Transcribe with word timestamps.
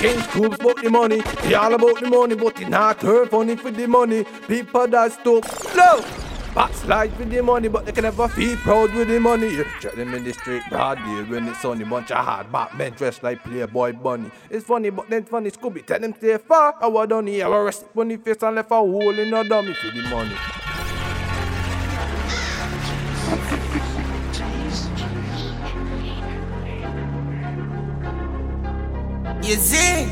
King 0.00 0.18
Scoops 0.22 0.56
about 0.58 0.82
the 0.82 0.88
money. 0.88 1.20
He 1.42 1.54
all 1.54 1.74
about 1.74 2.00
the 2.00 2.08
money, 2.08 2.34
but 2.34 2.58
it 2.58 2.70
not 2.70 3.02
her 3.02 3.26
funny 3.26 3.54
for 3.54 3.70
the 3.70 3.86
money. 3.86 4.24
People 4.48 4.88
that 4.88 5.12
stop. 5.12 5.44
No! 5.76 6.02
Backslide 6.54 7.18
with 7.18 7.28
the 7.28 7.42
money, 7.42 7.68
but 7.68 7.84
they 7.84 7.92
can 7.92 8.04
never 8.04 8.26
feel 8.28 8.56
proud 8.56 8.94
with 8.94 9.08
the 9.08 9.20
money. 9.20 9.48
You 9.48 9.66
check 9.78 9.96
them 9.96 10.14
in 10.14 10.24
the 10.24 10.32
street 10.32 10.62
broad 10.70 10.96
day 10.96 11.22
when 11.24 11.48
it's 11.48 11.60
sunny. 11.60 11.84
Bunch 11.84 12.10
of 12.12 12.24
hard 12.24 12.50
back 12.50 12.74
men 12.78 12.92
dressed 12.92 13.22
like 13.22 13.44
playboy 13.44 13.92
bunny. 13.92 14.30
It's 14.48 14.64
funny, 14.64 14.88
but 14.88 15.10
then 15.10 15.24
funny 15.24 15.50
Scooby. 15.50 15.84
Tell 15.84 16.00
them 16.00 16.14
stay 16.16 16.38
far. 16.38 16.76
I 16.80 16.86
was 16.86 17.06
done 17.06 17.26
here. 17.26 17.44
I 17.44 17.48
was 17.48 17.84
on 17.94 18.08
the 18.08 18.16
face 18.16 18.42
and 18.42 18.56
left 18.56 18.70
a 18.70 18.76
hole 18.76 19.18
in 19.18 19.34
a 19.34 19.44
dummy 19.44 19.74
for 19.74 19.90
the 19.90 20.02
money. 20.04 20.34
You 29.50 29.56
see? 29.56 30.06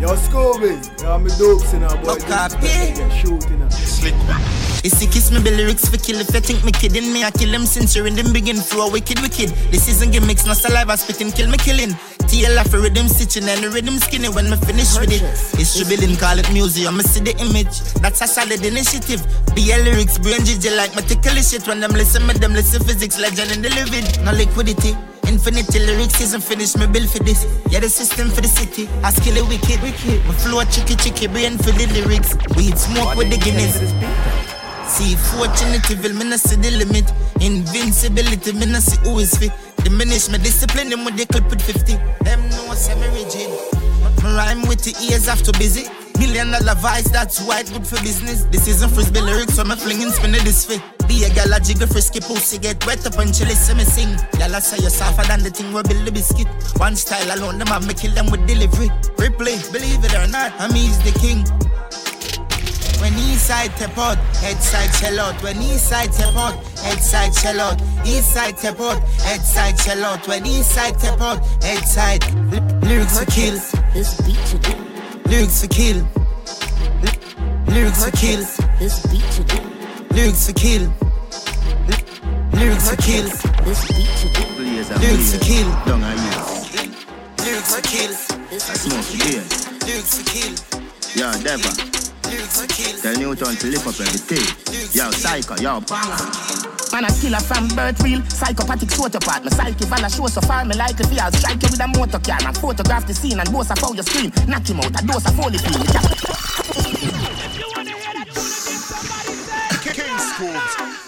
Yo, 0.00 0.16
Scooby, 0.18 0.82
yo, 1.00 1.18
me 1.20 1.30
dopes 1.38 1.72
in 1.72 1.84
a 1.84 1.94
boy. 2.02 2.18
Shooting 3.22 3.62
a 3.62 3.70
Slick. 3.70 4.14
You 4.82 4.90
see, 4.90 5.06
kiss 5.06 5.30
me, 5.30 5.38
the 5.38 5.52
lyrics 5.52 5.88
for 5.88 5.96
kill. 5.98 6.18
If 6.18 6.34
you 6.34 6.40
think 6.40 6.64
me 6.64 6.72
kidding 6.72 7.12
me, 7.12 7.22
I 7.22 7.30
kill 7.30 7.52
them 7.52 7.66
since 7.66 7.94
you're 7.94 8.08
in 8.08 8.16
them 8.16 8.32
begin 8.32 8.56
flow. 8.56 8.90
Wicked, 8.90 9.20
wicked. 9.20 9.50
This 9.70 9.86
isn't 9.86 10.10
gimmicks, 10.10 10.44
no 10.44 10.54
saliva 10.54 10.96
spitting, 10.96 11.30
kill 11.30 11.48
me 11.48 11.58
killing. 11.58 11.94
TL 12.26 12.58
for 12.68 12.80
rhythm 12.80 13.08
stitching 13.08 13.48
and 13.48 13.62
the 13.62 13.70
rhythm 13.70 13.98
skinny 13.98 14.28
when 14.28 14.50
me 14.50 14.56
finish 14.66 14.98
with 14.98 15.14
it. 15.14 15.22
It's 15.58 15.78
building, 15.86 16.16
call 16.16 16.38
it 16.38 16.50
museum. 16.52 16.98
I 16.98 17.02
see 17.02 17.22
the 17.22 17.34
image. 17.38 17.80
That's 18.02 18.20
a 18.20 18.26
solid 18.26 18.64
initiative. 18.64 19.22
BL 19.54 19.86
lyrics, 19.86 20.18
brain 20.18 20.42
GG 20.42 20.76
like 20.76 20.94
my 20.94 21.02
tickle 21.02 21.38
shit. 21.38 21.66
When 21.66 21.80
them 21.80 21.92
listen, 21.92 22.26
me 22.26 22.34
them 22.34 22.52
listen 22.52 22.82
physics, 22.82 23.18
legend 23.18 23.52
in 23.52 23.62
the 23.62 23.70
living. 23.70 24.04
No 24.24 24.32
liquidity. 24.32 24.98
Infinity 25.30 25.80
lyrics 25.80 26.20
isn't 26.20 26.42
finished, 26.42 26.78
me 26.78 26.86
build 26.86 27.08
for 27.10 27.22
this. 27.22 27.46
Yeah, 27.70 27.80
the 27.80 27.88
system 27.88 28.30
for 28.30 28.40
the 28.40 28.48
city. 28.48 28.88
I 29.02 29.10
skill 29.10 29.36
it 29.36 29.46
wicked, 29.48 29.82
wicked. 29.82 30.24
My 30.26 30.34
flow 30.34 30.62
chicky 30.64 30.96
chicky, 30.96 31.26
brain 31.26 31.58
for 31.58 31.72
the 31.72 31.86
lyrics. 31.94 32.34
We 32.56 32.70
Weed 32.70 32.78
smoke 32.78 33.16
with 33.16 33.30
the 33.30 33.38
Guinness. 33.38 34.55
See, 34.88 35.16
fortunate 35.16 35.90
evil, 35.90 36.14
me 36.14 36.30
not 36.30 36.40
see 36.40 36.56
the 36.56 36.70
limit. 36.70 37.10
Invincibility, 37.40 38.52
me 38.52 38.66
not 38.66 38.82
see 38.82 38.98
who 39.02 39.18
is 39.18 39.36
fit. 39.36 39.52
Diminish 39.82 40.28
my 40.28 40.38
discipline, 40.38 40.90
them 40.90 41.04
with 41.04 41.16
the 41.16 41.26
clip 41.26 41.48
with 41.50 41.62
50. 41.62 41.94
Them 42.24 42.40
know 42.50 42.74
semi 42.74 43.06
rigid. 43.14 43.50
My 44.02 44.10
rhyme 44.34 44.62
with 44.66 44.82
the 44.82 44.94
ears 45.06 45.28
after 45.28 45.52
busy. 45.52 45.86
Million 46.18 46.50
dollar 46.50 46.74
vice, 46.76 47.10
that's 47.10 47.42
why 47.46 47.60
it's 47.60 47.70
good 47.70 47.86
for 47.86 48.00
business. 48.02 48.44
This 48.44 48.66
isn't 48.68 48.90
frisbee 48.90 49.20
lyrics, 49.20 49.54
so 49.54 49.62
I'm 49.62 49.76
flinging 49.76 50.10
spin 50.10 50.34
it 50.34 50.42
this 50.44 50.68
way. 50.68 50.80
Be 51.06 51.24
a 51.24 51.30
gal 51.30 51.52
a 51.52 51.60
jiggle 51.60 51.86
frisky 51.86 52.20
pussy, 52.20 52.58
get 52.58 52.84
wet 52.86 53.06
up 53.06 53.18
and 53.18 53.34
chilly, 53.34 53.54
see 53.54 53.74
me 53.74 53.84
sing. 53.84 54.16
Gal 54.38 54.54
I 54.54 54.60
say 54.60 54.78
you're 54.80 54.90
softer 54.90 55.26
than 55.28 55.42
the 55.42 55.50
thing 55.50 55.72
we 55.74 55.82
build 55.82 56.06
the 56.06 56.12
biscuit. 56.12 56.48
One 56.78 56.96
style 56.96 57.26
alone, 57.36 57.58
them 57.58 57.68
have 57.68 57.86
me 57.86 57.94
kill 57.94 58.12
them 58.12 58.30
with 58.30 58.46
delivery. 58.46 58.88
Replay, 59.20 59.60
believe 59.72 60.02
it 60.02 60.14
or 60.14 60.26
not, 60.26 60.52
I'm 60.58 60.72
he's 60.72 60.98
the 61.04 61.12
king. 61.20 61.44
When 63.06 63.14
east 63.20 63.46
side 63.46 63.70
tap 63.76 63.96
out, 63.98 64.18
head 64.42 64.60
side 64.60 64.92
shell 64.96 65.20
out. 65.20 65.40
When 65.40 65.58
east 65.58 65.90
side 65.90 66.12
tap 66.12 66.34
out, 66.34 66.56
head 66.82 66.98
side 66.98 67.32
shell 67.36 67.60
out. 67.60 67.80
East 68.04 68.34
side 68.34 68.56
tap 68.56 68.80
out, 68.80 68.98
head 69.22 69.42
side 69.42 69.78
shell 69.78 70.04
out. 70.04 70.26
When 70.26 70.44
east 70.44 70.72
side 70.72 70.98
tap 70.98 71.20
out, 71.20 71.38
head 71.62 71.86
side. 71.86 72.24
Lyrics 72.82 73.16
for 73.16 73.24
kill. 73.26 73.54
This 73.94 74.20
beat 74.22 74.42
to 74.50 74.58
do. 74.58 74.74
Lyrics 75.30 75.60
for 75.62 75.68
kill. 75.68 76.02
Lyrics 77.68 78.04
for 78.04 78.10
kill. 78.10 78.42
This 78.80 79.06
beat 79.06 79.30
to 79.36 79.44
do. 79.44 79.62
Lyrics 80.10 80.46
for 80.48 80.52
kill. 80.54 80.92
Lyrics 82.58 82.90
for 82.90 82.96
kill. 82.96 83.28
This 83.62 83.86
beat 83.86 84.10
to 84.18 84.28
do. 84.34 84.62
Lyrics 84.98 85.32
for 85.32 85.44
kill. 85.44 85.70
Down 85.86 86.02
a 86.02 86.10
years. 86.10 87.06
Lyrics 87.38 87.72
for 87.72 87.82
kill. 87.82 88.10
This 88.50 88.68
I 88.68 88.74
smoke 88.74 89.06
to 89.06 89.12
the 89.12 89.18
do. 89.22 89.30
years. 89.30 89.86
Lyrics 89.86 90.18
for 90.18 90.24
kill. 90.28 90.54
Yo, 91.14 91.32
Deva. 91.44 92.15
Lyrics 92.36 92.60
for 92.60 92.66
kill. 92.68 93.00
Tell 93.00 93.16
Newton 93.16 93.56
to 93.56 93.66
lift 93.68 93.86
up 93.86 94.00
everything. 94.00 94.44
Yo, 94.92 95.10
Psycho, 95.10 95.56
yo, 95.56 95.80
banger. 95.80 96.16
Man 96.92 97.04
a 97.04 97.08
killer 97.20 97.40
from 97.40 97.68
birth 97.68 98.00
real 98.02 98.22
Psychopathic 98.30 98.88
sociopath 98.90 99.42
My 99.44 99.50
psyche 99.50 99.84
val 99.86 100.04
a 100.04 100.08
show 100.08 100.26
so 100.28 100.40
far 100.42 100.64
Me 100.64 100.74
like 100.76 100.98
if 101.00 101.20
I'll 101.20 101.32
strike 101.32 101.60
you 101.62 101.68
with 101.68 101.80
a 101.80 101.88
motor 101.88 102.20
car 102.20 102.38
And 102.46 102.56
photograph 102.56 103.06
the 103.06 103.12
scene 103.12 103.40
and 103.40 103.52
boast 103.52 103.72
of 103.72 103.78
how 103.78 103.92
you 103.92 104.02
scream 104.02 104.30
Knock 104.46 104.68
him 104.70 104.78
out 104.78 105.02
a 105.02 105.04
dose 105.04 105.26
of 105.26 105.34
holy 105.34 105.58
Me 105.58 105.86
cap- 105.92 106.06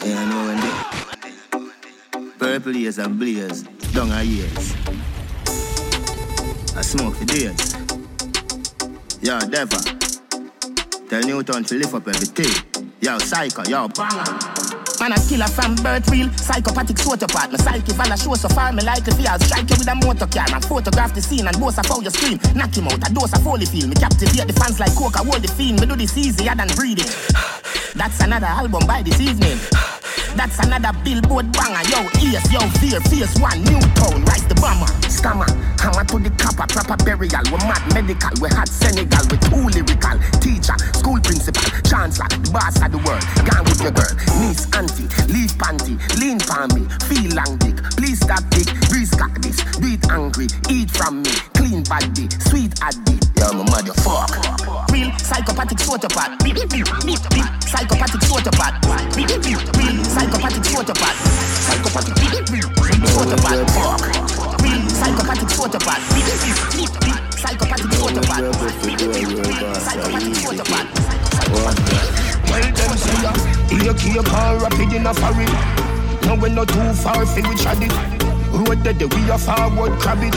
Yeah, 0.04 0.18
I 0.18 0.24
know 0.28 0.42
when 0.46 0.60
they 0.60 2.38
Purple 2.38 2.76
years 2.76 2.98
and 2.98 3.18
blaze, 3.18 3.62
down 3.92 4.10
a 4.10 4.22
years. 4.22 4.74
I 6.76 6.82
smoke 6.82 7.14
for 7.16 7.24
days. 7.24 7.74
Yo, 9.22 9.38
Deva. 9.40 9.97
Tell 11.08 11.22
Newton 11.22 11.64
to 11.64 11.74
lift 11.74 11.94
up 11.94 12.06
everything. 12.06 12.92
Yo, 13.00 13.18
Psycho, 13.18 13.62
yo, 13.64 13.88
banger. 13.88 14.68
Man 15.00 15.12
a 15.12 15.16
killer 15.24 15.46
from 15.46 15.74
birth 15.76 16.10
real 16.10 16.28
Psychopathic 16.32 16.96
sociopath 16.96 17.52
My 17.52 17.56
psyche 17.56 17.92
val 17.92 18.12
a 18.12 18.16
show 18.18 18.34
so 18.34 18.48
far 18.48 18.72
Me 18.72 18.82
like 18.82 19.06
if 19.06 19.14
I'll 19.26 19.38
strike 19.38 19.70
you 19.70 19.76
with 19.78 19.88
a 19.88 19.94
motor 19.94 20.26
car 20.26 20.44
And 20.52 20.64
photograph 20.64 21.14
the 21.14 21.22
scene 21.22 21.46
and 21.46 21.58
boast 21.60 21.78
of 21.78 21.86
how 21.86 22.00
you 22.00 22.10
scream 22.10 22.38
Knock 22.54 22.74
him 22.74 22.88
out 22.88 23.08
a 23.08 23.14
dose 23.14 23.32
of 23.32 23.40
Holyfield 23.46 23.88
Me 23.88 23.94
captivate 23.94 24.48
the 24.48 24.52
fans 24.52 24.80
like 24.80 24.92
coca 24.96 25.18
hold 25.18 25.40
the 25.40 25.48
fiend. 25.48 25.80
Me 25.80 25.86
do 25.86 25.94
this 25.94 26.16
easier 26.18 26.54
than 26.54 26.66
breathing. 26.74 27.06
That's 27.94 28.20
another 28.20 28.46
album 28.46 28.86
by 28.86 29.02
this 29.02 29.20
evening 29.20 29.58
That's 30.36 30.58
another 30.60 30.92
billboard 31.04 31.52
banger. 31.52 31.82
Yo, 31.88 32.00
ears, 32.20 32.44
yo, 32.52 32.60
fear, 32.80 33.00
fierce 33.08 33.34
one 33.40 33.62
New 33.64 33.80
tone, 33.96 34.24
rise 34.24 34.46
the 34.48 34.54
bomber. 34.60 34.86
Stammer, 35.08 35.48
hammer 35.80 36.04
to 36.04 36.18
the 36.18 36.30
copper 36.38 36.66
Proper 36.68 36.96
burial, 37.04 37.42
we 37.50 37.58
mad 37.66 37.82
medical 37.94 38.30
We 38.40 38.48
hot 38.50 38.68
Senegal, 38.68 39.24
we 39.30 39.36
too 39.48 39.66
lyrical. 39.72 40.18
Teacher, 40.38 40.76
school 40.94 41.20
principal, 41.20 41.62
chancellor 41.88 42.28
The 42.28 42.50
boss 42.52 42.78
of 42.82 42.92
the 42.92 43.00
world, 43.02 43.24
gone 43.48 43.64
with 43.66 43.82
your 43.82 43.94
girl 43.94 44.14
Niece, 44.38 44.66
auntie, 44.74 45.08
leave 45.32 45.54
panty 45.58 45.98
Lean 46.20 46.38
pan 46.38 46.70
me, 46.74 46.86
feel 47.10 47.34
long 47.34 47.58
dick 47.58 47.76
Please 47.98 48.20
stop 48.20 48.44
dick, 48.50 48.68
breeze 48.88 49.10
got 49.14 49.34
this 49.42 49.58
Do 49.82 49.90
angry, 50.10 50.46
eat 50.70 50.90
from 50.90 51.22
me. 51.22 51.32
Clean 51.58 51.82
body, 51.84 52.30
sweet 52.46 52.72
addict 52.82 53.26
Yo, 53.38 53.52
my 53.58 53.64
motherfuck 53.74 54.38
Real 54.92 55.10
psychopathic 55.18 55.78
sociopath. 55.78 56.40
Psychopathic 57.68 58.20
sociopath. 58.22 58.76
Real 59.16 60.04
psychopathic 60.18 60.64
sociopath 60.64 61.18
Psychopathic 61.68 62.14
beep. 62.18 62.32
Fuck 63.70 64.02
Real 64.62 64.82
psychopathic 64.90 65.48
beep. 65.48 67.20
Psychopathic 67.38 67.92
sociopath 67.94 68.42
Well, 72.50 72.66
them 72.74 72.92
say 72.98 73.18
ya, 73.22 73.32
here 73.68 73.94
keep 73.94 74.32
on 74.34 74.58
rapid 74.60 74.92
in 74.92 75.06
a 75.06 75.14
hurry. 75.14 75.46
Now 76.26 76.34
we 76.34 76.48
not 76.50 76.68
too 76.68 76.92
far 76.94 77.24
fi 77.24 77.40
we 77.48 77.54
chat 77.56 77.78
it. 77.80 77.92
Road 78.50 78.82
that 78.82 79.00
we 79.14 79.30
a 79.30 79.38
forward 79.38 80.00
crab 80.00 80.22
it. 80.22 80.34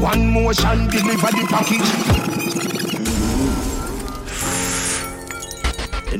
One 0.00 0.32
motion 0.32 0.88
deliver 0.88 1.30
the 1.30 1.46
package. 1.48 2.71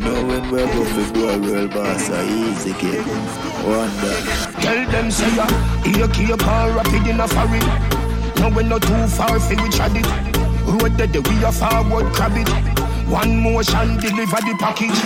Know 0.04 0.26
when 0.26 0.50
we're 0.50 0.66
going 0.66 1.06
to 1.06 1.12
do 1.12 1.28
a 1.28 1.38
real 1.38 1.68
boss, 1.68 2.08
a 2.08 2.22
easy 2.24 2.72
game. 2.74 3.06
Wonder. 3.64 4.16
Tell 4.60 4.90
them 4.90 5.10
say 5.10 5.34
ya, 5.36 5.46
here 5.82 6.08
keep 6.08 6.46
on 6.46 6.74
rapid 6.76 7.06
in 7.06 7.20
a 7.20 7.26
hurry. 7.28 7.60
Now 8.40 8.54
we're 8.54 8.62
not 8.62 8.82
too 8.82 9.06
far 9.06 9.38
fi 9.38 9.54
we 9.62 9.68
chat 9.70 9.92
it. 9.94 10.06
Road 10.66 10.96
that 10.98 11.12
the 11.12 11.20
we 11.20 11.44
a 11.44 11.52
forward 11.52 12.12
crab 12.14 12.32
it. 12.36 12.48
One 13.08 13.38
motion 13.42 13.98
deliver 14.00 14.40
the 14.40 14.56
package. 14.58 14.98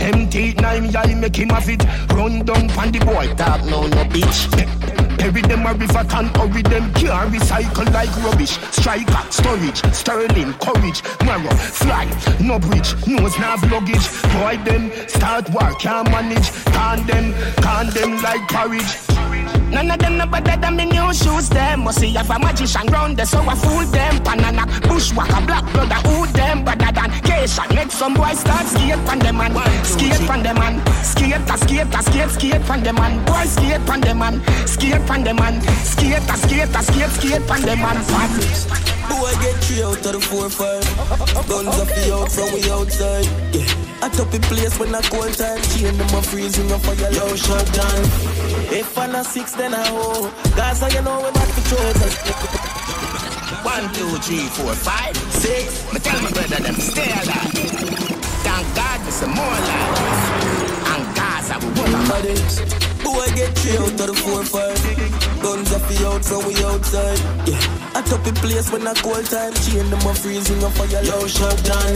Empty 0.00 0.54
nine 0.54 0.90
y'all 0.90 1.14
make 1.16 1.36
him 1.36 1.50
have 1.50 1.68
it. 1.68 1.84
Run 2.12 2.44
down 2.44 2.68
pan 2.68 2.90
the 2.92 2.98
boy. 3.00 3.32
Talk 3.34 3.64
no 3.64 3.86
no 3.86 4.04
bitch 4.04 4.99
Bury 5.20 5.42
them 5.42 5.66
a 5.66 5.74
river 5.74 6.02
can 6.08 6.26
hurry 6.34 6.62
them 6.62 6.92
can't 6.94 7.30
recycle 7.30 7.92
like 7.92 8.14
rubbish. 8.24 8.58
Striker, 8.72 9.30
storage, 9.30 9.82
sterling, 9.94 10.54
courage, 10.54 11.02
marrow, 11.26 11.54
fly, 11.54 12.06
no 12.40 12.58
bridge, 12.58 12.94
nose 13.06 13.38
nav 13.38 13.62
luggage. 13.70 14.06
Boy 14.32 14.56
them 14.64 14.90
start 15.08 15.50
war, 15.50 15.72
can't 15.74 16.10
manage. 16.10 16.50
Can 16.72 17.06
them, 17.06 17.34
can 17.62 17.90
them 17.90 18.22
like 18.22 18.48
porridge. 18.48 19.59
None 19.70 19.90
of 19.90 19.98
them 19.98 20.18
no 20.18 20.26
better 20.26 20.56
than 20.60 20.76
me 20.76 20.84
new 20.86 21.14
shoes 21.14 21.48
them 21.48 21.84
Must 21.84 22.00
see 22.00 22.12
have 22.14 22.30
a 22.30 22.38
magician 22.38 22.86
round 22.88 23.16
there 23.16 23.26
so 23.26 23.38
I 23.40 23.54
fool 23.54 23.86
them 23.86 24.16
Panana, 24.26 24.66
bushwhacker, 24.88 25.46
black 25.46 25.64
brother, 25.72 26.00
who 26.08 26.26
them 26.32 26.64
better 26.64 26.90
than 26.90 27.10
Keisha 27.22 27.72
Make 27.74 27.92
some 27.92 28.14
boys 28.14 28.40
start 28.40 28.66
skate 28.66 28.98
pan 29.06 29.18
them 29.20 29.36
man 29.36 29.54
Skate 29.84 30.26
pan 30.26 30.42
them 30.42 30.56
man 30.56 30.74
Skate 31.04 31.48
a 31.48 31.56
skate 31.58 31.94
a 31.94 32.02
skate 32.02 32.30
skate 32.30 32.62
pan 32.66 32.82
them 32.82 32.96
man 32.96 33.24
Boy 33.24 33.44
skate 33.44 33.86
pan 33.86 34.00
them 34.00 34.18
man 34.18 34.42
Skate 34.66 35.06
pan 35.06 35.22
them 35.22 35.36
man 35.36 35.60
Skate 35.84 36.18
a 36.18 36.36
skate 36.36 36.74
a 36.74 36.82
skate 36.82 37.10
skate 37.10 37.46
pan 37.46 37.62
them 37.62 37.78
man 37.78 37.96
Fat 38.10 38.90
Boy 39.10 39.32
get 39.42 39.56
three 39.64 39.82
out 39.82 40.06
of 40.06 40.12
the 40.12 40.20
four 40.20 40.48
five. 40.48 40.86
Guns 41.48 41.66
up 41.66 41.88
the 41.88 42.14
out 42.14 42.30
from 42.30 42.54
we 42.54 42.62
outside. 42.70 43.26
Yeah. 43.52 43.66
I 44.02 44.08
top 44.08 44.32
in 44.32 44.40
place 44.42 44.78
when 44.78 44.94
I 44.94 45.02
cold 45.02 45.34
time. 45.34 45.60
Chain 45.74 45.98
them 45.98 46.14
a 46.14 46.22
freezing 46.22 46.70
up 46.70 46.80
for 46.80 46.94
your 46.94 47.10
low 47.18 47.34
shot 47.34 47.66
time. 47.66 48.04
If 48.70 48.96
I'm 48.96 49.12
not 49.12 49.26
six 49.26 49.52
then 49.60 49.74
I 49.74 49.84
oh. 49.92 50.32
Gaza, 50.56 50.88
you 50.88 51.02
know 51.02 51.20
we're 51.20 51.32
back 51.32 51.48
to 51.52 51.62
chosen. 51.68 52.10
One, 53.60 53.92
two, 53.92 54.08
three, 54.24 54.48
four, 54.56 54.72
five, 54.72 55.14
six. 55.36 55.84
Me 55.92 56.00
tell 56.00 56.16
my 56.22 56.30
brother 56.32 56.64
them 56.64 56.76
stay 56.80 57.12
alive. 57.12 57.52
Thank 58.40 58.66
God 58.74 58.98
for 59.04 59.12
some 59.12 59.34
more 59.36 59.58
life. 59.68 60.88
And 60.92 61.04
Gaza, 61.12 61.60
we 61.60 61.68
want 61.76 61.92
a 61.92 62.80
Boy 63.04 63.26
get 63.36 63.52
three 63.58 63.76
out 63.76 64.00
of 64.00 64.06
the 64.08 64.16
four 64.24 64.44
five. 64.48 64.80
Guns 65.44 65.72
up 65.72 65.84
the 65.88 65.96
out 66.08 66.24
from 66.24 66.46
we 66.48 66.56
outside. 66.64 67.20
Yeah, 67.44 67.60
I 67.92 68.00
top 68.00 68.24
the 68.24 68.32
place 68.40 68.72
when 68.72 68.86
I 68.86 68.94
cold 68.94 69.26
time. 69.26 69.52
Chain 69.60 69.90
them 69.90 70.00
a 70.08 70.14
freezing 70.14 70.64
up 70.64 70.72
fire. 70.72 71.04
Yo, 71.04 71.26
shut 71.26 71.60
down. 71.68 71.92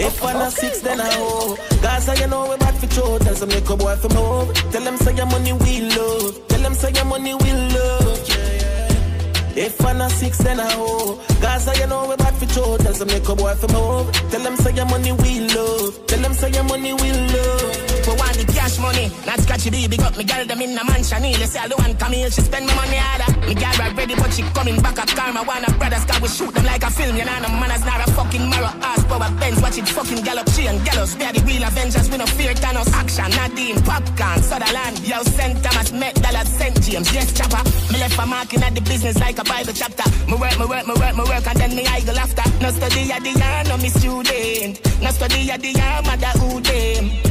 If 0.00 0.22
I'm 0.24 0.38
not 0.40 0.52
six, 0.52 0.80
then 0.80 1.00
I 1.00 1.12
hoe. 1.20 1.56
Gaza, 1.82 2.16
you 2.16 2.28
know 2.28 2.48
we 2.48 2.56
back 2.56 2.74
for 2.74 2.88
show. 2.88 3.18
Tell 3.18 3.34
some 3.34 3.50
make 3.50 3.68
a 3.68 3.76
boy 3.76 3.96
from 3.96 4.12
home. 4.12 4.54
Tell 4.72 4.82
them 4.82 4.96
say 4.96 5.14
your 5.14 5.26
money 5.26 5.52
we 5.52 5.92
love. 5.92 6.45
Them 6.66 6.74
say 6.74 6.90
your 6.94 7.04
money 7.04 7.32
we 7.32 7.52
love. 7.52 8.28
Yeah. 8.28 9.66
If 9.66 9.86
I'm 9.86 9.98
not 9.98 10.10
six, 10.10 10.38
then 10.38 10.58
I 10.58 10.68
hoe. 10.72 11.14
Gaza, 11.40 11.72
you 11.78 11.86
know 11.86 12.08
we 12.08 12.16
bad 12.16 12.34
for 12.34 12.48
show. 12.48 12.76
Tell 12.78 12.92
some 12.92 13.06
make 13.06 13.28
a 13.28 13.36
boy 13.36 13.54
from 13.54 13.70
home. 13.70 14.10
Tell 14.30 14.42
them 14.42 14.56
say 14.56 14.74
your 14.74 14.86
money 14.86 15.12
we 15.12 15.46
love. 15.54 16.04
Tell 16.08 16.18
them 16.18 16.34
say 16.34 16.50
your 16.50 16.64
money 16.64 16.92
we 16.92 17.12
love. 17.12 17.85
We 18.06 18.14
want 18.14 18.38
the 18.38 18.46
cash 18.46 18.78
money, 18.78 19.10
not 19.26 19.42
scratchy 19.42 19.68
baby. 19.68 19.96
Got 19.96 20.16
me 20.16 20.22
girl 20.22 20.46
them 20.46 20.62
in 20.62 20.78
a 20.78 20.84
mansion. 20.86 21.22
Nearly 21.26 21.46
say 21.50 21.58
all 21.58 21.68
the 21.68 21.74
one 21.74 21.90
come 21.98 22.14
here, 22.14 22.30
she 22.30 22.38
spend 22.38 22.66
my 22.70 22.74
money 22.78 23.02
harder. 23.02 23.34
Me 23.50 23.54
girl 23.58 23.74
right 23.82 23.90
ready, 23.98 24.14
but 24.14 24.30
she 24.30 24.46
coming 24.54 24.78
back 24.78 24.94
up 25.02 25.10
karma. 25.10 25.42
Wanna 25.42 25.74
brothers, 25.74 26.06
cause 26.06 26.22
we 26.22 26.28
shoot 26.30 26.54
them 26.54 26.64
like 26.70 26.86
a 26.86 26.90
film. 26.90 27.18
You 27.18 27.26
know, 27.26 27.34
no 27.42 27.50
man 27.58 27.74
is 27.74 27.82
not 27.82 28.06
a 28.06 28.08
fucking 28.14 28.46
marrow. 28.46 28.70
Ass 28.78 29.02
power 29.10 29.26
Benz, 29.42 29.58
watch 29.58 29.78
it 29.78 29.90
fucking 29.90 30.22
gallop. 30.22 30.46
She 30.54 30.70
and 30.70 30.78
gallows. 30.86 31.18
We 31.18 31.24
are 31.26 31.34
the 31.34 31.42
real 31.42 31.66
Avengers, 31.66 32.06
we 32.06 32.16
no 32.16 32.26
fear 32.26 32.54
Thanos. 32.54 32.86
Action, 32.94 33.30
Nadine, 33.34 33.82
popcorn, 33.82 34.38
Sutherland. 34.38 35.02
Yo, 35.02 35.18
St. 35.26 35.58
Thomas, 35.66 35.90
Met, 35.90 36.14
Dallas, 36.22 36.46
St. 36.46 36.78
James. 36.86 37.10
Yes, 37.10 37.34
chopper. 37.34 37.58
Me 37.90 37.98
left 37.98 38.14
a 38.22 38.24
marking 38.26 38.62
at 38.62 38.70
the 38.70 38.82
business 38.86 39.18
like 39.18 39.38
a 39.42 39.44
Bible 39.44 39.74
chapter. 39.74 40.06
Me 40.30 40.38
work, 40.38 40.54
me 40.62 40.66
work, 40.70 40.86
me 40.86 40.94
work, 40.94 41.14
me 41.18 41.24
work, 41.26 41.46
and 41.50 41.58
then 41.58 41.74
me 41.74 41.82
idle 41.90 42.22
after. 42.22 42.46
No 42.62 42.70
study 42.70 43.10
at 43.10 43.26
the 43.26 43.34
year, 43.34 43.58
no 43.66 43.74
me 43.82 43.90
student. 43.90 44.78
No 45.02 45.10
study 45.10 45.50
at 45.50 45.58
the 45.58 45.74
year, 45.74 45.98
mother 46.06 46.30
who 46.38 46.60
them. 46.62 47.25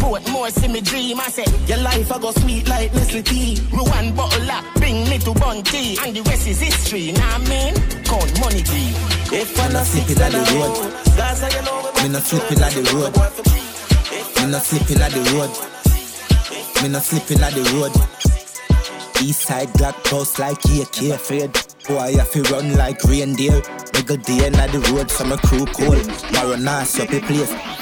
Put 0.00 0.30
more 0.30 0.50
see 0.50 0.68
me 0.68 0.80
dream. 0.80 1.20
I 1.20 1.28
say, 1.28 1.44
your 1.66 1.78
life 1.78 2.10
I 2.12 2.18
go 2.18 2.30
sweet 2.32 2.68
like 2.68 2.94
Nestle 2.94 3.22
tea. 3.22 3.58
Ruan 3.72 4.14
bottle 4.14 4.50
up, 4.50 4.64
bring 4.76 5.08
me 5.08 5.18
to 5.18 5.32
Bunty. 5.34 5.98
And 6.04 6.14
the 6.16 6.22
rest 6.22 6.46
is 6.46 6.60
history, 6.60 7.12
nah 7.12 7.38
man. 7.50 7.74
Count 8.04 8.30
money 8.40 8.62
green. 8.62 8.94
If 9.30 9.58
I'm 9.60 9.72
not 9.72 9.86
sleeping 9.86 10.22
at 10.22 10.32
the 10.32 10.42
road. 10.54 10.74
Me 12.02 12.08
not 12.08 12.22
sleeping 12.22 12.62
at 12.62 12.72
the 12.72 12.82
road. 12.94 13.12
Me 14.40 14.50
not 14.50 14.62
sleeping 14.62 15.02
at 15.02 15.12
the 15.12 15.22
road. 15.34 15.50
Me 16.82 16.88
not 16.88 17.02
sleeping 17.02 17.40
at 17.42 17.52
the 17.52 17.62
road. 17.74 17.92
East 19.20 19.42
side 19.42 19.72
got 19.78 19.94
post 20.04 20.38
like 20.38 20.64
AK 20.64 21.10
afraid. 21.10 21.52
Boy, 21.88 22.16
I 22.20 22.24
fi 22.24 22.40
run 22.52 22.76
like 22.76 23.02
reindeer. 23.04 23.60
Nigga 23.92 24.22
day 24.24 24.46
in 24.46 24.52
the 24.52 24.92
road, 24.92 25.10
some 25.10 25.36
crew 25.38 25.66
cold. 25.66 25.98
Maronas 26.32 27.00
up 27.00 27.12
a 27.12 27.20
place. 27.26 27.77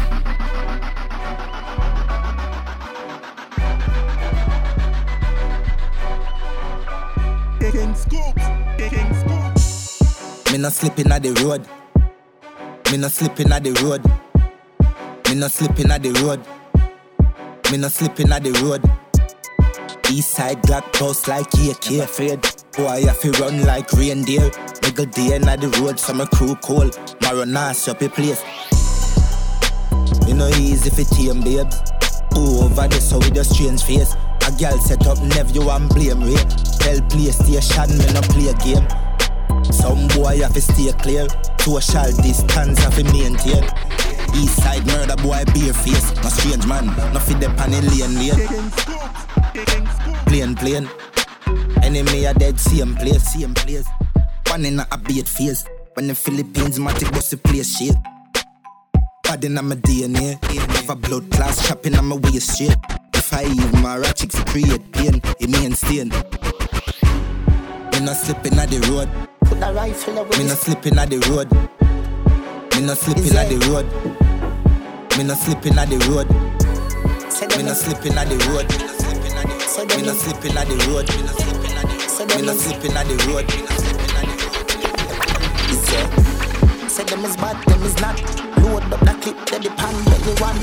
Me 10.66 10.70
not 10.70 10.74
slipping 10.74 11.12
at 11.12 11.22
the 11.22 11.30
road. 11.44 11.64
Me 12.90 12.98
not 12.98 13.12
slipping 13.12 13.52
at 13.52 13.62
the 13.62 13.70
road. 13.84 14.02
Me 15.28 15.36
not 15.36 15.52
slipping 15.52 15.92
at 15.92 16.02
the 16.02 16.10
road. 16.24 16.40
Me 17.70 17.78
not 17.78 17.92
slipping 17.92 18.32
at 18.32 18.42
the 18.42 18.50
road. 18.64 18.82
East 20.10 20.32
side 20.32 20.60
black 20.62 20.92
post 20.92 21.28
like 21.28 21.46
AK 21.54 22.02
afraid. 22.02 22.42
Boy, 22.76 23.06
I 23.08 23.14
fi 23.14 23.30
run 23.38 23.64
like 23.64 23.92
reindeer. 23.92 24.50
Nigga 24.82 25.08
day 25.14 25.36
in 25.36 25.42
the 25.42 25.68
road, 25.80 26.00
some 26.00 26.20
a 26.20 26.26
crew 26.26 26.56
cold. 26.56 26.94
Maronas 27.20 27.88
up 27.88 28.02
a 28.02 28.08
place. 28.08 28.42
You 30.26 30.34
know 30.34 30.48
easy 30.48 30.90
fi 30.90 31.04
tame 31.04 31.42
babes. 31.42 31.80
Who 32.34 32.64
over 32.64 32.88
this 32.88 33.08
so 33.08 33.18
with 33.18 33.36
your 33.36 33.44
strange 33.44 33.84
face. 33.84 34.16
A 34.48 34.50
girl 34.58 34.76
set 34.80 35.06
up 35.06 35.22
nephew 35.22 35.70
and 35.70 35.88
blame 35.90 36.24
rate. 36.24 36.50
Tell 36.82 36.98
PlayStation 37.06 37.96
me 37.96 38.12
no 38.12 38.20
play 38.22 38.48
a 38.48 38.54
game. 38.54 39.05
Some 39.72 40.08
boy 40.08 40.38
have 40.40 40.54
to 40.54 40.60
stay 40.60 40.92
clear. 40.92 41.26
Social 41.60 42.12
distance 42.22 42.78
have 42.78 42.94
to 42.96 43.04
maintain. 43.04 43.64
East 44.34 44.62
side 44.62 44.86
murder 44.86 45.16
boy 45.16 45.42
bare 45.54 45.72
face. 45.72 46.14
No 46.22 46.28
strange 46.28 46.66
man, 46.66 46.86
no 47.12 47.20
fit 47.20 47.40
the 47.40 47.48
pan 47.56 47.72
in 47.72 47.86
lane 47.88 48.14
lane. 48.18 48.40
Plain 50.26 50.54
plain. 50.54 50.88
Enemy 51.82 52.26
are 52.26 52.34
dead 52.34 52.58
same 52.58 52.94
place, 52.96 53.32
same 53.32 53.54
place. 53.54 53.86
One 54.48 54.64
in 54.64 54.80
a 54.80 54.98
beat 54.98 55.28
face. 55.28 55.64
When 55.94 56.08
the 56.08 56.14
Philippines 56.14 56.78
matic 56.78 57.10
bust 57.12 57.30
the 57.30 57.36
place 57.36 57.78
shit. 57.78 57.96
Bad 59.22 59.44
in 59.44 59.54
my 59.54 59.74
DNA. 59.74 60.42
Have 60.76 60.90
a 60.90 60.94
blood 60.96 61.30
class 61.30 61.66
chopping 61.66 61.96
on 61.96 62.06
my 62.06 62.16
waist 62.16 62.52
straight. 62.54 62.76
If 63.14 63.32
I 63.32 63.44
even 63.44 63.82
my 63.82 63.96
ratchet 63.96 64.30
to 64.30 64.44
create 64.44 64.92
pain, 64.92 65.20
it 65.40 65.50
mean 65.50 65.72
stain. 65.74 66.10
Me 67.92 68.00
not 68.04 68.16
slipping 68.16 68.58
at 68.58 68.68
the 68.70 68.80
road. 68.90 69.08
Put 69.48 69.62
a 69.62 69.72
rifle 69.72 70.18
away. 70.18 70.38
Me 70.38 70.44
not 70.44 70.58
slipping 70.58 70.98
at 70.98 71.10
the 71.10 71.18
road. 71.30 71.50
Me 72.74 72.86
not 72.86 72.98
slipping 72.98 73.36
at 73.36 73.48
the 73.48 73.56
road. 73.70 73.86
Me 75.16 75.24
not 75.24 75.38
slipping 75.38 75.78
at 75.78 75.88
the 75.88 75.96
road. 76.10 76.28
Me 77.46 77.62
is, 77.62 77.80
slipping 77.80 78.16
at 78.16 78.28
the 78.28 78.36
road. 78.48 78.68
Me 78.68 80.02
is, 80.06 80.20
slipping 80.20 80.56
at 80.56 80.66
the 80.68 80.76
road. 80.88 81.08
Me 81.08 82.48
is, 82.48 82.60
slipping 82.62 82.96
at 82.96 83.06
the 83.06 83.16
road. 83.28 83.46
say, 85.86 86.04
say 86.88 87.04
them 87.04 87.24
is 87.24 87.36
bad, 87.36 87.56
them 87.66 87.82
is 87.82 87.96
not. 88.00 88.20
Load 88.62 88.84
up 88.92 89.00
that 89.00 89.22
clip, 89.22 89.36
that 89.46 89.62
the 89.62 89.70
pan, 89.70 89.94
belly 90.04 90.34
one. 90.40 90.58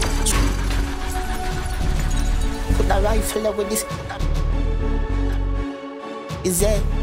Put 2.76 2.88
a 2.90 3.02
rifle 3.02 3.46
away 3.46 3.66
this. 3.70 3.86
Is 6.44 6.60
there? 6.60 7.03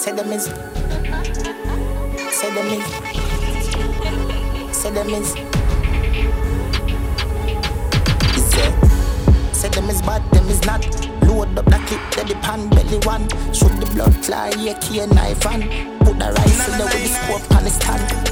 Say 0.00 0.12
them 0.12 0.32
is. 0.32 0.44
Say 0.44 0.52
them 2.54 2.66
is. 2.72 2.84
Say 4.74 4.90
them 4.90 5.10
is. 5.10 5.34
Say 9.52 9.68
them 9.68 9.90
is 9.90 10.00
bad, 10.00 10.22
them 10.30 10.48
is 10.48 10.64
not. 10.64 10.86
Load 11.26 11.58
up 11.58 11.66
that 11.66 11.86
clip, 11.86 12.00
that 12.12 12.28
the 12.28 12.34
pan 12.36 12.70
belly 12.70 12.98
one. 13.04 13.28
Shoot 13.52 13.78
the 13.78 13.84
blood 13.94 14.14
fly, 14.24 14.54
yeah, 14.58 14.78
key 14.78 15.00
and 15.00 15.14
knife 15.14 15.44
and 15.44 15.64
put 16.00 16.18
the 16.18 16.32
rifle 16.32 16.82
away 16.82 17.02
the 17.02 17.08
scope 17.08 17.50
on 17.54 17.64
the 17.64 17.70
stand. 17.70 18.29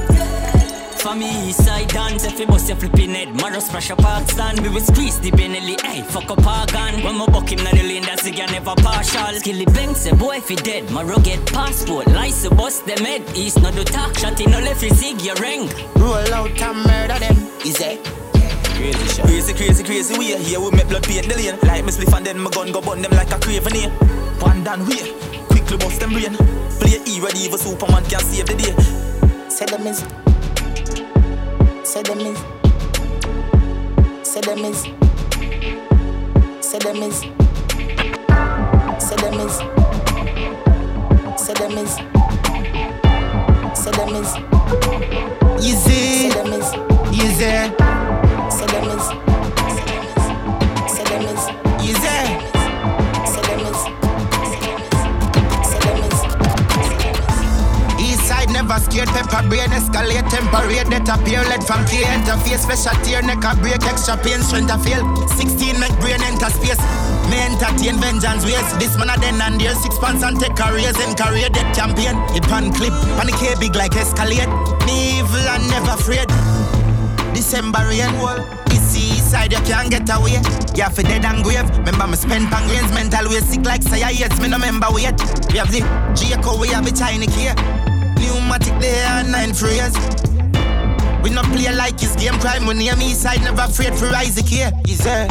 For 0.99 1.15
me, 1.15 1.47
east 1.47 1.63
side 1.63 1.87
dance, 1.87 2.25
if 2.25 2.37
you 2.37 2.45
bust 2.45 2.67
your 2.67 2.75
flipping 2.75 3.11
head, 3.11 3.33
Maros 3.39 3.67
splash 3.67 3.89
a 3.89 3.95
park 3.95 4.27
stand, 4.27 4.59
we 4.59 4.67
will 4.67 4.81
squeeze 4.81 5.17
the 5.21 5.31
Benelli, 5.31 5.79
hey, 5.79 6.01
fuck 6.01 6.29
up 6.29 6.45
our 6.45 6.65
gun. 6.67 7.01
When 7.03 7.15
my 7.15 7.25
buck 7.25 7.49
him 7.49 7.63
na 7.63 7.71
the 7.71 7.83
lane, 7.83 8.03
that's 8.03 8.23
the 8.23 8.31
guy 8.31 8.47
never 8.47 8.75
partial. 8.75 9.33
Skilly 9.39 9.63
bang, 9.65 9.95
say 9.95 10.11
boy 10.11 10.37
if 10.37 10.49
he 10.49 10.57
dead, 10.57 10.91
my 10.91 11.03
get 11.23 11.45
passport, 11.45 12.07
lies 12.07 12.43
to 12.43 12.53
bust 12.53 12.85
them 12.85 12.97
head, 12.97 13.23
east 13.33 13.61
not 13.61 13.75
do 13.75 13.85
talk, 13.85 14.17
shot 14.17 14.41
in 14.41 14.51
no 14.51 14.59
left, 14.59 14.83
you 14.83 14.89
zig 14.89 15.21
your 15.21 15.35
ring. 15.35 15.69
Roll 15.95 16.33
out 16.33 16.61
and 16.61 16.77
murder 16.85 17.17
them. 17.17 17.37
Is 17.65 17.79
it? 17.79 18.03
Crazy, 19.23 19.53
crazy, 19.53 19.83
crazy 19.85 20.17
way. 20.19 20.43
Here 20.43 20.59
we 20.59 20.69
make 20.71 20.89
blood 20.89 21.03
paint 21.03 21.29
the 21.29 21.35
lane. 21.35 21.57
Like 21.63 21.85
me 21.85 21.91
spliff 21.91 22.15
and 22.15 22.25
then 22.25 22.39
my 22.39 22.49
gun 22.49 22.73
go 22.73 22.81
burn 22.81 23.01
them 23.01 23.11
like 23.11 23.31
a 23.31 23.39
craven 23.39 23.73
here. 23.73 23.89
One 24.39 24.65
down 24.65 24.85
way, 24.85 25.13
quickly 25.47 25.77
bust 25.77 26.01
them 26.01 26.11
brain. 26.11 26.35
Play 26.79 26.99
E 27.07 27.21
ready, 27.21 27.39
even 27.39 27.57
Superman 27.57 28.03
can 28.03 28.19
save 28.19 28.47
the 28.47 28.55
day. 28.55 29.49
Say 29.49 29.65
them 29.65 29.87
is. 29.87 30.03
Say 31.91 32.03
them 32.03 32.19
is. 32.19 32.37
Say 34.21 34.41
them 34.41 34.59
is. 34.65 34.81
Say 36.61 36.77
them 36.79 37.01
is. 37.01 37.19
Say 39.07 39.15
them 39.17 39.39
is. 39.39 39.55
Say 41.41 41.53
them 41.55 41.77
is. 41.79 41.93
Say 43.81 43.91
them 43.97 44.15
is. 44.19 44.35
Easy, 45.65 46.29
Say 46.29 46.29
them 46.29 46.53
is. 46.53 46.67
easy, 47.11 47.88
scared, 58.99 59.09
pepper 59.15 59.47
brain 59.47 59.69
escalate, 59.69 60.27
temperate, 60.29 60.89
that 60.89 61.07
appear, 61.07 61.41
lead 61.47 61.63
from 61.63 61.85
key 61.85 62.03
interface, 62.03 62.63
special 62.63 62.95
tear, 63.03 63.21
neck 63.21 63.43
a 63.43 63.55
break, 63.55 63.83
extra 63.83 64.17
pain, 64.17 64.41
strength 64.41 64.71
a 64.71 64.77
fail. 64.79 65.03
16 65.37 65.79
make 65.79 65.95
brain 65.99 66.21
enter 66.23 66.49
space. 66.51 66.79
Me 67.29 67.39
entertain 67.39 67.99
vengeance 67.99 68.43
ways. 68.43 68.67
This 68.79 68.97
man 68.97 69.09
a 69.09 69.15
then 69.19 69.41
and 69.41 69.59
there, 69.59 69.75
six 69.75 69.97
pants 69.99 70.23
and 70.23 70.39
take 70.39 70.55
careers 70.55 70.97
and 70.99 71.15
career 71.15 71.49
dead 71.49 71.73
champion. 71.73 72.17
It 72.35 72.43
pan 72.43 72.73
clip, 72.73 72.93
panic 73.17 73.39
big 73.59 73.75
like 73.75 73.95
escalate. 73.95 74.49
Me 74.85 75.19
evil 75.19 75.47
and 75.47 75.63
never 75.69 75.95
afraid. 75.95 76.27
December 77.33 77.85
rain. 77.87 78.09
East 78.99 79.31
side 79.31 79.51
you 79.51 79.59
can't 79.59 79.89
get 79.89 80.09
away. 80.11 80.41
Yeah, 80.75 80.89
for 80.89 81.03
dead 81.03 81.23
and 81.23 81.43
grave. 81.43 81.69
Remember 81.77 82.07
me 82.07 82.15
spend 82.15 82.47
pangrains 82.47 82.93
mental 82.93 83.29
way 83.29 83.39
sick 83.39 83.65
like 83.65 83.83
say 83.83 84.03
I 84.03 84.11
me 84.41 84.49
no 84.49 84.57
remember 84.57 84.87
wait. 84.91 85.15
We 85.51 85.59
have 85.59 85.71
the 85.71 85.81
Jacob, 86.15 86.59
we 86.59 86.69
have 86.69 86.85
the 86.85 86.91
tiny 86.91 87.27
key. 87.27 87.49
Pneumatic 88.79 88.81
there 88.81 89.31
nine 89.31 89.53
phrase. 89.53 89.95
We 91.23 91.29
not 91.29 91.45
play 91.45 91.73
like 91.75 91.99
his 91.99 92.15
game 92.15 92.39
crime. 92.39 92.65
When 92.65 92.77
near 92.77 92.95
me 92.95 93.13
side, 93.13 93.41
never 93.41 93.63
afraid 93.63 93.93
for 93.95 94.07
Isaac 94.07 94.45
here. 94.45 94.71
Is 94.87 94.99
there? 94.99 95.27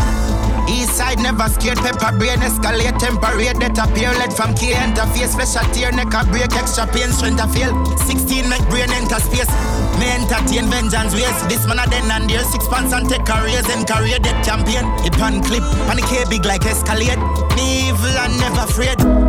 East 0.69 0.93
side 0.97 1.19
never 1.19 1.49
scared, 1.49 1.79
pepper 1.79 2.13
brain 2.19 2.45
escalate, 2.45 2.99
temperate, 3.01 3.57
that 3.57 3.79
appear, 3.81 4.13
let 4.21 4.31
from 4.35 4.53
key 4.53 4.77
interface, 4.77 5.33
a 5.33 5.65
tear, 5.73 5.91
neck 5.93 6.13
a 6.13 6.29
break, 6.29 6.53
extra 6.53 6.87
pain, 6.87 7.09
strength 7.09 7.41
a 7.41 7.49
fail. 7.49 7.73
16 8.05 8.45
make 8.51 8.61
brain 8.69 8.93
enter 8.93 9.17
space, 9.17 9.49
me 9.97 10.13
entertain 10.13 10.69
vengeance 10.69 11.17
ways. 11.17 11.41
This 11.49 11.65
man 11.65 11.81
a 11.81 11.89
then 11.89 12.13
and 12.13 12.29
there, 12.29 12.45
six 12.45 12.69
pants 12.69 12.93
and 12.93 13.09
take 13.09 13.25
careers 13.25 13.65
and 13.73 13.89
career 13.89 14.21
dead 14.21 14.45
champion. 14.45 14.85
Hip 15.09 15.17
pan 15.17 15.41
clip, 15.41 15.65
panic 15.89 16.13
eh, 16.13 16.29
big 16.29 16.45
like 16.45 16.69
escalate, 16.69 17.17
me 17.57 17.89
evil 17.89 18.13
and 18.21 18.37
never 18.37 18.69
afraid. 18.69 19.28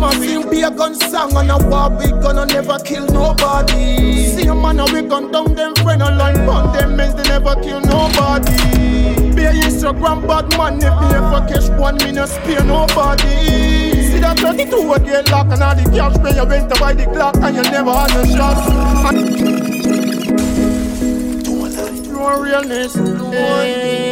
Them 0.00 0.08
a 0.08 0.12
sing 0.14 0.48
be 0.48 0.62
a 0.62 0.70
gun 0.70 0.94
song 0.94 1.36
and 1.36 1.50
a 1.50 1.58
war 1.68 1.90
we 1.90 2.10
gonna 2.22 2.46
never 2.46 2.78
kill 2.78 3.04
nobody. 3.08 4.24
See 4.28 4.46
a 4.46 4.54
man 4.54 4.80
a 4.80 4.84
we 4.86 5.02
gun 5.02 5.30
down 5.30 5.54
them 5.54 5.74
friend 5.74 6.00
a 6.00 6.10
line 6.10 6.48
on 6.48 6.72
them 6.74 6.96
men 6.96 7.14
they 7.14 7.22
never 7.24 7.54
kill 7.56 7.82
nobody. 7.82 8.56
Be 9.34 9.44
a 9.44 9.52
Instagram 9.52 10.26
bad 10.26 10.56
man 10.56 10.76
if 10.76 10.96
me 11.02 11.14
ever 11.14 11.46
catch 11.46 11.68
one 11.78 11.96
me 11.98 12.12
no 12.12 12.24
spare 12.24 12.64
nobody. 12.64 13.28
See 14.08 14.20
that 14.20 14.38
32 14.38 14.90
a 14.90 15.00
get 15.00 15.30
locked 15.30 15.52
and 15.52 15.62
all 15.62 15.74
the 15.74 15.84
cash 15.90 16.16
pay 16.24 16.34
you 16.34 16.46
went 16.46 16.72
to 16.72 16.80
buy 16.80 16.94
the 16.94 17.04
clock 17.04 17.36
and 17.36 17.56
you 17.56 17.62
never 17.64 17.92
had 17.92 18.14
no 18.14 18.24
shots. 18.24 18.70
No 22.10 22.40
realness, 22.40 22.96
no 22.96 23.30
hey, 23.32 24.09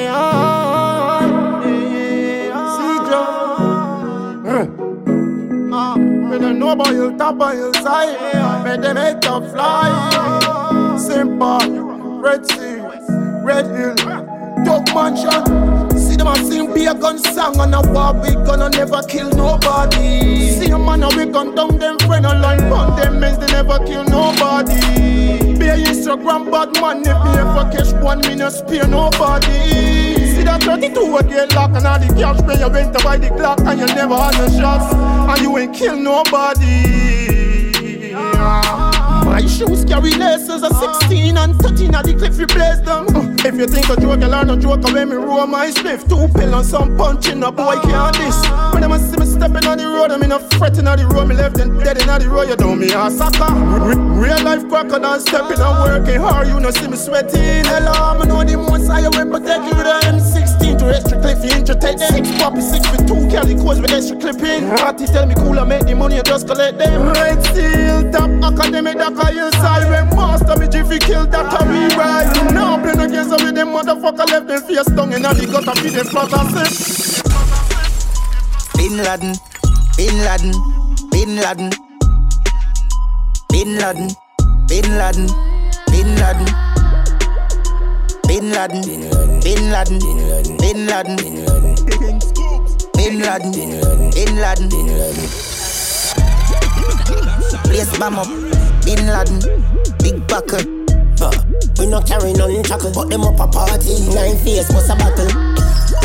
don't 6.85 7.17
know 7.17 7.29
about 7.29 7.55
you, 7.57 7.75
side. 7.75 8.65
Me 8.65 8.83
them 8.83 8.95
make 8.95 9.25
you 9.25 9.51
fly. 9.51 10.97
Simple, 10.99 12.21
Red 12.21 12.47
Sea, 12.47 12.81
Red 13.43 13.67
Hill, 13.67 13.95
Dog 14.65 14.87
Mansion. 14.95 15.99
See 15.99 16.17
them 16.17 16.29
a 16.29 16.37
sing 16.37 16.73
be 16.73 16.87
a 16.87 16.95
gun 16.95 17.19
song 17.19 17.59
and 17.61 17.75
a 17.75 17.81
war 17.93 18.13
we 18.15 18.35
gonna 18.47 18.71
never 18.71 19.03
kill 19.03 19.29
nobody. 19.31 20.51
See 20.51 20.71
a 20.71 20.79
man 20.79 21.03
a 21.03 21.09
we 21.17 21.27
gun 21.27 21.55
down 21.55 21.79
them 21.79 21.99
friend 22.01 22.27
a 22.27 22.39
line 22.39 22.73
on 22.73 22.97
them 22.97 23.21
men 23.21 23.39
they 23.41 23.47
never 23.47 23.79
kill 23.85 24.05
nobody. 24.05 25.59
Be 25.59 25.67
a 25.67 25.77
Instagram 25.77 26.51
bad 26.51 26.73
man 26.81 27.01
if 27.01 27.07
me 27.07 27.39
ever 27.39 27.71
catch 27.73 27.93
one 28.03 28.21
me 28.21 28.37
no 28.37 28.49
spare 28.49 28.87
nobody. 28.87 30.18
That 30.49 30.63
32 30.63 31.15
a 31.15 31.23
get 31.25 31.55
locked 31.55 31.77
and 31.77 31.87
all 31.87 31.99
the 31.99 32.07
cash 32.17 32.41
pay 32.49 32.59
you 32.59 32.71
went 32.71 32.97
to 32.97 33.05
buy 33.05 33.19
the 33.19 33.29
clock 33.29 33.61
and 33.61 33.81
you 33.81 33.87
never 33.87 34.17
had 34.17 34.33
no 34.33 34.49
shots 34.49 34.95
and 34.95 35.43
you 35.43 35.59
ain't 35.59 35.75
kill 35.75 35.95
nobody. 35.95 37.69
My 39.29 39.45
shoes 39.47 39.85
carry 39.85 40.13
laces 40.13 40.63
of 40.63 40.75
16 40.75 41.37
and 41.37 41.55
13 41.61 41.95
at 41.95 42.07
the 42.07 42.15
cliff 42.15 42.49
blaze 42.49 42.81
them. 42.81 43.05
If 43.45 43.57
you 43.57 43.67
think 43.67 43.91
a 43.91 44.01
joke, 44.01 44.21
you 44.21 44.27
learn 44.27 44.49
a 44.49 44.57
joke 44.57 44.85
when 44.85 45.11
me 45.11 45.17
roll 45.17 45.47
my 45.47 45.69
spliff. 45.71 46.09
Two 46.09 46.33
pill 46.33 46.55
and 46.55 46.65
some 46.65 46.97
punching 46.97 47.43
a 47.43 47.53
boy 47.53 47.77
can't 47.83 48.17
this. 48.17 48.68
When 48.79 48.91
them 48.91 48.95
a 48.95 48.99
see 49.03 49.19
me 49.19 49.27
stepping 49.27 49.67
on 49.67 49.79
the 49.79 49.91
road, 49.91 50.13
I'm 50.15 50.23
in 50.23 50.31
a 50.31 50.39
fretting 50.55 50.87
on 50.87 51.03
the 51.03 51.07
road. 51.11 51.27
Me 51.27 51.35
left 51.35 51.59
and 51.59 51.83
dead 51.83 51.99
in 51.99 52.09
on 52.09 52.23
the 52.23 52.31
road, 52.31 52.47
you 52.47 52.55
know 52.63 52.79
me 52.79 52.87
a 52.95 53.11
sucker. 53.11 53.51
Real 54.15 54.39
life 54.47 54.63
crocodile 54.71 55.19
stepping 55.19 55.59
and 55.59 55.77
working 55.83 56.23
hard, 56.23 56.47
you 56.47 56.63
know 56.63 56.71
see 56.71 56.87
me 56.87 56.95
sweating. 56.95 57.67
Hello, 57.67 57.91
I 57.91 58.23
know 58.23 58.47
the 58.47 58.55
most 58.55 58.87
I 58.87 59.03
will 59.03 59.27
protect 59.35 59.67
you 59.67 59.75
with 59.75 59.83
a 59.83 59.99
M16 60.15 60.79
to 60.79 60.95
extra 60.95 61.19
cliff, 61.19 61.43
you 61.43 61.59
entertain 61.59 61.99
them. 61.99 62.23
Six 62.23 62.31
poppy, 62.39 62.63
six 62.63 62.87
with 62.95 63.03
two 63.03 63.19
Kelly 63.27 63.59
codes 63.59 63.83
with 63.83 63.91
extra 63.91 64.15
clipping. 64.15 64.71
Hearty 64.79 65.11
tell 65.11 65.27
me 65.27 65.35
cool, 65.35 65.59
I 65.59 65.67
make 65.67 65.83
the 65.83 65.99
money, 65.99 66.23
I 66.23 66.23
just 66.23 66.47
collect 66.47 66.79
them. 66.79 67.11
Red 67.19 67.43
steel, 67.51 68.07
top 68.15 68.31
academic, 68.31 68.95
that 69.03 69.19
I 69.19 69.35
inside. 69.43 69.91
When 69.91 70.07
master 70.15 70.55
me 70.55 70.71
jiffy 70.71 71.03
kill 71.03 71.27
that 71.27 71.51
I 71.51 71.67
we 71.67 71.83
ride. 71.99 72.31
Now 72.55 72.79
playing 72.79 73.03
against 73.03 73.35
them 73.35 73.43
with 73.43 73.59
them 73.59 73.75
motherfucker 73.75 74.31
left 74.31 74.47
them 74.47 74.63
face 74.63 74.87
down 74.95 75.11
in 75.11 75.27
the 75.27 75.51
gutter 75.51 75.75
feed 75.83 75.99
them 75.99 76.07
and 76.15 76.47
say. 76.55 77.28
Bin 78.79 78.97
Laden, 79.03 79.35
Bin 79.97 80.25
Laden, 80.25 80.53
Bin 81.11 81.37
Laden. 81.37 81.71
Bin 83.51 83.77
Laden, 83.77 84.09
Bin 84.69 84.99
Laden, 84.99 85.27
Bin 85.91 86.15
Laden. 86.15 86.47
Bin 88.29 88.51
Laden, 88.53 88.83
Bin 89.43 89.71
Laden, 89.73 89.99
Bin 90.59 90.87
Laden. 90.87 91.17
Bin 92.97 93.21
Laden, 93.21 93.53
Bin 94.15 94.41
Laden, 94.41 94.69
Bin 94.69 94.87
Laden. 94.89 95.19
Bin 95.27 95.29
Place 97.65 97.99
bomb 97.99 98.19
up, 98.19 98.29
Bin 98.85 99.07
Laden, 99.07 99.41
big 99.99 100.27
buckle. 100.29 100.63
We 101.79 101.87
no 101.87 102.01
carry 102.03 102.33
none 102.33 102.63
chuckle, 102.63 102.93
but 102.95 103.11
them 103.11 103.23
up 103.23 103.41
a 103.41 103.47
party. 103.49 103.99
Nine 104.15 104.37
face 104.39 104.69
was 104.71 104.89
a 104.89 104.95
battle. 104.95 105.58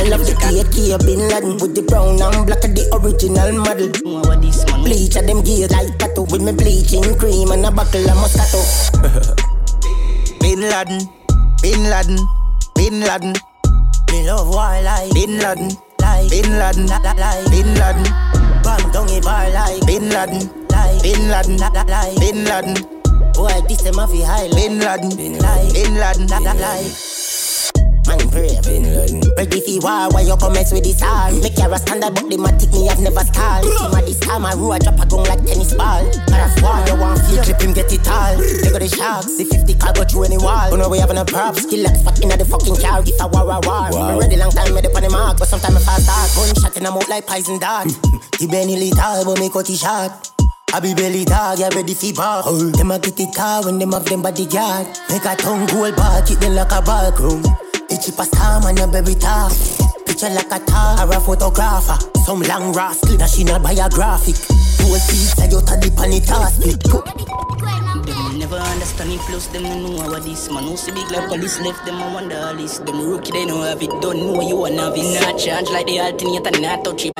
I 0.03 0.07
love 0.09 0.27
the 0.27 0.35
KK 0.35 0.99
Bin 1.07 1.31
Laden 1.31 1.55
with 1.63 1.79
the 1.79 1.81
brown 1.87 2.19
and 2.19 2.43
black 2.43 2.59
of 2.67 2.75
the 2.75 2.83
original 2.91 3.55
model. 3.55 3.87
Bleach 4.83 5.15
at 5.15 5.23
them 5.31 5.39
gears 5.47 5.71
like 5.71 5.95
tattoo 5.95 6.27
with 6.27 6.43
me 6.43 6.51
bleaching 6.51 7.07
cream 7.15 7.55
and 7.55 7.63
a 7.63 7.71
buckle 7.71 8.03
of 8.11 8.19
Moscato. 8.19 8.59
Bin 10.43 10.59
Laden, 10.59 11.07
Bin 11.63 11.87
Laden, 11.87 12.19
Bin 12.75 12.99
Laden. 12.99 13.31
Me 14.11 14.27
love 14.27 14.51
wildlife. 14.51 15.07
Bin 15.15 15.39
Laden, 15.39 15.71
Life. 16.03 16.27
Bin 16.27 16.51
Laden, 16.51 16.83
Life. 16.91 17.47
Bin 17.47 17.71
Laden, 17.79 18.03
Bang 18.59 18.83
down 18.91 19.07
a 19.07 19.23
bar 19.23 19.47
like. 19.55 19.87
Bin 19.87 20.11
Laden, 20.11 20.67
Life. 20.67 20.99
Bin 20.99 21.31
Laden, 21.31 21.55
Life. 21.63 22.19
Bin 22.19 22.43
Laden, 22.43 22.75
Boy, 23.39 23.55
this 23.71 23.87
them 23.87 23.95
a 23.95 24.03
fi 24.11 24.19
high. 24.19 24.51
Bin 24.51 24.83
Laden, 24.83 25.15
Bin 25.15 25.39
Laden. 25.39 25.71
Bin 25.71 25.95
Laden, 25.95 26.27
Life. 26.59 27.22
Brave. 28.33 28.65
Ready 29.37 29.61
fi 29.61 29.77
war, 29.77 30.09
why 30.09 30.25
you 30.25 30.33
come 30.41 30.53
mess 30.57 30.73
with 30.73 30.83
this 30.83 31.05
all? 31.05 31.29
Make 31.37 31.53
your 31.53 31.77
standard, 31.77 32.17
but 32.17 32.25
the 32.25 32.37
matic 32.41 32.73
me 32.73 32.89
have 32.89 32.97
never 32.97 33.21
stalled. 33.21 33.61
Team 33.61 33.93
of 33.93 34.05
this 34.09 34.17
time, 34.25 34.41
I 34.41 34.57
roll, 34.57 34.73
I 34.73 34.79
drop 34.81 34.97
a 34.97 35.05
gun 35.05 35.21
like 35.29 35.45
tennis 35.45 35.77
ball. 35.77 36.01
But 36.25 36.41
of 36.41 36.57
war, 36.65 36.81
you 36.89 36.97
want 36.97 37.21
feel, 37.29 37.45
clip 37.45 37.61
him, 37.61 37.77
get 37.77 37.93
it 37.93 38.09
all. 38.09 38.33
They 38.33 38.73
got 38.73 38.81
the 38.81 38.89
sharks, 38.89 39.37
the 39.37 39.45
50 39.45 39.77
car 39.77 39.93
go 39.93 40.01
through 40.01 40.33
any 40.33 40.41
wall. 40.41 40.65
Oh 40.65 40.73
you 40.73 40.77
know 40.81 40.89
we 40.89 40.97
having 40.97 41.21
a 41.21 41.25
props, 41.25 41.69
kill 41.69 41.85
like 41.85 41.93
spot 41.93 42.17
in 42.25 42.33
the 42.33 42.41
fucking 42.41 42.81
car. 42.81 43.05
If 43.05 43.21
I 43.21 43.29
war, 43.29 43.45
war, 43.45 43.61
war. 43.61 43.93
Me 43.93 44.25
ready 44.25 44.37
long 44.41 44.49
time, 44.49 44.73
me 44.73 44.81
up 44.81 44.97
on 44.97 45.03
the 45.05 45.13
mark, 45.13 45.37
but 45.37 45.45
sometimes 45.45 45.85
I 45.85 45.93
fast 45.93 46.09
start. 46.09 46.33
Gunshot 46.33 46.73
in 46.73 46.85
a 46.85 46.91
mouth 46.91 47.09
like 47.09 47.29
poison 47.29 47.61
dart. 47.61 47.93
The 48.41 48.49
Benny 48.49 48.75
lethal, 48.75 49.29
but 49.29 49.37
me 49.37 49.53
cut 49.53 49.69
it 49.69 49.77
short. 49.77 50.09
I 50.73 50.81
be 50.81 50.97
belly 50.97 51.23
dog, 51.23 51.61
yeah 51.61 51.69
ready 51.69 51.93
fi 51.93 52.17
bar. 52.17 52.41
Them 52.49 52.89
a 52.89 52.97
get 52.97 53.19
it 53.19 53.29
car 53.35 53.61
when 53.61 53.77
them 53.77 53.93
have 53.93 54.09
them 54.09 54.25
bodyguard. 54.25 54.89
Make 55.05 55.21
a 55.21 55.37
tongue 55.37 55.69
gold 55.69 55.95
bar, 55.95 56.25
keep 56.25 56.39
them 56.41 56.57
like 56.57 56.73
a. 56.73 56.81
It's 56.81 57.72
time 58.11 58.63
and 58.65 58.79
a 58.79 58.87
baby 58.87 59.15
talk. 59.15 59.53
Picture 60.05 60.29
like 60.29 60.51
a 60.51 60.59
tar 60.65 61.07
or 61.07 61.15
a 61.15 61.19
photographer. 61.21 61.97
Some 62.25 62.41
long 62.41 62.73
rascal 62.73 63.17
that 63.17 63.29
she 63.29 63.43
not 63.43 63.63
biographic. 63.63 64.35
Whole 64.81 64.99
piece 65.09 65.37
I 65.39 65.47
got 65.47 65.71
a 65.71 65.79
dip 65.79 65.97
on 65.99 66.13
it 66.13 66.25
Them 68.05 68.39
never 68.39 68.55
understand 68.57 69.11
it, 69.11 69.19
plus 69.21 69.47
them 69.47 69.63
no 69.63 69.79
know 69.79 70.09
what 70.09 70.23
this 70.23 70.49
man 70.49 70.63
who 70.63 70.75
see 70.77 70.91
big 70.91 71.09
like 71.11 71.29
police 71.29 71.59
left 71.61 71.85
them 71.85 71.95
I 71.95 72.13
wonder 72.13 72.37
all 72.37 72.55
this. 72.55 72.79
Them 72.79 72.99
rookie 73.09 73.31
they 73.31 73.45
know 73.45 73.61
have 73.61 73.81
it, 73.81 73.89
don't 74.01 74.17
know 74.17 74.41
you 74.41 74.57
wanna 74.57 74.81
have 74.83 74.97
it. 74.97 75.21
Not 75.21 75.39
charge 75.39 75.69
like 75.69 75.87
the 75.87 75.99
alternator, 75.99 76.59
not 76.59 76.83
touch 76.83 77.05
it. 77.05 77.13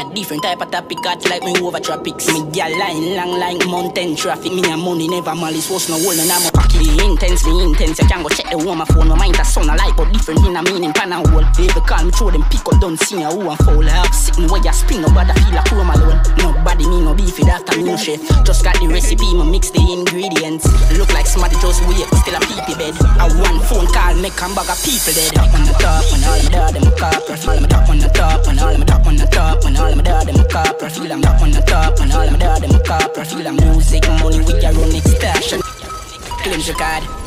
A 0.00 0.14
different 0.14 0.42
type 0.42 0.60
of 0.62 0.70
topic, 0.70 0.98
got 1.02 1.22
like 1.28 1.42
me 1.42 1.54
over 1.60 1.78
tropics. 1.78 2.26
Me 2.32 2.40
gal 2.52 2.72
line 2.78 3.14
long 3.16 3.38
like 3.38 3.66
mountain 3.66 4.16
traffic. 4.16 4.52
Me 4.52 4.62
a 4.70 4.76
money 4.76 5.08
never 5.08 5.34
malice, 5.34 5.68
was 5.68 5.88
no 5.90 5.98
hole 6.00 6.18
and 6.18 6.30
I'm 6.30 6.46
a 6.46 6.50
pocket. 6.50 6.80
Intense, 7.04 7.44
me 7.44 7.62
intense. 7.62 8.00
I 8.00 8.06
can 8.08 8.22
go 8.22 8.28
check 8.30 8.50
the 8.50 8.56
woman 8.56 8.86
phone. 8.86 9.08
My 9.08 9.16
mind 9.16 9.36
a 9.36 9.44
sound 9.44 9.68
alike, 9.68 9.94
but 9.96 10.10
different 10.12 10.46
in 10.46 10.56
a 10.56 10.62
meaning 10.62 10.92
pan 10.94 11.12
and 11.12 11.26
hole. 11.28 11.44
They 11.52 11.68
call 11.68 12.04
me 12.04 12.10
throw 12.12 12.30
them 12.30 12.44
pick 12.48 12.64
up, 12.66 12.80
don't 12.80 12.98
see 12.98 13.20
a 13.22 13.28
who 13.28 13.50
and 13.50 13.58
foul. 13.58 13.84
I 13.84 14.06
have 14.06 14.14
sitting 14.14 14.48
where 14.48 14.62
you 14.62 14.72
spin, 14.72 15.02
nobody 15.02 15.32
feel 15.36 15.52
like 15.52 15.68
chrome 15.68 15.90
alone. 15.90 16.22
Nobody 16.38 16.88
me 16.88 16.99
no 17.04 17.14
beefy, 17.14 17.44
that 17.44 17.64
a 17.72 17.80
new 17.80 17.96
chef. 17.96 18.20
Just 18.44 18.64
got 18.64 18.76
the 18.80 18.88
recipe, 18.88 19.26
me 19.34 19.44
mix 19.50 19.70
the 19.70 19.80
ingredients. 19.80 20.64
Look 20.96 21.12
like 21.12 21.26
somebody 21.26 21.56
just 21.60 21.80
wait, 21.88 22.06
still 22.20 22.36
a 22.36 22.40
peepee 22.40 22.76
bed. 22.76 22.94
A 23.20 23.26
one 23.40 23.60
phone 23.68 23.86
call, 23.92 24.14
make 24.20 24.36
a 24.36 24.46
bag 24.52 24.70
of 24.70 24.78
people 24.84 25.12
dead. 25.14 25.32
Top 25.34 25.52
on 25.54 25.64
the 25.64 25.74
top, 25.78 26.04
when 26.12 26.22
all 26.24 26.40
my 26.40 26.50
dad 26.50 26.74
them 26.74 26.86
a 26.86 26.92
cop. 26.96 27.22
All 27.30 27.60
my 27.60 27.68
top 27.68 27.88
on 27.88 27.98
the 27.98 28.08
top, 28.12 28.46
when 28.46 28.58
all 28.58 28.76
my 28.76 28.84
top 28.84 29.06
on 29.06 29.16
the 29.16 29.26
top, 29.26 29.64
when 29.64 29.76
all 29.76 29.94
my 29.94 30.02
dad 30.02 30.26
them 30.26 30.40
a 30.40 30.44
cop. 30.46 30.80
Feel 30.80 31.12
I'm 31.12 31.22
top 31.22 31.40
on 31.42 31.50
the 31.50 31.62
top, 31.62 31.98
when 31.98 32.12
all 32.12 32.30
my 32.30 32.38
dad 32.38 32.62
them 32.62 32.74
a 32.74 32.80
cop. 32.82 33.16
Feel 33.16 33.48
I'm 33.48 33.56
music, 33.56 34.06
money 34.20 34.40
with 34.40 34.62
your 34.62 34.74
own 34.76 34.94
extortion. 34.94 35.60
Claims 36.42 36.66
your 36.66 36.76
card. 36.76 37.19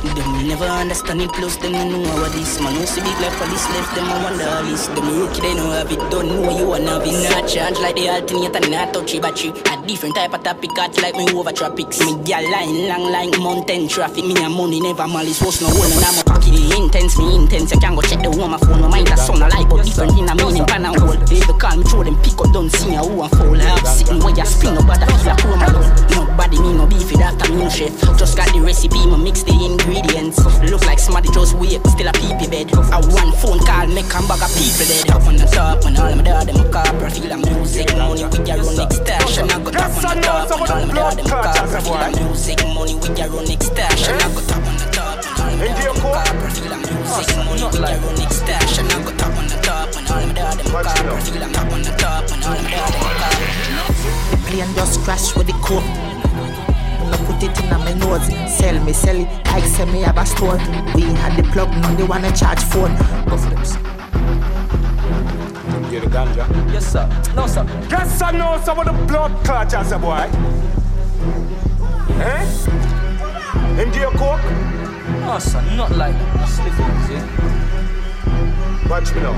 Them 0.00 0.48
never 0.48 0.64
understand 0.64 1.20
it, 1.20 1.30
plus 1.32 1.56
them 1.56 1.72
no 1.72 1.84
know 1.84 2.00
what 2.16 2.32
this 2.32 2.58
man. 2.60 2.74
No 2.74 2.84
see 2.86 3.02
big 3.02 3.20
like 3.20 3.36
police 3.36 3.68
left 3.68 3.94
them, 3.94 4.08
I 4.08 4.24
wonder 4.24 4.48
all 4.48 4.64
this. 4.64 4.88
Them 4.88 5.06
rookie, 5.20 5.40
they 5.42 5.54
know 5.54 5.70
have 5.76 5.92
it, 5.92 6.00
don't 6.10 6.26
know 6.26 6.48
you 6.56 6.72
have 6.72 7.04
it. 7.04 7.30
Not 7.30 7.46
charge 7.46 7.78
like 7.78 7.96
the 7.96 8.08
alternator, 8.08 8.70
not 8.70 8.94
touchy 8.94 9.20
battery. 9.20 9.52
A 9.68 9.76
different 9.86 10.16
type 10.16 10.32
of 10.32 10.42
topic, 10.42 10.70
cut 10.74 10.96
like 11.02 11.16
me 11.16 11.28
over 11.36 11.52
tropics. 11.52 12.00
Me 12.00 12.16
gal 12.24 12.40
line 12.50 12.88
long 12.88 13.12
like 13.12 13.38
mountain 13.38 13.88
traffic. 13.88 14.24
Me 14.24 14.32
a 14.42 14.48
money 14.48 14.80
never 14.80 15.06
malice, 15.06 15.42
was 15.42 15.60
no 15.60 15.68
one 15.76 15.92
and 15.92 16.00
I'm 16.00 16.16
a 16.16 16.24
cocky. 16.24 16.56
Intense, 16.80 17.18
me 17.18 17.36
intense, 17.36 17.72
I 17.72 17.76
can 17.76 17.94
go 17.94 18.00
check 18.00 18.24
the 18.24 18.32
home, 18.32 18.52
my 18.52 18.58
phone, 18.58 18.80
my 18.80 18.88
mind 18.88 19.12
a 19.12 19.16
sound 19.18 19.42
alike, 19.44 19.68
but 19.68 19.84
different 19.84 20.16
in 20.16 20.28
a 20.28 20.34
meaning, 20.34 20.64
pan 20.64 20.86
and 20.86 20.96
hold. 20.96 21.20
They 21.28 21.40
call 21.44 21.76
me, 21.76 21.84
throw 21.84 22.04
them 22.04 22.16
pick 22.24 22.40
up, 22.40 22.48
don't 22.56 22.72
see 22.72 22.94
a 22.96 23.04
who 23.04 23.20
and 23.20 23.30
fall. 23.36 23.52
Have 23.52 23.86
sitting 23.86 24.18
where 24.24 24.32
you 24.32 24.46
spin, 24.46 24.80
nobody 24.80 25.04
feel 25.20 25.28
a 25.28 25.36
poor 25.36 25.60
man. 25.60 25.76
Nobody 26.16 26.56
me 26.56 26.72
no 26.72 26.86
beef 26.86 27.12
it 27.12 27.20
after 27.20 27.52
me 27.52 27.60
no 27.60 27.68
chef. 27.68 27.92
Just 28.16 28.36
got 28.36 28.48
the 28.56 28.64
recipe, 28.64 29.04
me 29.04 29.20
mix 29.20 29.42
the 29.44 29.52
ingredients. 29.52 29.89
Look 29.90 30.86
like 30.86 31.00
somebody 31.00 31.28
just 31.34 31.54
wake, 31.58 31.82
still 31.90 32.06
a 32.06 32.12
peepee 32.12 32.48
bed. 32.48 32.70
I 32.94 33.00
one 33.10 33.32
phone 33.42 33.58
call, 33.58 33.88
make 33.88 34.06
a 34.06 34.22
bag 34.22 34.38
of 34.38 34.52
people 34.54 34.86
dead. 34.86 35.10
Up 35.10 35.26
on 35.26 35.34
the 35.34 35.46
top, 35.50 35.82
when 35.82 35.96
all 35.98 36.14
my 36.14 36.22
dad 36.22 36.46
them 36.46 36.62
a 36.62 36.70
copper, 36.70 37.10
feel 37.10 37.26
the 37.26 37.36
music 37.36 37.90
money 37.98 38.22
with 38.22 38.46
your 38.46 38.62
run 38.62 38.78
extension. 38.86 39.50
I 39.50 39.58
go 39.58 39.70
top 39.70 39.90
on 39.90 40.14
the 40.14 40.22
top, 40.22 40.46
when 40.60 40.70
all 40.70 40.86
my 40.86 40.94
dad 40.94 41.18
them 41.18 41.26
a 41.26 41.42
copper, 41.42 41.80
feel 41.82 41.98
the 41.98 42.22
music 42.22 42.62
money 42.70 42.94
with 42.94 43.18
your 43.18 43.28
run 43.34 43.50
extension. 43.50 44.14
I 44.14 44.30
go 44.30 44.40
top 44.46 44.62
on 44.62 44.76
the 44.78 44.86
top, 44.94 45.18
when 45.26 45.42
all 45.42 45.58
my 45.58 45.66
dad 45.66 45.90
them 45.90 45.98
a 45.98 46.06
copper, 46.06 46.50
feel 46.54 46.70
the 46.70 46.78
music 46.86 47.34
money 47.34 47.66
with 47.66 47.82
your 47.82 47.98
run 47.98 48.20
extension. 48.22 48.86
I 48.86 49.02
go 49.02 49.10
top 49.18 49.34
on 49.34 49.46
the 49.50 49.58
top, 49.58 49.90
when 49.90 50.06
all 50.06 50.22
my 50.22 50.32
dad 50.38 50.54
them 50.54 50.70
a 50.70 50.86
copper, 50.86 51.18
feel 51.18 51.34
the 51.34 51.50
top 51.50 51.66
on 51.74 51.82
the 51.82 51.92
top, 51.98 52.22
when 52.30 52.40
all 52.46 52.62
my 52.62 52.70
dad 52.70 52.94
them 52.94 53.02
a 53.02 53.18
copper. 53.18 53.42
Plane 54.46 54.70
just 54.78 55.02
crash 55.02 55.34
with 55.34 55.50
the 55.50 55.56
coke. 55.66 55.82
When 57.10 57.18
I 57.18 57.26
put 57.26 57.42
it 57.42 57.60
in 57.60 57.70
my 57.70 57.92
nose, 57.94 58.26
sell 58.56 58.84
me, 58.84 58.92
sell 58.92 59.16
it. 59.16 59.26
Like 59.46 59.64
say 59.64 59.84
me 59.86 60.02
have 60.02 60.16
a 60.16 60.24
store. 60.24 60.58
We 60.94 61.02
had 61.18 61.36
the 61.36 61.42
plug, 61.50 61.70
now 61.70 61.94
they 61.96 62.04
wanna 62.04 62.30
charge 62.36 62.62
phone. 62.62 62.94
Go 63.26 63.36
flips. 63.36 63.74
Get 65.90 66.04
the 66.04 66.08
ganja. 66.08 66.46
Yes, 66.72 66.86
sir. 66.92 67.08
No, 67.34 67.46
sir. 67.48 67.66
Yes, 67.90 68.16
sir, 68.16 68.30
no, 68.30 68.60
some 68.64 68.78
of 68.78 68.86
the 68.86 68.92
blood 69.08 69.44
clot, 69.44 69.74
as 69.74 69.90
a 69.90 69.98
boy. 69.98 70.30
Eh? 72.20 72.46
Into 73.82 73.98
your 73.98 74.12
coke? 74.12 74.44
No, 75.22 75.38
sir, 75.40 75.62
not 75.74 75.90
like 75.96 76.14
sniffing, 76.46 77.02
see? 77.08 77.20
Watch 78.88 79.12
me 79.14 79.22
now. 79.22 79.34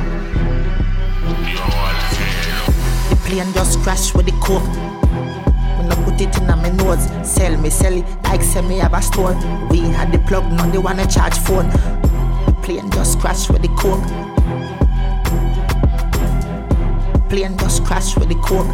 The 3.09 3.17
plane 3.25 3.52
just 3.55 3.79
crash 3.81 4.14
with 4.14 4.26
the 4.26 4.33
coke. 4.33 5.01
Put 6.04 6.21
it 6.21 6.37
in 6.38 6.47
my 6.47 6.68
nose, 6.71 7.04
sell 7.26 7.56
me, 7.56 7.71
sell 7.71 7.92
it. 7.92 8.04
Like 8.25 8.42
say 8.42 8.62
me 8.62 8.78
have 8.78 8.94
a 8.94 9.02
store. 9.02 9.35
We 9.71 9.80
had 9.80 10.12
the 10.12 10.18
plug, 10.26 10.50
now 10.52 10.71
they 10.71 10.78
wanna 10.78 11.06
charge 11.06 11.38
phone. 11.38 11.71
Plane 12.62 12.90
just 12.90 13.18
crash 13.21 13.49
with 13.50 13.62
the 13.62 13.68
coke. 13.68 14.02
Plane 17.28 17.56
just 17.59 17.85
crash 17.85 18.16
with 18.16 18.28
the 18.28 18.37
coke. 18.37 18.66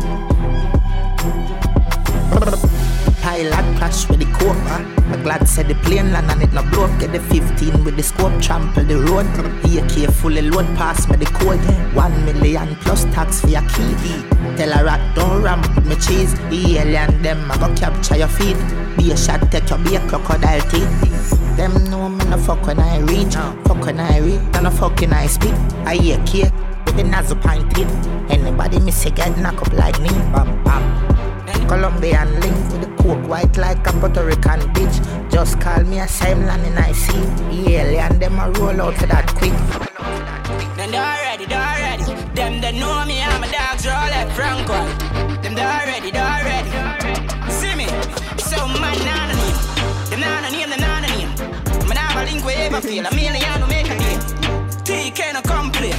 Pilot 3.23 3.78
crash 3.78 4.08
with 4.08 4.20
the 4.20 4.26
coke. 4.26 4.56
Huh? 4.68 4.85
I'm 5.12 5.23
glad 5.23 5.49
said 5.49 5.68
the 5.68 5.75
plane 5.75 6.12
land 6.12 6.30
and 6.30 6.42
it 6.42 6.52
no 6.52 6.62
broke. 6.70 6.99
Get 7.00 7.12
the 7.12 7.20
15 7.20 7.85
with 7.85 7.97
the 7.97 8.02
scope, 8.02 8.40
trample 8.42 8.85
the 8.85 8.99
road. 8.99 9.26
AK 9.64 10.12
fully 10.12 10.42
load, 10.42 10.66
pass 10.76 11.08
me 11.08 11.16
the 11.16 11.26
code. 11.26 11.61
One 11.94 12.25
million 12.25 12.76
plus 12.76 13.04
tax 13.06 13.40
for 13.40 13.49
your 13.49 13.62
key. 13.68 14.38
Tell 14.58 14.72
a 14.72 14.82
rat 14.82 15.14
don't 15.14 15.40
ramp 15.40 15.72
with 15.76 15.86
me 15.86 15.94
cheese. 15.94 16.34
The 16.50 16.78
alien 16.78 17.22
them 17.22 17.48
I 17.48 17.56
go 17.58 17.72
capture 17.76 18.16
your 18.16 18.26
feet. 18.26 18.56
Be 18.96 19.12
a 19.12 19.16
shot, 19.16 19.52
take 19.52 19.70
your 19.70 19.78
be 19.78 19.94
a 19.94 20.00
crocodile 20.08 20.60
teeth. 20.62 21.56
Them 21.56 21.72
know 21.88 22.08
me 22.08 22.24
no 22.24 22.36
fuck 22.38 22.66
when 22.66 22.80
I 22.80 22.98
reach. 22.98 23.36
Fuck 23.36 23.86
when 23.86 24.00
I 24.00 24.18
reach, 24.18 24.40
and 24.54 24.64
no 24.64 24.70
fucking 24.70 25.12
I 25.12 25.28
speak. 25.28 25.54
I 25.86 25.94
hear 25.94 26.18
cake 26.26 26.52
with 26.86 26.96
the 26.96 27.04
nozzle 27.04 27.36
pint 27.36 27.72
teeth. 27.72 27.86
Anybody 28.30 28.80
miss 28.80 29.06
a 29.06 29.10
get 29.10 29.38
knock 29.38 29.62
up 29.62 29.72
like 29.74 30.00
me. 30.00 30.10
Bam 30.34 30.50
bam. 30.64 31.68
Colombian 31.68 32.28
link 32.40 32.56
with 32.72 32.80
the 32.80 32.90
coke 33.00 33.28
white 33.28 33.56
like 33.56 33.86
a 33.86 33.92
Puerto 33.92 34.26
Rican 34.26 34.58
bitch. 34.74 35.30
Just 35.30 35.60
call 35.60 35.84
me 35.84 36.00
a 36.00 36.08
same 36.08 36.44
land 36.46 36.66
and 36.66 36.80
I 36.80 36.90
see. 36.90 37.22
Yeah, 37.62 38.08
and 38.10 38.20
them 38.20 38.36
a 38.40 38.50
roll 38.58 38.80
out 38.82 38.94
for 38.96 39.06
that 39.06 39.28
quick. 39.36 39.52
Then 40.76 40.90
they 40.90 40.98
already, 40.98 41.44
already. 41.44 41.67
Them 42.38 42.61
that 42.61 42.78
know 42.78 43.02
me, 43.02 43.18
I'm 43.18 43.42
a 43.42 43.50
dog's 43.50 43.83
roll 43.83 43.99
like 44.14 44.30
White. 44.38 45.42
Them 45.42 45.59
they 45.59 45.66
already, 45.66 46.14
they 46.14 46.23
already. 46.23 46.71
See 47.50 47.75
me? 47.75 47.91
So 48.39 48.62
man, 48.78 48.95
of 48.95 49.34
name. 49.34 49.58
Them 50.06 50.23
none 50.23 50.47
of 50.47 50.52
name, 50.54 50.71
them 50.71 50.78
none 50.78 51.02
of 51.02 51.10
name. 51.19 51.34
Man, 51.91 51.99
I 51.99 52.06
have 52.06 52.23
a 52.23 52.30
link 52.30 52.47
where 52.47 52.71
ever 52.71 52.80
feel. 52.80 53.02
A 53.02 53.10
million 53.10 53.43
to 53.43 53.67
make 53.67 53.91
a 53.91 53.99
name. 53.99 54.23
TK 54.86 55.34
no 55.34 55.43
come 55.43 55.75
play. 55.75 55.91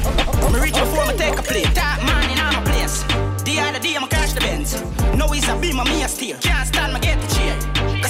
Me 0.48 0.64
reach 0.64 0.80
before 0.80 1.04
me 1.12 1.20
take 1.20 1.36
a 1.36 1.44
play. 1.44 1.68
Top 1.76 2.00
man 2.08 2.32
in 2.32 2.40
my 2.40 2.64
place. 2.72 3.04
The 3.44 3.60
other 3.60 3.84
day, 3.84 4.00
I'ma 4.00 4.08
crash 4.08 4.32
the 4.32 4.40
Benz. 4.40 4.80
No, 5.20 5.28
it's 5.36 5.50
a 5.52 5.60
beam, 5.60 5.76
me 5.92 6.04
a 6.04 6.08
steer. 6.08 6.40
Can't 6.40 6.66
stand, 6.66 6.94
me 6.94 7.02
get 7.02 7.20
the 7.20 7.28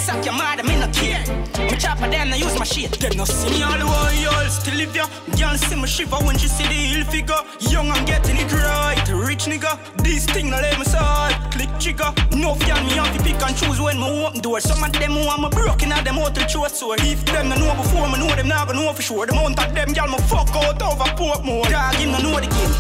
suck 0.10 0.26
your 0.26 0.34
mother, 0.34 0.63
me 0.63 0.76
no 0.80 0.88
care. 0.89 1.22
Me 1.69 1.78
chop 1.78 2.02
a 2.02 2.10
them, 2.10 2.30
no 2.30 2.36
use 2.36 2.58
my 2.58 2.65
shit. 2.65 2.91
Them 3.00 3.15
no 3.17 3.26
see 3.26 3.50
me 3.54 3.63
all 3.63 3.78
the 3.78 3.86
while, 3.86 4.13
y'all 4.13 4.50
still 4.50 4.76
live 4.76 4.95
ya. 4.95 5.06
Girl 5.38 5.56
see 5.58 5.76
me 5.76 5.88
shiver 5.88 6.17
when 6.26 6.38
she 6.38 6.48
see 6.48 6.65
the 6.65 6.80
hill 6.91 7.06
figure. 7.06 7.41
Young 7.60 7.89
and 7.93 8.06
getting 8.08 8.38
it 8.38 8.52
right. 8.52 8.98
Rich 9.13 9.45
nigga, 9.45 9.72
this 10.04 10.26
thing 10.26 10.50
no 10.50 10.58
let 10.58 10.78
me 10.80 10.86
side. 10.86 11.36
Click 11.54 11.69
trigger. 11.80 12.12
No 12.36 12.56
fan 12.56 12.86
me 12.88 12.93
have 12.98 13.12
to 13.15 13.24
pick 13.24 13.41
and 13.45 13.56
choose 13.56 13.80
when 13.80 14.00
me 14.00 14.26
open 14.26 14.41
door. 14.41 14.60
Some 14.60 14.84
of 14.84 14.91
them 14.93 15.13
want 15.26 15.41
me 15.43 15.50
broken 15.50 15.91
out 15.91 16.04
them 16.04 16.15
hotel 16.15 16.48
throat 16.48 16.72
so 16.72 16.93
if 16.93 17.24
them 17.26 17.50
no 17.50 17.56
know 17.56 17.74
before 17.76 18.10
me 18.10 18.17
know 18.17 18.34
them 18.36 18.48
now 18.48 18.65
gonna 18.65 18.82
know 18.82 18.93
for 18.93 19.02
sure. 19.02 19.26
The 19.28 19.34
amount 19.34 19.60
of 19.62 19.76
them 19.76 19.93
girl 19.93 20.08
me 20.08 20.17
fuck 20.32 20.50
out 20.56 20.82
over 20.82 21.10
Portmore. 21.19 21.69
Dog 21.69 21.95
him 21.95 22.12
no 22.12 22.19
know 22.19 22.39
the 22.39 22.50
game. 22.58 22.74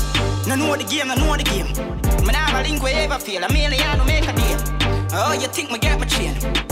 No 0.47 0.55
know 0.55 0.75
the 0.75 0.83
game, 0.83 1.07
no 1.07 1.15
know 1.15 1.37
the 1.37 1.43
game. 1.43 1.69
Man 2.25 2.33
have 2.33 2.57
a 2.57 2.67
link 2.67 2.81
where 2.81 2.97
ever 3.03 3.19
feel. 3.19 3.43
A 3.43 3.49
million 3.53 3.97
to 3.99 4.05
make 4.05 4.27
a 4.27 4.33
deal. 4.33 4.59
Oh, 5.11 5.33
you 5.33 5.47
think 5.47 5.71
me 5.71 5.77
get 5.77 5.99
my 5.99 6.05
chain? 6.05 6.68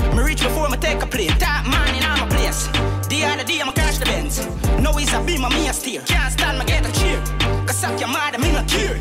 A 5.97 6.05
steer. 6.05 6.17
Can't 6.17 6.33
stand 6.33 6.59
me 6.59 6.65
get 6.65 6.85
a 6.85 6.91
cheer. 6.91 7.21
Cause 7.65 7.77
suck 7.77 7.99
your 7.99 8.09
mother, 8.09 8.39
me 8.39 8.51
no 8.51 8.63
care. 8.63 8.95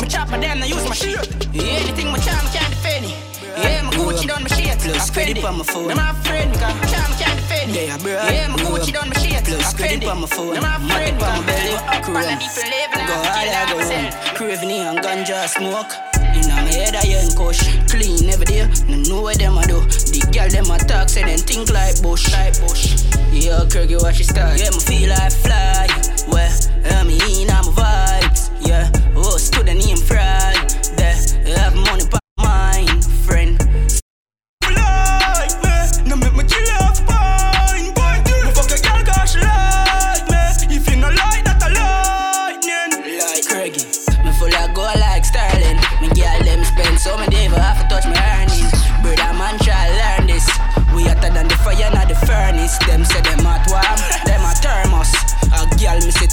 Me 0.00 0.06
chop 0.08 0.28
a 0.28 0.38
them, 0.38 0.62
I 0.62 0.66
use 0.66 0.88
my 0.88 0.94
shield. 0.94 1.26
Anything 1.54 2.10
my 2.10 2.18
charm 2.18 2.46
can't 2.52 2.70
defend 2.70 3.06
it. 3.06 3.16
Yeah, 3.58 3.82
my 3.82 3.90
Gucci 3.92 4.26
done 4.26 4.42
my 4.42 4.48
shit. 4.48 4.78
Plus 4.80 5.10
credit 5.10 5.38
it. 5.38 5.44
on 5.44 5.58
my 5.58 5.64
phone. 5.64 5.88
Them 5.88 5.96
my 5.98 6.12
friend, 6.24 6.52
cause 6.54 6.74
my 6.80 6.86
charm 6.86 7.12
can't 7.20 7.36
defend 7.36 7.70
it. 7.76 7.88
Yeah, 7.88 7.98
bro. 7.98 8.12
Yeah, 8.12 8.48
my 8.48 8.56
Gucci 8.56 8.92
done 8.92 9.08
my 9.08 9.16
shit. 9.20 9.44
Plus 9.44 9.74
credit 9.74 10.02
it. 10.02 10.08
on 10.08 10.20
my 10.20 10.26
phone. 10.26 10.54
Them 10.54 10.62
my 10.62 10.78
friend, 10.88 11.20
cause 11.20 11.40
my 11.40 11.46
belly. 11.46 11.74
up 11.74 11.86
on 11.86 12.00
a 12.00 12.02
Chrome. 12.02 12.38
different 12.38 12.70
level. 12.72 12.98
Go 13.06 13.12
I'm 13.12 13.24
hard, 13.28 13.48
I 13.48 13.62
go 13.68 13.78
home. 13.84 14.34
Craving 14.36 14.70
and 14.70 14.98
ganja 15.00 15.48
smoke. 15.48 15.92
In 16.32 16.48
my 16.48 16.64
head, 16.72 16.96
I 16.96 17.04
ain't 17.04 17.36
kush. 17.36 17.60
Clean 17.92 18.28
every 18.30 18.46
day. 18.46 18.64
No 18.88 18.96
know 19.04 19.22
what 19.22 19.38
them 19.38 19.58
a 19.58 19.66
do. 19.66 19.80
The 19.84 20.20
girl 20.32 20.48
them 20.48 20.70
a 20.70 20.78
talk, 20.78 21.08
say 21.10 21.24
them 21.24 21.38
think 21.38 21.70
like 21.70 22.00
bush. 22.02 22.32
Like 22.32 22.58
bush. 22.60 23.04
Yeah, 23.32 23.64
Kirky, 23.68 24.00
watch 24.00 24.20
it 24.20 24.28
start. 24.28 24.58
Yeah, 24.58 24.70
me 24.70 24.80
feel 24.80 25.10
like 25.10 25.32
fly. 25.32 25.91
Well, 26.28 26.52
I'm 26.84 27.08
in, 27.10 27.50
I'm 27.50 27.64
vibes. 27.74 28.50
Yeah, 28.66 28.90
oh, 29.16 29.36
student 29.38 29.84
name 29.84 29.96
fried. 29.96 30.70
There, 30.96 31.16
have 31.56 31.74
money, 31.74 32.04
pa 32.06 32.18
mine, 32.38 33.02
friend. 33.26 33.58
like 34.62 35.54
me. 35.62 36.08
No 36.08 36.16
make 36.16 36.34
me 36.34 36.44
kill 36.44 36.68
off 36.80 36.96
spine, 36.96 37.92
boy. 37.94 38.16
Me 38.44 38.50
fuck 38.54 38.70
a 38.70 38.78
girl 38.82 39.02
like 39.42 40.24
me. 40.30 40.76
If 40.76 40.88
you 40.88 40.96
no 40.96 41.08
like 41.08 41.44
that, 41.44 41.62
I 41.62 41.68
lightning. 41.74 43.18
Like 43.18 43.44
Craigie, 43.46 43.86
me 44.24 44.32
full 44.32 44.54
of 44.54 44.74
go 44.74 44.82
like 44.82 45.24
Sterling. 45.24 45.78
Me 46.00 46.08
girl 46.14 46.40
them 46.44 46.64
spend 46.64 46.98
so 46.98 47.16
me 47.18 47.26
never 47.28 47.58
have 47.58 47.82
to 47.82 47.88
touch 47.88 48.06
my 48.06 48.14
earning. 48.38 48.70
Brother 49.02 49.34
man 49.38 49.58
try 49.58 49.90
learn 49.98 50.26
this. 50.28 50.46
We 50.94 51.04
hotter 51.04 51.32
than 51.32 51.48
the 51.48 51.56
fire, 51.56 51.90
not 51.90 52.08
the 52.08 52.14
furnace. 52.14 52.78
Them 52.86 53.04
say 53.04 53.20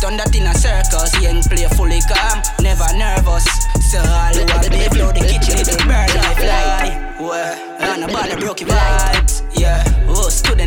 on 0.04 0.18
that 0.18 0.36
in 0.36 0.48
a 0.48 0.54
circus. 0.54 1.12
Young 1.22 1.42
play 1.44 1.68
fully 1.76 2.00
calm, 2.08 2.42
never 2.62 2.88
nervous. 2.96 3.46
So 3.92 4.00
all 4.00 4.34
who 4.34 4.46
are 4.46 4.64
the 4.64 4.90
flow 4.94 5.12
the 5.12 5.24
kitchen, 5.26 5.60
it 5.60 5.68
burn 5.88 6.10
like 6.14 6.38
fly. 6.38 7.16
Well, 7.20 7.56
and 7.80 8.04
a 8.04 8.08
ball 8.08 8.32
of 8.32 8.40
broken 8.40 8.68
vibes. 8.68 9.44
Yeah, 9.56 9.84
oh, 10.08 10.30
stood 10.30 10.62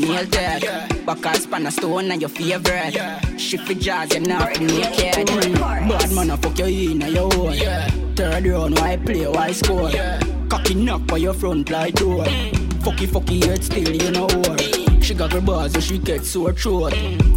nail 0.00 0.26
dead. 0.26 0.62
Yeah. 0.62 1.44
Pan 1.50 1.66
a 1.66 1.70
stone 1.70 2.10
and 2.10 2.20
your 2.20 2.30
favorite. 2.30 2.94
Yeah. 2.94 3.36
Shift 3.36 3.80
jazz, 3.80 4.12
you're 4.12 4.20
not 4.20 4.60
naked. 4.60 5.26
Mm. 5.28 5.88
Bad 5.88 6.12
man, 6.12 6.30
I 6.30 6.36
fuck 6.36 6.58
you 6.58 6.90
in 6.90 7.00
your 7.00 7.32
hole. 7.32 7.52
Third 8.14 8.46
round, 8.46 8.78
why 8.78 8.96
play, 8.96 9.26
why 9.26 9.52
score? 9.52 9.90
Cocky 10.48 10.74
knock 10.74 11.06
by 11.06 11.18
your 11.18 11.34
front 11.34 11.70
like 11.70 11.94
door. 11.94 12.24
Fucky 12.82 13.06
fucky 13.06 13.44
head 13.44 13.62
still, 13.64 13.94
you 13.94 14.10
know 14.10 14.26
what? 14.26 14.81
She 15.02 15.14
got 15.14 15.32
her 15.32 15.40
bars, 15.40 15.72
so 15.72 15.80
she 15.80 15.98
get 15.98 16.24
sore 16.24 16.52
throat. 16.52 16.94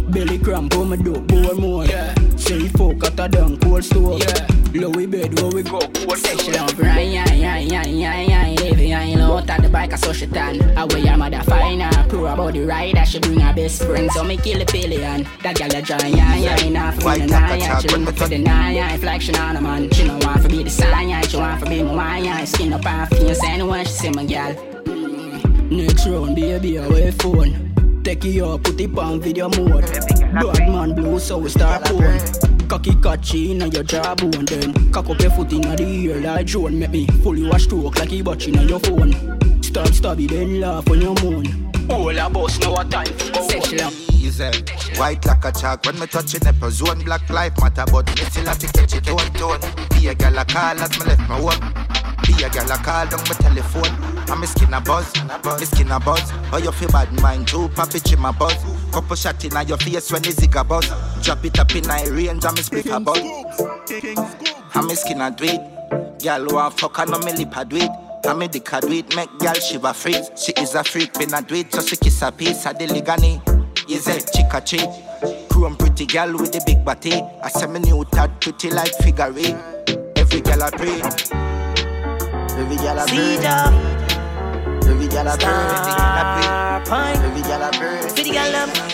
Belly 0.08 0.38
cramp, 0.38 0.72
oh 0.76 0.84
my 0.84 0.94
dope, 0.96 1.26
bore 1.26 1.54
more. 1.54 1.84
Yeah. 1.84 2.14
Say 2.36 2.68
fuck 2.68 3.04
at 3.04 3.18
a 3.18 3.28
damn 3.28 3.56
cold 3.58 3.84
store. 3.84 4.18
Yeah. 4.18 4.46
Lowy 4.76 5.10
bed, 5.10 5.40
where 5.40 5.50
we 5.50 5.62
go, 5.62 5.80
cold 5.80 6.18
Say 6.18 6.36
she 6.36 6.52
love 6.52 6.78
right, 6.78 7.08
yeah, 7.08 7.32
yeah, 7.32 7.58
yeah, 7.58 7.84
yeah, 7.84 8.20
yeah. 8.20 8.54
Baby, 8.56 8.94
I 8.94 9.02
ain't 9.02 9.20
out 9.20 9.50
at 9.50 9.62
the 9.62 9.68
bike, 9.68 9.92
I 9.92 9.96
saw 9.96 10.12
she 10.12 10.26
tan. 10.26 10.78
I 10.78 10.84
wear 10.84 10.98
your 10.98 11.16
mother 11.16 11.42
fine, 11.42 11.80
her. 11.80 12.08
Pro 12.08 12.26
about 12.26 12.52
the 12.52 12.60
ride, 12.60 13.02
she 13.08 13.18
bring 13.18 13.40
her 13.40 13.52
best 13.52 13.82
friend. 13.82 14.10
So 14.12 14.22
me 14.22 14.36
kill 14.36 14.58
the 14.58 14.66
pillion. 14.66 15.26
That 15.42 15.58
girl 15.58 15.74
a 15.74 15.82
join, 15.82 16.16
yeah, 16.16 16.36
yeah, 16.36 16.64
enough. 16.64 17.02
White 17.04 17.28
taco 17.28 17.54
yeah, 17.54 17.78
she 17.80 17.88
look 17.88 18.16
for 18.16 18.28
the 18.28 18.38
nine, 18.38 18.76
yeah. 18.76 18.96
Like 19.02 19.22
she 19.22 19.32
not 19.32 19.56
a 19.56 19.60
man, 19.60 19.90
she 19.90 20.06
no 20.06 20.18
want 20.18 20.42
to 20.42 20.48
be 20.48 20.62
the 20.62 20.70
sign. 20.70 21.22
She 21.24 21.36
want 21.36 21.64
to 21.64 21.68
be 21.68 21.82
my 21.82 21.94
wine. 21.94 22.46
Skin 22.46 22.72
up 22.72 22.84
her 22.84 23.06
face, 23.06 23.42
anyone 23.42 23.84
she 23.84 23.90
see 23.90 24.10
my 24.10 24.24
girl. 24.24 24.75
Next 25.70 26.06
round, 26.06 26.36
baby, 26.36 26.76
away 26.76 27.10
phone. 27.10 28.02
Take 28.04 28.24
it 28.24 28.40
up, 28.42 28.62
put 28.62 28.80
it 28.80 28.96
on 28.98 29.20
video 29.20 29.48
mode. 29.48 29.84
Bad 29.84 30.68
man 30.68 30.94
blue, 30.94 31.18
so 31.18 31.38
we 31.38 31.48
start 31.48 31.84
pouring. 31.84 32.20
Cocky 32.68 32.94
catchy 32.96 33.52
in 33.52 33.60
your 33.70 33.84
jawbone 33.84 34.44
then 34.44 34.90
Cock 34.90 35.08
up 35.08 35.20
your 35.20 35.30
foot 35.30 35.52
in 35.52 35.60
the 35.60 35.84
ear 35.84 36.20
like 36.20 36.46
drone 36.46 36.76
Make 36.76 36.90
me 36.90 37.06
fully 37.22 37.48
wash 37.48 37.62
stroke 37.62 37.96
like 37.96 38.08
he 38.08 38.22
watching 38.22 38.58
on 38.58 38.68
your 38.68 38.80
phone 38.80 39.12
Stab 39.62 39.86
stabby 39.88 40.28
then 40.28 40.60
laugh 40.60 40.88
on 40.90 41.00
your 41.00 41.14
moon. 41.22 41.70
All 41.90 42.18
a 42.18 42.30
boss 42.30 42.58
know 42.60 42.72
what 42.72 42.90
time 42.90 43.06
for 43.06 43.30
go 43.30 43.48
Sexual 43.48 43.90
Easy. 44.14 44.50
White 44.98 45.24
like 45.26 45.44
a 45.44 45.52
chalk 45.52 45.84
when 45.84 45.98
me 45.98 46.06
touching 46.06 46.46
up 46.46 46.70
zone. 46.70 47.04
Black 47.04 47.28
life 47.30 47.52
matter, 47.60 47.84
but 47.92 48.06
me 48.06 48.24
still 48.24 48.46
have 48.46 48.58
to 48.58 48.66
catch 48.68 48.94
it 48.94 49.04
tone 49.04 49.18
tone. 49.34 49.60
Be 49.90 50.08
a 50.08 50.14
gal 50.14 50.38
a 50.38 50.44
call 50.44 50.80
as 50.80 50.98
me 50.98 51.06
left 51.06 51.28
my 51.28 51.38
home. 51.38 51.95
A 52.36 52.50
gal 52.50 52.70
a 52.70 52.76
call 52.76 53.06
down 53.06 53.20
my 53.20 53.34
telephone. 53.40 54.30
And 54.30 54.40
me 54.40 54.46
skin 54.46 54.74
a 54.74 54.80
buzz, 54.80 55.12
me 55.58 55.64
skin 55.64 55.90
a 55.90 55.98
buzz. 55.98 56.30
How 56.50 56.58
you 56.58 56.72
feel 56.72 56.88
bad 56.90 57.12
mind 57.20 57.48
too? 57.48 57.70
It 57.76 58.12
in 58.12 58.20
my 58.20 58.30
buzz. 58.32 58.56
Couple 58.92 59.16
shot 59.16 59.44
in 59.44 59.68
your 59.68 59.78
face 59.78 60.12
when 60.12 60.22
the 60.22 60.52
a 60.56 60.64
buzz. 60.64 60.86
Drop 61.22 61.44
it 61.44 61.58
up 61.58 61.74
in 61.74 61.86
my 61.86 62.04
range 62.04 62.44
and 62.44 62.56
me 62.56 62.62
split 62.62 62.86
a 62.86 63.00
buzz. 63.00 63.18
And 64.74 64.86
me 64.86 64.94
skin 64.94 65.20
a 65.20 65.30
do 65.30 65.44
it. 65.44 66.20
Gal 66.20 66.46
want 66.46 66.78
fuck 66.78 66.98
and 66.98 67.10
no 67.10 67.18
me 67.20 67.32
lip 67.32 67.56
a 67.56 67.64
do 67.64 67.76
it. 67.76 67.90
And 68.24 68.38
me 68.40 68.48
dick 68.48 68.72
a 68.72 68.78
it, 68.78 69.14
make 69.14 69.38
gal 69.38 69.54
shiver 69.54 69.92
freeze. 69.92 70.30
She 70.36 70.52
is 70.60 70.74
a 70.74 70.82
freak, 70.82 71.16
I 71.32 71.40
do 71.42 71.54
it, 71.54 71.72
so 71.72 71.80
she 71.80 71.96
kiss 71.96 72.22
a 72.22 72.32
piece 72.32 72.66
of 72.66 72.76
the 72.76 72.86
ligani. 72.86 73.40
Is 73.88 74.08
a 74.08 74.20
chick 74.20 74.52
a 74.52 74.60
cheat. 74.60 75.48
Chrome 75.48 75.76
pretty 75.76 76.06
gal 76.06 76.32
with 76.32 76.50
the 76.50 76.60
big 76.66 76.84
body. 76.84 77.22
I 77.42 77.48
say 77.48 77.68
me 77.68 77.78
new 77.78 78.04
tad 78.10 78.40
pretty 78.40 78.70
like 78.70 78.92
figure 78.94 79.32
eight. 79.36 79.56
Every 80.16 80.40
gal 80.40 80.62
a 80.62 80.70
pray. 80.72 81.45
Every 82.56 82.76
gal 82.76 82.98
a 82.98 83.04
pray. 83.06 83.36
Every 84.88 85.08
gal 85.08 85.28
a 85.28 85.36
pray. 85.36 85.52
Every 87.22 87.42
gal 87.42 87.62
a 87.62 87.70
pray. 87.70 87.98
Every 88.00 88.30
gal 88.32 88.54
a. 88.54 88.66
For 88.66 88.88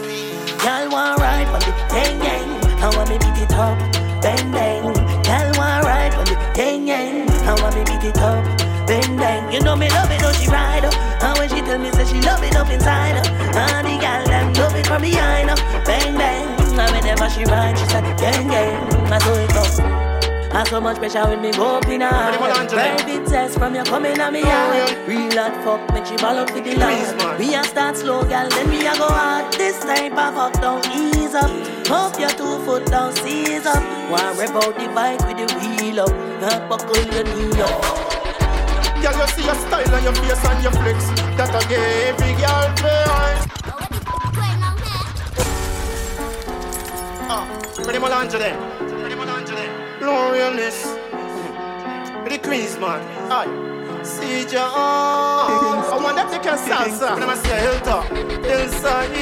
the 0.00 0.56
gal 0.64 0.88
want 0.90 1.20
ride 1.20 1.46
on 1.48 1.60
the 1.60 1.72
gang 1.92 2.18
gang. 2.20 2.48
I 2.80 2.88
want 2.96 3.10
me 3.10 3.18
beat 3.18 3.42
it 3.42 3.52
up 3.52 3.76
Bang 4.22 4.50
bang. 4.50 4.94
Gal 5.22 5.52
want 5.58 5.84
ride 5.84 6.14
on 6.14 6.24
the 6.24 6.36
gang 6.54 6.86
gang. 6.86 7.28
I 7.44 7.52
want 7.60 7.76
me 7.76 7.84
beat 7.84 8.02
it 8.02 8.16
up 8.16 8.44
Bang 8.86 9.16
bang. 9.16 9.52
You 9.52 9.60
know 9.60 9.76
me 9.76 9.90
love 9.90 10.10
it 10.10 10.22
when 10.22 10.34
she 10.34 10.48
ride 10.48 10.86
up. 10.86 10.94
And 11.22 11.38
when 11.38 11.48
she 11.50 11.60
tell 11.60 11.78
me 11.78 11.90
say 11.92 12.06
she 12.06 12.20
love 12.22 12.42
it 12.42 12.56
up 12.56 12.70
inside 12.70 13.20
her. 13.20 13.32
And 13.58 13.86
the 13.86 14.00
gal 14.00 14.24
them 14.24 14.54
love 14.54 14.74
it 14.74 14.86
from 14.86 15.02
behind 15.02 15.50
her. 15.50 15.56
Bang 15.84 16.16
bang. 16.16 16.48
And 16.80 16.90
whenever 16.96 17.28
she 17.28 17.44
ride 17.44 17.76
she 17.76 17.84
say 17.86 18.00
gang 18.16 18.48
gang. 18.48 19.12
I 19.12 19.18
saw 19.18 19.34
it 19.34 19.52
go 19.52 20.01
I 20.54 20.64
so 20.64 20.80
much 20.80 20.98
pressure 20.98 21.24
when 21.24 21.40
me 21.40 21.50
go 21.50 21.76
up 21.76 21.86
in 21.86 22.00
Private 22.00 23.26
test 23.26 23.58
from 23.58 23.74
you 23.74 23.84
coming 23.84 24.18
at 24.18 24.32
me 24.32 24.42
oh, 24.44 24.46
yard 24.46 25.08
Real 25.08 25.32
hot 25.32 25.56
fuck 25.64 25.94
make 25.94 26.04
she 26.04 26.16
ball 26.16 26.36
up 26.36 26.52
with 26.52 26.64
the 26.64 26.76
line 26.76 27.38
We 27.38 27.54
a 27.54 27.64
start 27.64 27.96
slow 27.96 28.22
gal 28.24 28.50
then 28.50 28.68
we 28.68 28.86
a 28.86 28.92
go 28.96 29.08
hard. 29.08 29.52
This 29.54 29.80
type 29.80 30.12
of 30.12 30.34
fuck 30.34 30.52
don't 30.60 30.86
ease 30.94 31.34
up. 31.34 31.50
Hope 31.88 32.20
your 32.20 32.28
two 32.30 32.58
foot 32.64 32.84
down 32.86 33.16
seize 33.16 33.64
up. 33.64 33.82
Wanna 34.10 34.34
rev 34.38 34.54
out 34.56 34.76
the 34.76 34.88
bike 34.94 35.20
with 35.26 35.38
the 35.40 35.48
wheel 35.56 36.00
up. 36.00 36.12
Not 36.42 36.68
buckle 36.68 37.00
your 37.00 37.24
knee 37.24 37.60
up. 37.62 38.22
Girl, 39.00 39.16
you 39.18 39.26
see 39.32 39.44
your 39.44 39.54
style 39.56 39.94
and 39.94 40.04
your 40.04 40.14
face 40.14 40.44
and 40.44 40.62
your 40.62 40.72
flex. 40.72 41.06
That 41.36 41.54
I 41.54 41.60
give 41.64 41.80
every 42.12 42.32
girl 42.36 42.68
for 42.76 43.02
Ah, 47.34 47.44
ready, 47.86 47.98
Melange 47.98 48.34
eh? 48.34 48.38
then. 48.38 49.02
Ready, 49.02 49.14
Melange 49.14 49.50
eh? 49.50 49.54
then. 49.54 49.91
Gloriousness. 50.02 50.82
The 52.26 52.38
Queen's 52.42 52.76
man. 52.76 52.98
Aye. 53.30 53.46
See 54.02 54.42
ya. 54.50 54.66
I 54.66 55.94
wonder 56.02 56.22
if 56.22 56.30
they 56.32 56.40
can 56.42 56.58
salsa. 56.58 57.14
When 57.14 57.30
I 57.30 57.36
say 57.38 57.60
Hilltop. 57.62 58.10
Hillside. 58.42 59.14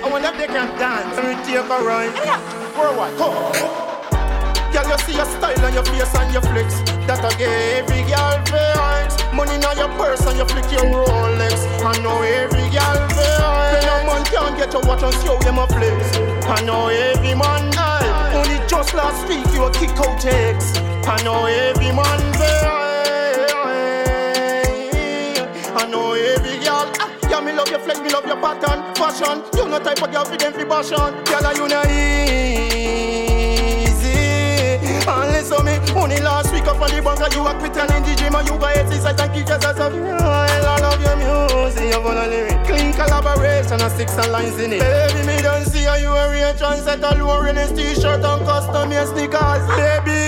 I 0.00 0.08
wonder 0.10 0.28
if 0.28 0.38
they 0.40 0.46
can 0.46 0.68
dance. 0.80 1.12
Let 1.12 1.28
me 1.28 1.34
take 1.44 1.60
a 1.60 1.78
ride. 1.84 2.16
Worldwide. 2.72 3.20
Come. 3.20 3.52
Girl, 4.72 4.88
you 4.88 4.98
see 5.04 5.12
your 5.12 5.28
style 5.28 5.60
and 5.60 5.74
your 5.76 5.84
face 5.84 6.14
and 6.16 6.32
your 6.32 6.40
flex. 6.40 6.80
That 7.04 7.20
I 7.20 7.28
give 7.36 7.52
every 7.76 8.00
girl 8.08 8.40
veins. 8.48 9.12
Money 9.36 9.60
in 9.60 9.76
your 9.76 9.92
purse 10.00 10.24
and 10.24 10.38
you 10.40 10.48
flick 10.48 10.72
your 10.72 10.88
Rolex. 10.88 11.68
I 11.84 11.92
know 12.00 12.24
every 12.24 12.64
girl. 12.72 12.96
When 13.12 13.84
a 13.84 14.08
man 14.08 14.24
can't 14.24 14.56
get 14.56 14.72
your 14.72 14.80
watch 14.88 15.04
and 15.04 15.12
show 15.20 15.36
them 15.44 15.60
a 15.60 15.66
flex. 15.68 16.16
I 16.48 16.64
know 16.64 16.88
every 16.88 17.36
man 17.36 17.68
die. 17.76 18.08
Only 18.32 18.57
just 18.68 18.94
last 18.94 19.26
week 19.28 19.44
you 19.54 19.64
a 19.64 19.72
kick 19.72 19.90
out 19.98 20.24
X. 20.24 20.76
I 21.06 21.22
know 21.24 21.46
every 21.46 21.90
man 21.90 22.20
veins. 22.36 22.68
I 25.80 25.88
know 25.90 26.12
every 26.12 26.58
girl. 26.64 26.92
Ah, 27.00 27.10
yeah, 27.30 27.40
me 27.40 27.52
love 27.52 27.68
your 27.68 27.80
flex, 27.80 28.00
me 28.00 28.10
love 28.10 28.26
your 28.26 28.36
pattern, 28.36 28.94
fashion. 28.94 29.42
You 29.56 29.68
no 29.68 29.78
type 29.78 30.02
of 30.02 30.12
girl 30.12 30.24
for 30.24 30.36
them 30.36 30.52
fi 30.52 30.64
passion. 30.64 31.24
Girl, 31.24 31.46
are 31.46 31.54
you 31.54 31.68
not 31.68 31.86
On 35.98 36.04
only 36.04 36.22
last 36.22 36.52
week 36.52 36.62
up 36.70 36.80
on 36.80 36.94
the 36.94 37.02
bunker 37.02 37.26
you 37.34 37.42
a 37.42 37.50
quit 37.58 37.74
in 37.74 37.90
the 38.06 38.14
gym 38.14 38.32
and 38.32 38.46
you 38.46 38.54
go 38.54 38.70
exercise 38.70 39.18
and 39.18 39.32
kick 39.34 39.48
yourself 39.50 39.82
up. 39.82 39.92
I 39.92 40.78
love 40.78 41.02
your 41.02 41.18
music, 41.18 41.90
you 41.90 42.00
wanna 42.00 42.30
lyric. 42.30 42.62
Clean 42.70 42.94
collaboration 42.94 43.82
and 43.82 43.92
six 43.98 44.14
and 44.14 44.30
lines 44.30 44.62
in 44.62 44.72
it. 44.72 44.78
Baby, 44.78 45.26
me 45.26 45.42
don't 45.42 45.66
see 45.66 45.90
how 45.90 45.98
you 45.98 46.14
a 46.14 46.30
real 46.30 46.54
trendsetter, 46.54 47.18
lowering 47.18 47.56
his 47.56 47.74
t-shirt 47.74 48.22
and 48.22 48.46
custom 48.46 48.92
your 48.94 49.10
sneakers. 49.10 49.66
Baby, 49.74 50.22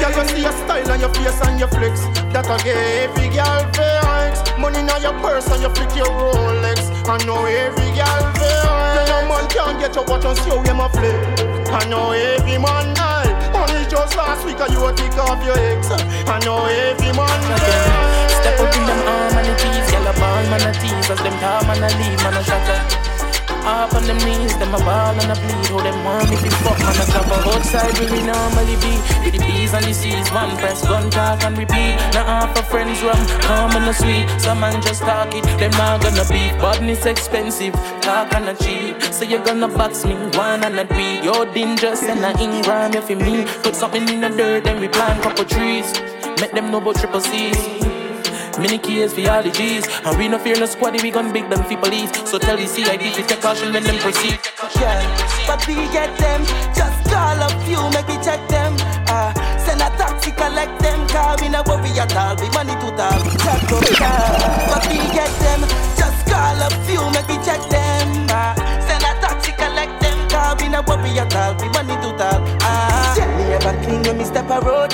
you 0.00 0.08
see 0.32 0.40
your 0.48 0.56
style 0.64 0.90
and 0.90 1.00
your 1.04 1.12
face 1.12 1.40
and 1.44 1.60
your 1.60 1.68
flex. 1.68 2.08
That 2.32 2.48
I 2.48 2.56
give 2.64 2.80
every 3.04 3.28
girl 3.28 3.68
veins. 3.76 4.40
Money 4.56 4.80
in 4.80 4.88
your 5.04 5.12
purse 5.20 5.44
and 5.52 5.60
you 5.60 5.68
flick 5.76 5.92
your 5.92 6.08
Rolex. 6.08 6.88
I 7.04 7.20
know 7.28 7.44
every 7.44 7.92
girl. 7.92 8.22
Then 8.96 9.12
a 9.12 9.28
man 9.28 9.44
can't 9.52 9.76
get 9.76 9.92
your 9.92 10.08
watch 10.08 10.24
and 10.24 10.38
show 10.40 10.56
him 10.64 10.80
a 10.80 10.88
flick. 10.88 11.20
I 11.68 11.84
know 11.92 12.16
every 12.16 12.56
man 12.56 13.01
last 14.44 14.72
you 14.72 14.84
a 14.84 14.92
kick 14.94 15.16
off 15.18 15.44
your 15.44 15.58
ex. 15.58 15.90
I 15.90 16.38
know 16.44 16.64
every 16.66 17.12
man. 17.12 17.42
Step 18.28 18.58
up 18.60 18.74
in 18.74 18.86
them 18.86 19.06
arm 19.06 19.38
and 19.38 19.46
the 19.46 19.54
tease, 19.56 19.92
yellow 19.92 20.12
ball, 20.14 20.42
man, 20.50 20.62
a 20.62 20.72
tease. 20.72 21.10
As 21.10 21.18
them 21.18 21.38
talk, 21.38 21.66
man, 21.66 21.82
a 21.82 21.88
leave, 21.98 22.22
man, 22.22 22.34
a 22.34 22.44
shatter. 22.44 23.21
Up 23.64 23.94
on 23.94 24.02
them 24.04 24.18
knees, 24.18 24.58
them 24.58 24.74
a 24.74 24.78
ball 24.78 25.14
and 25.14 25.30
a 25.30 25.36
bleed. 25.38 25.66
Hold 25.70 25.84
them 25.84 26.04
want 26.04 26.28
me 26.28 26.36
to 26.36 26.50
fuck 26.66 26.78
man 26.80 26.98
a 26.98 27.06
cover 27.14 27.38
outside 27.48 27.96
where 27.98 28.10
we 28.10 28.22
normally 28.26 28.74
be. 28.82 28.94
With 29.22 29.34
the 29.34 29.40
bees 29.46 29.72
and 29.72 29.84
the 29.84 29.94
seas, 29.94 30.30
one 30.32 30.56
press, 30.56 30.82
gun 30.82 31.10
talk 31.10 31.44
and 31.44 31.56
repeat. 31.56 31.94
Now 32.10 32.26
half 32.26 32.58
a 32.58 32.62
friends 32.64 33.00
rum, 33.02 33.22
calm 33.40 33.70
and 33.72 33.88
a 33.88 33.94
sweet. 33.94 34.26
Some 34.40 34.60
man 34.60 34.82
just 34.82 35.02
talk 35.02 35.32
it, 35.34 35.44
them 35.60 35.70
not 35.72 36.02
gonna 36.02 36.24
beat. 36.26 36.58
Badness 36.58 37.06
expensive, 37.06 37.74
talk 38.00 38.34
and 38.34 38.48
a 38.48 38.54
cheap. 38.54 39.00
So 39.14 39.24
you 39.24 39.38
gonna 39.38 39.68
box 39.68 40.04
me, 40.04 40.14
one 40.34 40.64
and 40.64 40.80
a 40.80 40.86
three. 40.86 41.20
Yo, 41.22 41.44
dangerous 41.54 42.02
and 42.02 42.26
i 42.26 42.32
a 42.32 42.42
Ingram, 42.42 42.94
you 42.94 43.02
for 43.02 43.14
me. 43.14 43.44
Put 43.62 43.76
something 43.76 44.08
in 44.08 44.22
the 44.22 44.28
dirt, 44.28 44.64
then 44.64 44.80
we 44.80 44.88
plant 44.88 45.22
couple 45.22 45.44
trees. 45.44 45.92
Make 46.40 46.50
them 46.50 46.72
know 46.72 46.78
about 46.78 46.96
triple 46.96 47.20
C's. 47.20 47.81
Mini 48.58 48.78
keys 48.78 49.14
for 49.14 49.28
all 49.30 49.42
the 49.42 49.50
G's. 49.50 49.86
And 50.04 50.18
we 50.18 50.28
no 50.28 50.38
fear 50.38 50.58
no 50.58 50.66
squad, 50.66 51.00
we 51.02 51.10
gon' 51.10 51.32
big 51.32 51.48
them 51.48 51.62
for 51.64 51.76
police. 51.78 52.10
So 52.30 52.38
tell 52.38 52.56
the 52.56 52.66
CID 52.66 53.14
to 53.14 53.22
take 53.22 53.40
caution 53.40 53.72
when 53.72 53.84
them 53.84 53.98
proceed. 53.98 54.38
Yeah, 54.78 55.00
but 55.46 55.66
we 55.66 55.74
get 55.92 56.16
them. 56.18 56.44
Just 56.74 56.98
call 57.08 57.40
a 57.40 57.48
few, 57.64 57.80
make 57.90 58.08
me 58.08 58.16
check 58.22 58.40
them. 58.48 58.76
Uh, 59.08 59.32
send 59.58 59.80
a 59.80 59.88
taxi, 59.96 60.32
collect 60.32 60.78
them. 60.80 61.06
Car, 61.08 61.36
we 61.40 61.48
no 61.48 61.62
worry 61.66 61.90
at 61.98 62.14
all. 62.16 62.36
We 62.36 62.48
money 62.50 62.74
to 62.76 62.88
talk, 62.96 63.20
check 63.40 63.72
up, 63.72 63.84
yeah. 64.00 64.68
But 64.68 64.84
we 64.88 64.98
get 65.16 65.32
them. 65.40 65.60
Just 65.96 66.20
call 66.28 66.60
a 66.60 66.68
few, 66.84 67.02
make 67.12 67.28
me 67.28 67.36
check 67.44 67.62
them. 67.70 68.26
Uh, 68.28 68.54
send 68.86 69.04
a 69.04 69.12
taxi, 69.20 69.52
collect 69.52 70.00
them. 70.00 70.28
Car, 70.28 70.56
we 70.60 70.68
no 70.68 70.82
worry 70.86 71.18
at 71.18 71.34
all. 71.36 71.54
We 71.56 71.68
money 71.70 71.96
to 72.04 72.10
talk. 72.16 72.40
Ah, 72.62 73.16
uh, 73.16 73.38
me 73.38 73.44
ever 73.54 73.74
clean 73.82 74.02
when 74.02 74.18
me 74.18 74.24
step 74.24 74.50
a 74.50 74.60
road. 74.60 74.92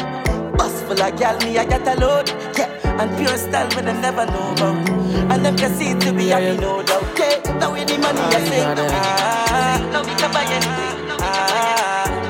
Bus 0.57 0.83
full 0.83 1.01
of 1.01 1.17
gal, 1.19 1.37
me 1.41 1.59
I 1.59 1.65
got 1.65 1.87
a 1.87 2.01
load. 2.01 2.29
Yeah. 2.57 2.78
And 2.99 3.17
pure 3.17 3.37
style 3.37 3.69
when 3.77 3.85
them 3.85 4.01
never 4.01 4.27
know 4.27 4.53
about. 4.53 4.89
And 5.31 5.45
them 5.45 5.57
can 5.57 5.73
see 5.75 5.95
to 5.95 6.13
be 6.13 6.29
happy, 6.29 6.57
no 6.61 6.83
doubt. 6.83 7.05
Okay, 7.13 7.41
now 7.59 7.73
we 7.73 7.85
the 7.85 7.99
money 7.99 8.19
I 8.19 8.43
say 8.47 8.63
ah, 8.63 9.79
Now 9.93 10.03
we 10.03 10.15
can 10.19 10.31
buy 10.31 10.47
anything 10.47 10.99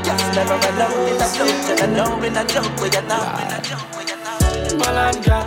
Just 0.05 0.27
never 0.37 0.57
alone 0.57 1.09
in 1.09 1.21
a 1.21 1.29
joke 1.37 1.69
And 1.69 1.81
I 1.81 1.89
know 1.93 2.23
in 2.23 2.37
a 2.37 2.45
joke 2.45 2.73
where 2.81 2.89
you 2.89 3.03
know 3.05 3.25
in 3.41 3.53
a 3.53 3.61
joke 3.65 3.99
Malanja, 4.79 5.39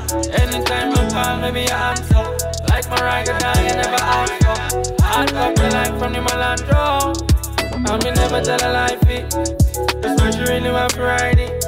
anytime 0.41 0.89
you 0.89 1.03
call 1.13 1.37
me, 1.41 1.51
me 1.51 1.67
answer. 1.69 2.25
Like 2.67 2.89
Mariah, 2.89 3.37
now 3.39 3.57
you 3.61 3.73
never 3.77 4.01
ask 4.01 4.33
for. 4.41 5.03
Hard 5.03 5.29
copy 5.31 5.69
like 5.69 5.97
from 5.97 6.13
the 6.13 6.19
Malandro. 6.19 7.31
And 7.73 8.03
me 8.03 8.11
never 8.11 8.41
tell 8.41 8.61
a 8.61 8.69
lie, 8.71 8.97
fit 9.05 9.29
That's 10.01 10.21
why 10.21 10.31
she 10.31 10.41
really 10.51 10.71
want 10.71 10.93
to 10.93 11.59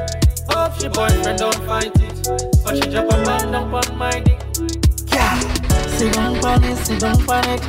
Hope 0.49 0.79
she 0.79 0.87
boyfriend 0.89 1.39
don't 1.39 1.55
fight 1.65 1.95
it 1.95 2.12
but 2.63 2.75
she 2.75 2.89
drop 2.89 3.11
a 3.11 3.17
man 3.25 3.51
down 3.51 3.73
on 3.73 3.97
my 3.97 4.19
dick. 4.19 4.39
Yeah. 5.11 5.39
Sit 5.87 6.13
down 6.13 6.39
panic, 6.41 6.77
sit 6.77 6.99
down 6.99 7.17
panic. 7.25 7.61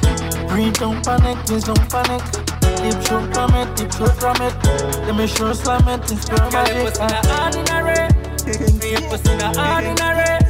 Breathe 0.48 0.74
don't 0.74 1.04
panic, 1.04 1.38
please 1.46 1.64
don't 1.64 1.90
panic. 1.90 2.22
Deep 2.84 3.00
throat 3.04 3.32
from 3.32 3.54
it, 3.54 3.76
deep 3.76 3.90
throat 3.92 4.14
from 4.20 4.36
it. 4.42 4.54
Let 5.06 5.16
me 5.16 5.26
sure 5.26 5.54
slam 5.54 5.88
it, 5.88 6.10
it's 6.12 6.28
girl 6.28 6.50
magic. 6.50 6.74
Girl, 6.74 6.84
pussy 6.84 7.06
na 7.08 7.44
ordinary. 7.44 8.08
Me 8.78 8.90
pussy 9.08 9.36
na 9.36 9.48
ordinary. 9.76 10.44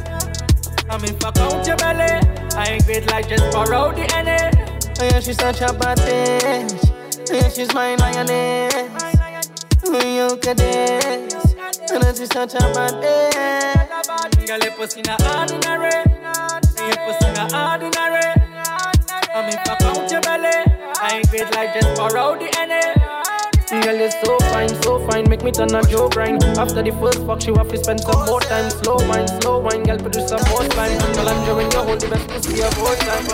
I 0.89 0.97
mean, 0.97 1.15
fuck 1.19 1.37
out 1.37 1.65
your 1.65 1.77
belly. 1.77 2.11
I 2.55 2.65
ain't 2.71 2.85
great 2.85 3.09
like 3.11 3.27
just 3.29 3.51
borrow 3.51 3.91
the 3.91 4.05
energy. 4.15 4.57
Oh 4.99 5.03
yeah, 5.03 5.19
she's 5.19 5.37
such 5.37 5.61
a 5.61 5.73
bad 5.73 5.97
bitch. 5.99 6.89
Oh, 7.29 7.35
yeah, 7.35 7.49
she's 7.49 7.73
my 7.73 7.95
lioness. 7.95 8.73
Oh, 9.85 10.29
you 10.31 10.37
can 10.37 10.55
dance. 10.57 11.33
And 11.91 12.03
then 12.03 12.15
she's 12.15 12.31
such 12.31 12.53
a 12.55 12.59
bad 12.59 12.93
bitch. 13.01 13.84
Girl, 14.45 14.59
your 14.59 14.71
pussy 14.73 15.01
not 15.01 15.21
ordinary. 15.35 15.91
Your 16.77 16.99
pussy 17.05 17.29
not 17.33 17.53
ordinary. 17.53 18.31
I 19.33 19.41
mean, 19.45 19.57
pop 19.65 19.81
out 19.81 20.11
your 20.11 20.21
belly. 20.21 20.51
I 21.01 21.17
ain't 21.17 21.29
great 21.29 21.53
like 21.55 21.73
just 21.73 21.95
borrow 21.97 22.37
the 22.37 22.47
energy. 22.59 23.01
Girl, 23.83 23.97
you're 23.97 24.11
so 24.11 24.37
fine, 24.51 24.69
so 24.83 25.05
fine, 25.07 25.27
make 25.29 25.43
me 25.43 25.51
turn 25.51 25.73
a 25.75 25.81
Joe 25.83 26.07
grind. 26.09 26.43
After 26.57 26.81
the 26.81 26.91
first 27.01 27.25
fuck, 27.25 27.41
she 27.41 27.51
have 27.53 27.69
to 27.69 27.77
spend 27.77 27.99
some 28.01 28.25
more 28.25 28.39
time. 28.39 28.69
Slow 28.69 28.97
wine, 29.09 29.27
slow 29.41 29.59
wine, 29.59 29.83
girl, 29.83 29.97
produce 29.97 30.29
some 30.29 30.41
more. 30.49 30.63
Girl, 30.63 30.79
I'm 30.79 31.39
enjoying 31.41 31.71
your 31.71 31.83
whole 31.83 31.97
the 31.97 32.07
best 32.07 32.27
pussy 32.29 32.61
of 32.61 32.79
all 32.79 32.95
time. 32.95 33.25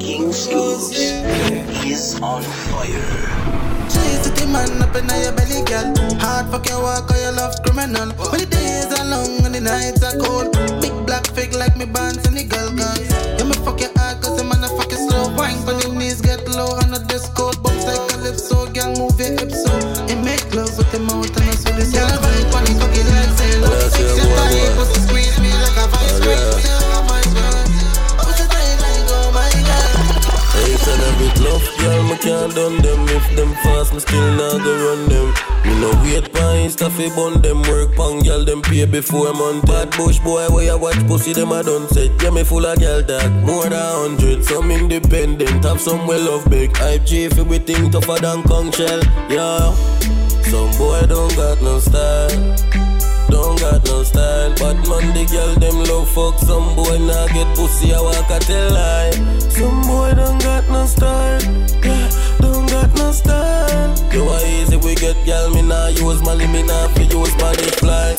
King 0.00 0.32
Schools 0.32 0.90
is 0.92 2.20
on 2.20 2.42
fire. 2.42 3.29
Man 4.60 4.82
up 4.84 4.92
in 4.92 5.08
your 5.08 5.32
belly, 5.32 5.64
girl. 5.64 5.88
Hard 6.20 6.52
fuck 6.52 6.68
your 6.68 6.82
walk 6.84 7.08
or 7.08 7.16
your 7.16 7.32
love 7.32 7.56
criminal. 7.64 8.12
When 8.28 8.44
the 8.44 8.48
days 8.52 8.92
are 8.92 9.08
long 9.08 9.40
and 9.48 9.54
the 9.56 9.60
nights 9.64 10.04
are 10.04 10.12
cold. 10.20 10.52
Big 10.84 10.92
black 11.08 11.24
fig 11.32 11.56
like 11.56 11.80
me 11.80 11.88
bands 11.88 12.28
and 12.28 12.36
the 12.36 12.44
girl 12.44 12.68
guns. 12.76 13.08
You 13.40 13.48
me 13.48 13.56
fuck 13.64 13.80
your 13.80 13.88
heart 13.96 14.20
cause 14.20 14.36
the 14.36 14.44
man 14.44 14.60
a 14.60 14.68
fuck 14.68 14.92
your 14.92 15.00
slow 15.08 15.32
wine. 15.32 15.56
But 15.64 15.80
your 15.80 15.96
knees 15.96 16.20
get 16.20 16.44
low 16.44 16.76
on 16.76 16.92
the 16.92 17.00
disco. 17.08 17.56
Bounce 17.64 17.88
like 17.88 18.04
a 18.04 18.20
calypso, 18.20 18.68
girl 18.76 18.92
move 19.00 19.16
your 19.16 19.32
hips 19.32 19.64
so. 19.64 19.72
It 20.12 20.20
make 20.20 20.44
love 20.52 20.76
with 20.76 20.92
the 20.92 21.00
mouth 21.08 21.32
and 21.40 21.48
I 21.48 21.56
saw 21.56 21.72
this 21.72 21.96
girl 21.96 22.12
vibe 22.20 22.52
on 22.52 22.62
the 22.68 22.72
cocky 22.76 23.00
like 23.08 23.32
say 23.40 23.56
look. 23.64 23.72
Your 23.96 24.28
body 24.36 24.60
pussy 24.76 25.00
squeeze 25.08 25.40
me 25.40 25.56
like 25.56 25.78
a 25.80 25.88
vice 25.88 26.20
grip. 26.20 26.36
Oh 26.36 27.00
my 27.08 27.24
god. 27.32 27.64
Pussy 28.28 28.44
tight 28.44 28.76
like 28.76 29.08
my 29.32 29.48
god. 29.64 29.88
Hey, 30.52 30.76
of 30.76 30.84
love, 31.48 31.64
me 31.80 31.89
can't 32.20 32.54
done 32.54 32.76
them. 32.82 33.08
If 33.08 33.36
them 33.36 33.52
fast, 33.62 33.92
me 33.92 34.00
still 34.00 34.30
not 34.36 34.62
go 34.62 34.72
run 34.86 35.08
them. 35.08 35.26
Me 35.64 35.72
no 35.80 35.90
wait 36.02 36.32
pa 36.32 36.44
insta 36.60 36.90
fi 36.90 37.08
bun 37.16 37.40
them. 37.42 37.62
Work 37.62 37.96
pang, 37.96 38.20
girl, 38.20 38.44
them 38.44 38.62
pay 38.62 38.84
before 38.84 39.32
month 39.32 39.66
Bad 39.66 39.90
bush 39.96 40.18
boy, 40.20 40.46
where 40.48 40.64
you 40.64 40.78
watch 40.78 41.00
pussy, 41.06 41.32
them 41.32 41.52
a 41.52 41.62
done 41.62 41.88
set. 41.88 42.10
Yeah, 42.22 42.30
me 42.30 42.44
full 42.44 42.66
of 42.66 42.78
girl 42.78 43.02
that, 43.02 43.30
more 43.44 43.68
than 43.68 43.72
hundred. 43.72 44.44
Some 44.44 44.70
independent, 44.70 45.64
have 45.64 45.80
some 45.80 46.06
well 46.06 46.20
love 46.20 46.48
big. 46.50 46.76
Hype 46.76 47.04
G 47.04 47.28
fi 47.28 47.42
we 47.42 47.58
think 47.58 47.92
tougher 47.92 48.20
than 48.20 48.42
conch 48.44 48.76
shell. 48.76 49.00
Yeah, 49.28 49.72
some 50.50 50.70
boy 50.78 51.02
don't 51.08 51.34
got 51.36 51.62
no 51.62 51.78
style 51.80 52.89
don't 53.30 53.58
got 53.60 53.84
no 53.86 54.02
style. 54.02 54.52
But 54.58 54.76
man, 54.88 55.14
the 55.14 55.24
girl 55.30 55.54
them 55.54 55.78
love 55.84 56.08
fuck. 56.08 56.38
Some 56.38 56.74
boy 56.76 56.98
nah 56.98 57.26
get 57.28 57.48
pussy, 57.56 57.94
I 57.94 58.00
walk 58.00 58.30
a 58.30 58.38
tell 58.40 58.70
lie. 58.72 59.10
Some 59.50 59.82
boy 59.82 60.14
don't 60.14 60.40
got 60.42 60.68
no 60.68 60.86
style. 60.86 61.42
Yeah, 61.82 62.10
don't 62.40 62.68
got 62.68 62.94
no 62.96 63.12
style. 63.12 63.94
You 64.12 64.24
are 64.28 64.44
easy, 64.46 64.76
we 64.76 64.94
get 64.94 65.16
girl, 65.24 65.50
me 65.54 65.62
nah 65.62 65.88
use 65.88 66.22
money, 66.22 66.46
me 66.48 66.62
nah 66.62 66.88
fi 66.88 67.02
use 67.02 67.34
body 67.36 67.70
fly. 67.78 68.16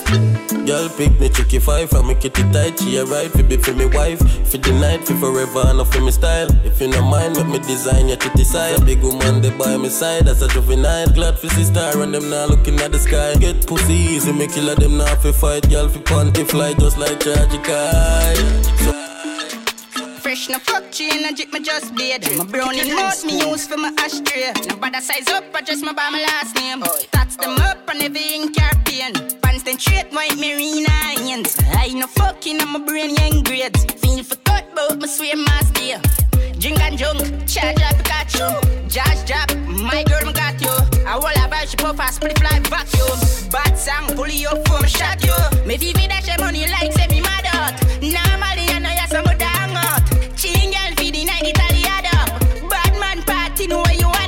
Girl 0.65 0.89
pick 0.89 1.19
me 1.19 1.28
tricky 1.28 1.60
five 1.60 1.89
from 1.89 2.08
me 2.08 2.15
kitty 2.15 2.43
tight. 2.54 2.80
She 2.80 2.97
a 2.97 3.06
right 3.06 3.30
fi 3.32 3.41
be 3.41 3.58
for 3.58 3.74
me 3.74 3.88
wife. 3.88 4.19
For 4.50 4.58
the 4.58 4.71
night, 4.74 5.08
fi 5.08 5.13
forever, 5.19 5.63
and 5.65 5.88
for 5.88 6.02
me 6.02 6.12
style. 6.12 6.47
If 6.63 6.80
you 6.80 6.88
no 6.88 7.02
mind, 7.02 7.36
make 7.36 7.47
me 7.47 7.60
design 7.60 8.08
your 8.08 8.17
kitty 8.17 8.43
side. 8.43 8.80
A 8.80 8.86
big 8.86 9.02
woman, 9.02 9.41
they 9.41 9.50
by 9.50 9.76
my 9.78 9.89
side. 9.89 10.28
That's 10.28 10.41
a 10.41 10.47
juvenile. 10.47 11.08
Glad 11.13 11.39
for 11.39 11.50
sister, 11.50 11.80
and 11.95 12.13
them 12.13 12.30
now 12.30 12.45
looking 12.45 12.80
at 12.80 12.91
the 12.91 13.00
sky. 13.00 13.36
Get 13.36 13.65
pussy 13.65 13.93
easy, 13.93 14.32
me 14.32 14.47
killer 14.47 14.76
them 14.76 14.97
now 15.01 15.15
fi 15.15 15.31
fight. 15.31 15.69
Girl 15.69 15.87
fi 15.89 15.99
panty 15.99 16.43
fly 16.47 16.73
just 16.73 16.97
like 16.97 17.19
Georgie 17.19 17.57
Kai. 17.59 18.35
So 18.83 18.91
Fresh 20.21 20.49
no 20.49 20.59
fuck 20.59 20.91
chain, 20.91 21.25
I 21.25 21.31
jig 21.33 21.51
me 21.53 21.59
just 21.61 21.93
blade. 21.95 22.25
My 22.37 22.45
brownie 22.45 22.93
mouth 22.93 23.25
me 23.25 23.39
use 23.39 23.67
for 23.67 23.77
my 23.77 23.91
ashtray. 23.99 24.53
No 24.67 24.75
bother 24.77 25.01
size 25.01 25.27
up, 25.29 25.43
I 25.53 25.61
just 25.61 25.83
my 25.83 25.93
by 25.93 26.09
my 26.09 26.21
last 26.21 26.55
name. 26.55 26.83
Tats 27.11 27.35
them 27.35 27.57
up 27.69 27.89
and 27.89 28.01
everything 28.01 28.53
carpian. 28.53 29.13
Pants 29.41 29.63
then 29.63 29.79
straight 29.79 30.11
white 30.13 30.37
marina 30.37 30.89
hands. 30.89 31.57
I 31.73 31.89
no 31.93 32.07
fucking 32.07 32.61
on 32.61 32.69
my 32.73 32.79
brain 32.79 33.15
young 33.15 33.43
grades. 33.43 33.85
Feel 34.01 34.23
for 34.23 34.37
cut, 34.47 34.65
but 34.75 34.99
my 34.99 35.07
swear 35.07 35.35
master. 35.35 36.30
Drink 36.62 36.80
and 36.80 36.95
junk, 36.95 37.19
charge 37.47 37.82
up 37.82 37.95
Pikachu. 37.95 38.47
Josh 38.88 39.24
drop, 39.26 39.50
my 39.65 40.04
girl 40.04 40.24
me 40.28 40.32
got 40.32 40.62
you. 40.62 40.69
I 41.08 41.17
will 41.17 41.26
have 41.41 41.52
a 41.52 41.65
ship 41.65 41.84
off 41.84 42.00
a 42.00 42.13
split 42.13 42.38
fly 42.38 42.60
vacuum. 42.69 43.17
Bad 43.50 43.76
song, 43.76 44.15
pull 44.15 44.28
you 44.28 44.47
up 44.47 44.67
from 44.67 44.86
shot 44.86 45.26
you. 45.26 45.34
Me 45.65 45.76
vivi 45.78 46.06
dash 46.06 46.30
money 46.38 46.67
like 46.67 46.93
say 46.93 47.08
me 47.08 47.19
mad 47.19 47.47
out. 47.56 47.74
Normally 47.97 48.69
I 48.69 48.78
know 48.78 48.93
you 48.93 49.08
some 49.10 49.26
dang 49.39 49.76
out. 49.76 50.06
Chilling 50.38 50.69
girl 50.69 50.93
feed 50.97 51.15
the 51.15 51.26
night 51.26 51.50
Italy 51.50 51.82
up. 51.89 52.69
Bad 52.69 52.93
man 53.00 53.24
party 53.24 53.65
know 53.65 53.82
where 53.82 53.95
you 53.95 54.06
are. 54.06 54.21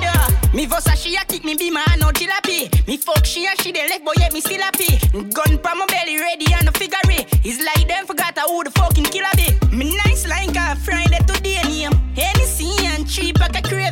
Me 0.56 0.66
vosa 0.66 0.96
she 0.96 1.16
a 1.16 1.26
kick 1.26 1.44
me 1.44 1.56
be 1.56 1.70
my 1.70 1.86
no 2.00 2.08
jilapi. 2.08 2.88
Me 2.88 2.98
fuck 2.98 3.26
she 3.26 3.46
and 3.46 3.62
she 3.62 3.72
the 3.72 3.86
left 3.90 4.04
boy 4.06 4.14
yet 4.18 4.34
me 4.34 4.42
still 4.42 4.62
happy. 4.62 4.98
Gun 5.12 5.60
pa 5.60 5.76
my 5.76 5.86
belly 5.86 6.18
ready 6.18 6.52
and 6.54 6.68
a 6.68 6.72
figure 6.72 6.98
it. 7.10 7.28
It's 7.44 7.64
like 7.64 7.88
them 7.88 8.08
forgot 8.08 8.38
who 8.40 8.64
the 8.64 8.72
fucking 8.72 9.06
killer 9.06 9.34
be. 9.36 9.54
Me 9.76 9.96
nice 9.98 10.13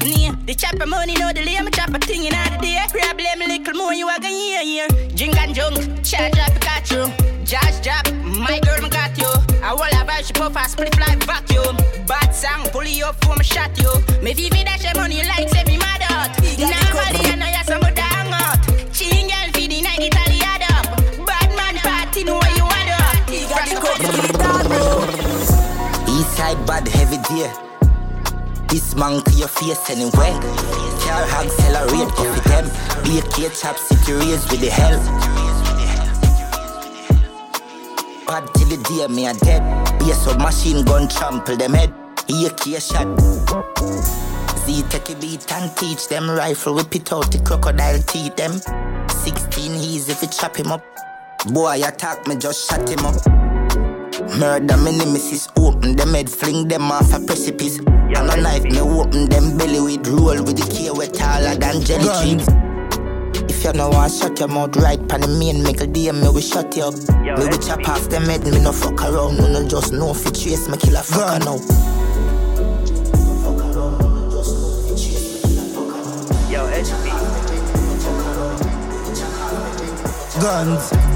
crave 0.01 0.17
name. 0.17 0.37
The 0.45 0.53
chopper 0.53 0.85
money 0.85 1.13
no 1.13 1.31
delay. 1.31 1.55
Chop 1.55 1.67
a 1.67 1.71
chopper 1.71 1.99
thing 1.99 2.25
in 2.25 2.33
the 2.33 2.57
day. 2.61 2.77
Problem 2.89 3.39
little 3.47 3.73
more 3.73 3.93
you 3.93 4.07
a 4.07 4.19
gonna 4.19 4.29
hear 4.29 4.63
here. 4.63 4.87
Drink 5.15 5.37
and 5.37 5.55
junk, 5.55 6.03
charge 6.03 6.37
up 6.37 6.51
you. 6.91 7.05
Josh 7.45 7.79
drop, 7.81 8.11
my 8.23 8.59
girl 8.59 8.81
me 8.81 8.89
got 8.89 9.17
you. 9.17 9.31
I 9.63 9.73
will 9.73 9.83
have 9.83 10.09
a 10.09 10.23
ship 10.23 10.39
off 10.41 10.55
a 10.55 10.69
split 10.69 10.95
fly 10.95 11.15
vacuum. 11.25 11.77
Bad 12.07 12.33
song, 12.33 12.67
pull 12.71 12.83
you 12.83 13.05
up 13.05 13.23
for 13.23 13.35
me 13.35 13.43
shot 13.43 13.77
you. 13.77 13.91
Me 14.21 14.33
vivi 14.33 14.63
dash 14.63 14.83
your 14.83 14.95
money 14.95 15.23
like 15.23 15.49
say 15.49 15.63
me 15.65 15.77
mad 15.77 16.01
out. 16.09 16.31
Normally 16.57 17.25
I 17.25 17.35
know 17.35 17.49
you 17.49 17.63
some 17.65 17.81
dang 17.93 18.33
out. 18.33 18.59
Chilling 18.93 19.27
girl 19.27 19.47
feed 19.53 19.71
the 19.71 19.81
night 19.81 19.99
Italy 19.99 20.41
up. 20.41 21.25
Bad 21.25 21.49
man 21.55 21.75
party 21.77 22.23
know 22.23 22.35
what 22.35 22.57
you 22.57 22.63
want 22.63 22.89
up. 22.89 23.11
Yeah. 27.31 27.70
This 28.71 28.95
man 28.95 29.21
to 29.21 29.31
your 29.33 29.49
face 29.49 29.89
anyway. 29.89 30.31
Car 31.03 31.23
accelerate, 31.43 32.07
go 32.15 32.33
for 32.33 32.47
them. 32.47 32.65
Be 33.03 33.19
a 33.19 33.21
K 33.21 33.49
chop, 33.53 33.77
city 33.77 34.13
raise 34.13 34.49
with 34.49 34.61
the 34.61 34.69
help. 34.69 35.01
Bad 38.25 38.47
till 38.53 38.69
the 38.69 38.77
day 38.87 39.13
me 39.13 39.27
a 39.27 39.33
dead. 39.33 39.99
Be 39.99 40.11
a 40.11 40.13
submachine 40.13 40.85
gun 40.85 41.09
trample 41.09 41.57
them 41.57 41.73
head. 41.73 41.93
He 42.27 42.45
a 42.45 42.49
K 42.49 42.79
shot. 42.79 43.07
Z 44.59 44.83
take 44.89 45.09
a 45.09 45.15
beat 45.19 45.51
and 45.51 45.75
teach 45.75 46.07
them 46.07 46.31
rifle 46.31 46.75
whip 46.75 46.95
it 46.95 47.11
out 47.11 47.29
the 47.29 47.39
crocodile 47.39 48.01
teeth 48.03 48.37
them. 48.37 48.53
16 49.09 49.73
he's 49.73 50.07
if 50.07 50.23
it 50.23 50.31
chop 50.31 50.55
him 50.55 50.71
up. 50.71 50.85
Boy 51.47 51.83
attack 51.83 52.25
me 52.25 52.37
just 52.37 52.69
shut 52.69 52.87
him 52.87 53.05
up. 53.05 53.40
Murder 54.39 54.77
me 54.77 54.97
nemesis 54.97 55.49
open 55.57 55.95
them 55.95 56.13
head 56.13 56.29
fling 56.29 56.67
them 56.67 56.91
off 56.91 57.13
a 57.13 57.19
precipice. 57.25 57.79
And 57.79 58.29
a 58.29 58.41
knife 58.41 58.63
me 58.63 58.79
open 58.79 59.29
them 59.29 59.57
belly 59.57 59.79
with 59.79 60.07
roll 60.07 60.41
with 60.43 60.57
the 60.57 60.67
key 60.71 60.89
wet 60.91 61.13
taller 61.13 61.55
than 61.55 61.81
jelly 61.83 62.09
trees. 62.21 62.47
If 63.49 63.63
you 63.63 63.73
know 63.73 63.89
want 63.89 64.13
shut 64.13 64.39
your 64.39 64.47
mouth 64.47 64.75
right 64.77 64.99
pan 65.07 65.21
the 65.21 65.27
main 65.27 65.61
make 65.61 65.81
a 65.81 65.85
DM 65.85 66.21
me 66.21 66.29
we 66.29 66.41
shut 66.41 66.75
you 66.75 66.83
up. 66.83 66.95
Me 66.95 67.45
we 67.45 67.57
chop 67.57 67.87
off 67.87 68.09
them 68.09 68.23
head 68.23 68.43
me 68.45 68.59
no 68.61 68.71
fuck 68.71 69.01
around. 69.01 69.37
Me 69.37 69.51
no 69.51 69.67
just 69.67 69.93
know 69.93 70.11
if 70.11 70.25
it 70.25 70.35
trace 70.35 70.67
me 70.69 70.77
kill 70.77 70.95
a 70.95 70.99
fucker 70.99 71.39
now. 71.45 71.59
Yo, 76.51 76.67
HP. 76.67 77.07
Guns. 80.41 81.10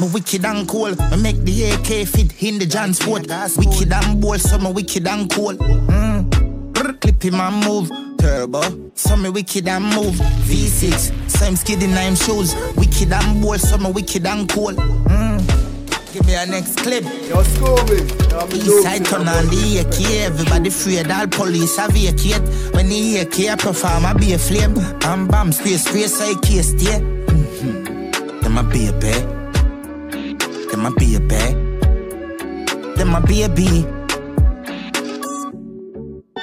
Me 0.00 0.08
wicked 0.08 0.46
and 0.46 0.66
cool. 0.66 0.90
Me 1.10 1.16
make 1.22 1.36
the 1.44 1.72
AK 1.72 2.08
fit 2.08 2.42
in 2.42 2.58
the 2.58 2.66
transport. 2.66 3.26
Wicked 3.58 3.92
and 3.92 4.18
bold, 4.18 4.40
so 4.40 4.56
me 4.56 4.72
wicked 4.72 5.06
and 5.06 5.30
cool. 5.30 5.52
Mm. 5.52 6.72
Brr, 6.72 6.94
Clip 6.94 7.22
him 7.22 7.34
and 7.34 7.66
move. 7.66 7.90
Turbo. 8.18 8.90
So 8.94 9.14
me 9.16 9.28
wicked 9.28 9.68
and 9.68 9.84
move. 9.84 10.14
V6. 10.48 11.30
Same 11.30 11.54
skid 11.54 11.82
in 11.82 11.90
nine 11.90 12.16
shoes. 12.16 12.54
Wicked 12.76 13.12
and 13.12 13.42
bold, 13.42 13.60
so 13.60 13.76
me 13.76 13.90
wicked 13.92 14.26
and 14.26 14.48
cool. 14.48 14.72
Mm. 14.72 15.60
Give 16.14 16.26
me 16.26 16.34
a 16.34 16.46
next 16.46 16.78
clip. 16.78 17.04
Yo, 17.04 17.42
Scooby. 17.42 18.00
East 18.54 18.82
side 18.82 19.04
turn 19.04 19.28
on 19.28 19.46
the 19.48 19.84
AK. 19.84 20.24
Everybody 20.24 20.68
afraid 20.70 21.10
all 21.10 21.26
police 21.26 21.76
have 21.76 21.92
vacate. 21.92 22.40
When 22.72 22.88
the 22.88 23.18
AK 23.18 23.58
perform, 23.58 24.06
I 24.06 24.14
be 24.14 24.32
a 24.32 24.38
flame. 24.38 24.74
Bam 25.00 25.28
bam, 25.28 25.52
space, 25.52 25.84
space, 25.84 26.20
I 26.22 26.40
case 26.40 26.70
stay. 26.70 27.19
Mm-hmm. 28.60 28.66
Them 28.66 28.66
a 28.66 28.72
baby. 28.72 29.14
Them 30.68 30.86
a 30.86 30.90
baby. 30.90 31.42
Them 32.96 33.14
a 33.14 33.20
baby. 33.20 33.86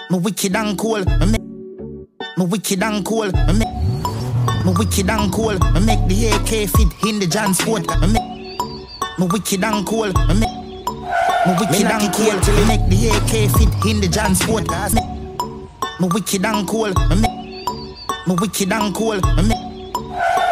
Me 0.09 0.17
wicked 0.17 0.55
and 0.55 0.77
cool. 0.77 1.03
Make. 1.05 1.41
Me 2.37 2.45
wicked 2.45 2.81
and 2.81 3.05
cool. 3.05 3.31
Me 3.31 3.53
make. 3.53 4.65
Me 4.65 4.73
wicked 4.75 5.09
and 5.09 5.31
cool. 5.31 5.59
Me 5.59 5.79
make 5.85 6.07
the 6.07 6.27
AK 6.29 6.69
fit 6.69 7.07
in 7.07 7.19
the 7.19 7.27
transport. 7.27 7.85
Me 8.01 8.07
make. 8.07 8.59
Me 9.19 9.27
wicked 9.27 9.63
and 9.63 9.85
cool. 9.85 10.11
Me 10.27 10.33
make. 10.33 10.49
Me 11.45 11.53
wicked 11.59 11.85
and 11.85 12.13
cool. 12.13 12.33
Me 12.55 12.65
make 12.65 12.89
the 12.89 13.09
AK 13.13 13.51
fit 13.53 13.85
in 13.85 14.01
the 14.01 14.09
transport. 14.11 14.67
Me, 14.93 15.01
me 15.99 16.07
wicked 16.11 16.45
and 16.45 16.67
cool. 16.67 16.91
Me 17.09 17.15
make. 17.21 17.67
Me 18.27 18.35
wicked 18.39 18.71
and 18.71 18.95
cool. 18.95 19.19
Me 19.35 19.43
make. 19.47 19.66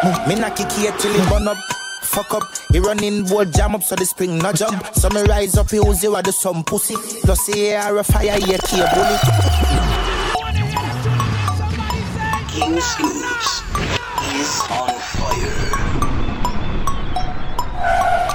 Me, 0.04 0.34
knock 0.34 0.60
it 0.60 0.70
here 0.72 0.92
till 0.98 1.14
it 1.14 1.28
burn 1.30 1.48
up. 1.48 1.56
Fuck 2.02 2.34
up, 2.34 2.42
he 2.70 2.78
running 2.78 3.24
board 3.24 3.52
jam 3.52 3.74
up 3.74 3.82
so 3.82 3.96
the 3.96 4.04
spring 4.04 4.38
no 4.38 4.52
jump. 4.52 4.94
So 4.94 5.08
me 5.10 5.22
rise 5.22 5.56
up, 5.56 5.70
he 5.70 5.76
use 5.76 6.02
you 6.02 6.22
do 6.22 6.32
some 6.32 6.62
pussy. 6.64 6.94
Plus 7.22 7.46
the 7.46 7.70
air 7.70 7.96
a 7.96 8.04
fire, 8.04 8.38
here 8.38 8.58
key 8.58 8.84
bullet. 8.94 9.20
King 12.50 12.80
Scoops 12.80 13.62
is 14.34 14.60
on 14.70 14.94
fire. 15.16 15.72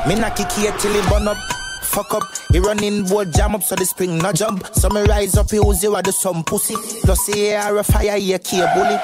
Me 0.07 0.15
knock 0.15 0.39
it 0.39 0.51
here 0.53 0.73
till 0.79 0.95
it 0.95 1.09
burn 1.09 1.27
up. 1.27 1.37
Fuck 1.83 2.13
up, 2.13 2.23
he 2.51 2.59
running 2.59 3.05
board 3.05 3.33
jam 3.33 3.53
up 3.55 3.63
so 3.63 3.75
the 3.75 3.85
spring 3.85 4.17
no 4.17 4.33
jump. 4.33 4.67
So 4.73 4.89
me 4.89 5.01
rise 5.01 5.37
up, 5.37 5.51
he 5.51 5.57
use 5.57 5.83
you 5.83 6.01
do 6.01 6.11
some 6.11 6.43
pussy. 6.43 6.75
Plus 7.03 7.25
the 7.27 7.49
air 7.51 7.77
a 7.77 7.83
fire, 7.83 8.17
here 8.17 8.39
key 8.39 8.65
bullet. 8.73 8.99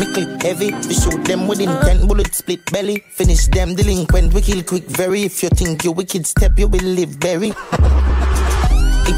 Clip 0.00 0.42
heavy, 0.42 0.72
we 0.88 0.94
shoot 0.94 1.24
them 1.24 1.46
with 1.46 1.60
intent, 1.60 2.08
bullet 2.08 2.34
split 2.34 2.64
belly. 2.72 3.04
Finish 3.10 3.46
them 3.46 3.76
delinquent, 3.76 4.32
we 4.34 4.40
kill 4.40 4.62
quick 4.64 4.84
very. 4.84 5.22
If 5.22 5.42
you 5.42 5.50
think 5.50 5.84
you 5.84 5.92
wicked 5.92 6.26
step, 6.26 6.58
you 6.58 6.66
will 6.66 6.82
live 6.82 7.10
very. 7.10 7.50
It 7.50 7.54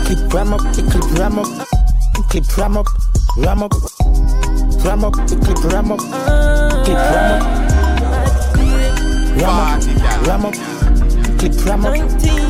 clip 0.06 0.34
ram 0.34 0.52
up, 0.52 0.60
it 0.76 0.90
clip 0.90 1.18
ram 1.18 1.38
up, 1.38 1.46
it 2.18 2.24
clip 2.28 2.58
ram 2.58 2.76
up, 2.76 2.86
ram 3.38 3.62
up, 3.62 3.72
ram 4.84 5.04
up, 5.04 5.14
it 5.16 5.40
clip 5.42 5.64
ram 5.72 5.92
up, 5.92 6.00
clip 6.84 6.98
ram 6.98 7.40
up, 7.40 7.46
ram 9.40 9.56
up, 9.56 10.26
ram 10.26 10.46
up. 10.46 10.81
Clip 11.42 11.66
ram 11.66 11.84
up, 11.84 11.94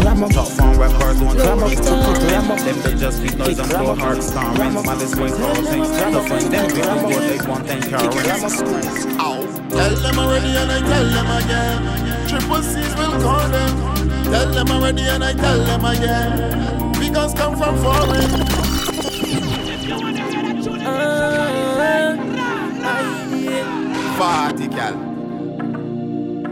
ram 0.05 0.23
up. 0.23 0.31
Top 0.33 0.49
phone 0.49 0.79
rappers 0.79 1.19
doing 1.19 1.39
ram 1.39 1.63
up, 1.63 1.71
clip 1.71 1.83
clip 1.83 2.31
ram 2.31 2.51
up. 2.51 2.59
Them 2.59 2.79
they 2.83 2.95
just 2.95 3.17
speak 3.17 3.39
noise 3.39 3.59
and 3.59 3.71
blow 3.71 3.95
hard 3.95 4.23
star 4.23 4.55
rings. 4.55 4.85
My 4.85 4.95
list 4.95 5.17
ways 5.17 5.33
all 5.41 5.55
things. 5.55 5.89
The 5.89 6.21
fun 6.29 6.51
them 6.51 6.67
we 6.67 6.83
do 6.83 6.89
what 7.09 7.25
they 7.25 7.39
want 7.49 7.71
and 7.71 7.83
carry. 7.85 8.03
Tell 9.71 9.97
them 9.97 10.19
already 10.19 10.57
and 10.59 10.71
I 10.71 10.81
tell 10.81 11.07
them 11.09 11.27
again. 11.41 12.29
Triple 12.29 12.63
C's 12.63 12.95
will 12.97 13.19
call 13.23 13.49
them. 13.49 14.25
Tell 14.25 14.53
them 14.53 14.71
already 14.71 15.03
and 15.05 15.25
I 15.25 15.33
tell 15.33 15.65
them 15.65 15.85
again. 15.87 16.93
Because 17.01 17.33
come 17.33 17.57
from 17.57 17.79
foreign. 17.79 18.31
Uh, 20.85 22.17
Party 24.19 24.69
gal. 24.69 24.97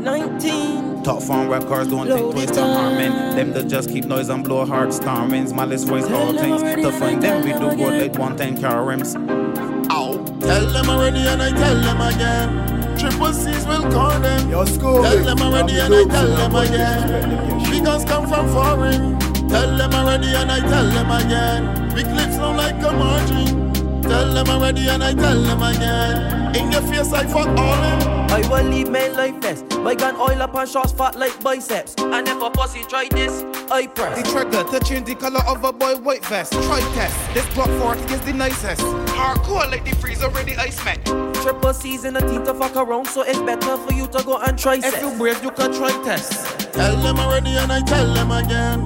19. 0.00 0.89
Top 1.04 1.22
phone 1.22 1.48
records 1.48 1.88
don't 1.88 2.06
think 2.06 2.32
twice 2.32 2.50
to 2.50 2.62
harming. 2.62 3.12
Them 3.34 3.52
that 3.52 3.68
just 3.68 3.88
keep 3.88 4.04
noise 4.04 4.28
and 4.28 4.44
blow 4.44 4.66
hard 4.66 4.92
star 4.92 5.26
rings. 5.26 5.52
My 5.52 5.64
list 5.64 5.88
ways 5.90 6.04
all 6.04 6.32
things. 6.36 6.60
The 6.62 6.92
fun 6.92 7.20
them 7.20 7.42
we 7.42 7.52
do 7.52 7.82
what 7.82 7.92
they 7.98 8.08
want 8.08 8.40
and 8.40 8.58
carry 8.58 8.84
rims. 8.84 9.16
Ow. 9.16 10.24
Tell 10.40 10.66
them 10.66 10.90
already 10.90 11.20
and 11.20 11.42
I 11.42 11.50
tell 11.50 11.80
them 11.80 12.00
again. 12.00 12.98
Triple 12.98 13.32
C's 13.32 13.66
will 13.66 13.90
call 13.90 14.20
them. 14.20 14.50
Yo, 14.50 14.64
Scooby. 14.64 15.02
Tell 15.02 15.24
them 15.24 15.40
already 15.40 15.80
and 15.80 15.94
I 15.94 16.04
tell 16.04 16.36
them 16.36 16.54
again. 16.54 17.70
Because 17.70 18.04
come 18.04 18.28
from 18.28 18.48
foreign. 18.48 19.18
Tell 19.48 19.76
them 19.78 19.94
already 19.94 20.34
and 20.34 20.52
I 20.52 20.60
tell 20.60 20.86
them 20.90 21.10
again. 21.10 21.94
We 21.94 22.02
clips 22.02 22.36
sound 22.36 22.58
like 22.58 22.76
a 22.76 22.92
margin. 22.92 24.02
Tell 24.02 24.34
them 24.34 24.48
already 24.48 24.88
and 24.88 25.02
I 25.02 25.14
tell 25.14 25.40
them 25.42 25.62
again. 25.62 26.39
In 26.54 26.72
your 26.72 26.82
face 26.82 27.12
I 27.12 27.26
fuck 27.26 27.48
all 27.48 27.80
them. 27.80 28.20
I 28.30 28.46
will 28.48 28.64
leave 28.64 28.90
men 28.90 29.14
lifeless. 29.14 29.62
My 29.78 29.94
gun 29.94 30.16
oil 30.16 30.42
up 30.42 30.54
and 30.54 30.68
shots 30.68 30.92
fat 30.92 31.16
like 31.16 31.42
biceps. 31.42 31.94
And 31.98 32.26
if 32.28 32.40
a 32.40 32.50
pussy 32.50 32.82
try 32.84 33.08
this, 33.10 33.42
I 33.70 33.86
press. 33.86 34.22
The 34.22 34.30
trigger 34.30 34.64
to 34.70 34.84
change 34.84 35.06
the 35.06 35.14
color 35.14 35.40
of 35.46 35.64
a 35.64 35.72
boy 35.72 35.96
white 35.96 36.24
vest. 36.26 36.52
Try 36.52 36.80
test. 36.94 37.34
This 37.34 37.44
Glock 37.54 37.70
40 37.80 38.14
is 38.14 38.20
the 38.22 38.32
nicest. 38.32 38.82
Hardcore 39.16 39.70
like 39.70 39.84
the 39.84 39.94
freeze 39.96 40.22
already 40.22 40.56
ice 40.56 40.84
met. 40.84 41.04
Triple 41.42 41.74
C's 41.74 42.04
in 42.04 42.14
the 42.14 42.20
team 42.20 42.44
to 42.44 42.54
fuck 42.54 42.76
around, 42.76 43.06
so 43.06 43.22
it's 43.22 43.40
better 43.40 43.76
for 43.76 43.92
you 43.92 44.06
to 44.08 44.22
go 44.24 44.38
and 44.38 44.58
try 44.58 44.78
test. 44.78 44.96
If 44.96 45.02
you 45.02 45.16
brave, 45.18 45.42
you 45.42 45.50
can 45.50 45.72
try 45.72 45.90
test. 46.04 46.72
Tell 46.72 46.96
them 46.96 47.18
already 47.18 47.50
and 47.50 47.72
I 47.72 47.80
tell 47.82 48.12
them 48.14 48.30
again. 48.30 48.80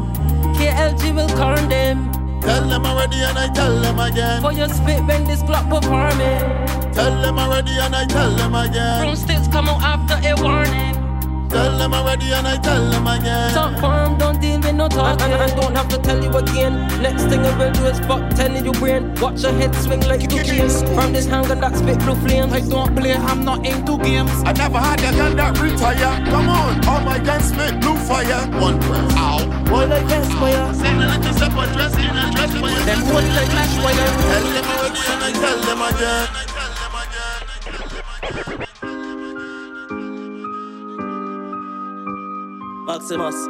KLG 0.57 1.15
will 1.15 1.29
corn 1.37 1.69
them. 1.69 2.24
Tell 2.45 2.69
them 2.69 2.85
already 2.85 3.17
and 3.17 3.39
I 3.39 3.49
tell 3.49 3.81
them 3.81 3.99
again. 3.99 4.43
For 4.43 4.53
your 4.53 4.69
spit 4.69 5.03
when 5.07 5.25
this 5.25 5.43
Glock 5.43 5.69
performing. 5.71 6.93
Tell 6.93 7.23
them 7.23 7.39
already 7.39 7.73
and 7.79 7.97
I 7.97 8.05
tell 8.05 8.31
them 8.37 8.55
again. 8.55 9.01
Broomsticks 9.01 9.49
come 9.49 9.69
out 9.69 9.81
after 9.83 10.17
a 10.29 10.35
warning. 10.43 10.94
Tell 11.49 11.79
them 11.79 11.95
already 11.95 12.33
and 12.33 12.47
I 12.47 12.57
tell 12.59 12.91
them 12.91 13.07
again. 13.07 13.53
Talk 13.53 13.79
firm, 13.81 14.19
don't 14.19 14.41
deal 14.41 14.61
with 14.61 14.75
no 14.75 14.89
talk. 14.89 15.21
And 15.21 15.35
I 15.35 15.47
don't 15.55 15.75
have 15.75 15.89
to 15.89 15.99
tell 15.99 16.23
you 16.23 16.31
again. 16.31 16.75
Next 17.03 17.25
thing 17.25 17.41
I 17.41 17.57
will 17.59 17.73
do 17.73 17.87
is 17.87 17.99
fuck 18.01 18.29
telling 18.35 18.65
you 18.65 18.73
brain. 18.73 19.15
Watch 19.17 19.43
your 19.43 19.53
head 19.53 19.75
swing 19.77 20.01
like 20.03 20.29
two 20.29 20.43
chains. 20.43 20.83
From 20.95 21.13
this 21.13 21.27
hanger 21.27 21.55
that 21.55 21.77
spit 21.77 21.99
blue 22.01 22.17
flames. 22.17 22.53
I 22.53 22.61
don't 22.61 22.97
play, 22.97 23.15
I'm 23.15 23.45
not 23.45 23.65
into 23.67 23.99
games. 23.99 24.31
I 24.45 24.53
never 24.53 24.79
had 24.79 25.01
a 25.01 25.17
gun 25.17 25.37
that 25.37 25.61
retire. 25.61 26.25
Come 26.27 26.49
on, 26.49 26.85
all 26.87 27.01
my 27.01 27.19
guns 27.19 27.49
spit 27.49 27.81
blue 27.81 27.97
fire. 27.97 28.47
One 28.61 28.81
press. 28.81 29.15
Ow. 29.17 29.65
Boy 29.65 29.87
like 29.87 30.11
Esquire. 30.11 30.75
Send 30.75 31.03
a 31.03 31.07
little 31.07 31.33
step 31.33 31.53
or 31.53 31.67
dress 31.73 31.95
in 31.95 32.17
a 32.17 32.31
dress 32.33 32.53
for 32.53 32.69
you. 32.69 32.83
Them 32.85 33.01
one 33.13 33.29
like 33.37 33.53
Lash 33.55 33.77
Wire. 33.83 34.11
Tell 34.31 34.47
them 34.55 34.67
already 34.75 35.03
and 35.13 35.23
I 35.23 35.33
tell 35.33 35.59
them 35.61 35.83
again. 35.83 36.54
Maximus. 42.85 43.49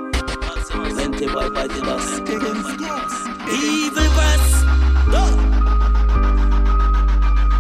Plenty 0.71 1.27
boy 1.27 1.51
by 1.51 1.67
the 1.67 1.81
dust. 1.81 2.23
Evil 3.51 4.09
press. 4.15 4.63
Go. 5.11 5.25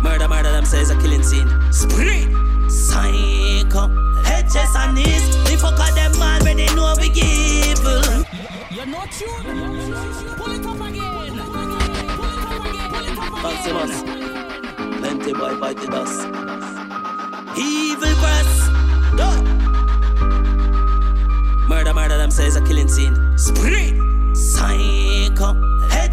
Murder, 0.00 0.28
murder, 0.28 0.52
them 0.52 0.64
say 0.64 0.82
it's 0.82 0.90
a 0.90 0.96
killing 1.00 1.24
scene. 1.24 1.48
Sprit. 1.72 2.30
Psycho. 2.70 3.88
Head, 4.22 4.46
and 4.54 4.94
knees. 4.94 5.36
The 5.50 5.58
fuck 5.60 5.80
of 5.80 5.94
them 5.96 6.12
already 6.22 6.66
know 6.76 6.94
we 7.00 7.10
evil. 7.10 8.24
You're 8.70 8.86
not 8.86 9.12
sure. 9.12 9.42
Pull 10.38 10.52
it 10.52 10.64
up 10.64 10.80
again. 10.80 11.34
Pull 12.14 12.30
it 12.30 12.48
up 12.48 12.66
again. 12.66 13.42
Maximus. 13.42 14.02
Plenty 15.00 15.32
boy 15.32 15.58
by 15.58 15.72
the 15.74 15.86
dust. 15.88 16.28
Evil 17.58 18.14
press. 18.22 18.68
Go. 19.16 19.63
Murder, 21.74 21.92
murder, 21.92 22.16
them 22.18 22.30
say 22.30 22.46
it's 22.46 22.54
a 22.54 22.64
killing 22.64 22.86
scene. 22.86 23.16
Sprit. 23.36 23.98
Psycho. 24.32 25.58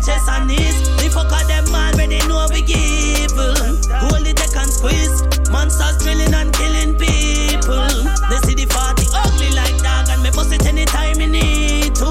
Chest, 0.02 0.28
and 0.28 0.48
knees. 0.48 0.74
The 0.98 1.08
fuck 1.14 1.30
of 1.30 1.48
them 1.48 1.72
man 1.72 1.96
when 1.98 2.10
they 2.10 2.18
know 2.26 2.50
we 2.50 2.66
evil. 2.66 3.54
Hold 4.02 4.26
it, 4.26 4.42
they 4.42 4.50
can 4.50 4.66
squeeze. 4.66 5.22
Monsters 5.54 6.02
drilling 6.02 6.34
and 6.34 6.50
killing 6.58 6.98
people. 6.98 7.94
They 8.26 8.42
see 8.42 8.58
the 8.58 8.66
party 8.74 9.06
ugly 9.14 9.54
like 9.54 9.78
dog, 9.86 10.10
and 10.10 10.26
me 10.26 10.32
bust 10.34 10.50
it 10.50 10.66
anytime 10.66 11.22
me 11.22 11.28
need 11.30 11.94
to. 11.94 12.10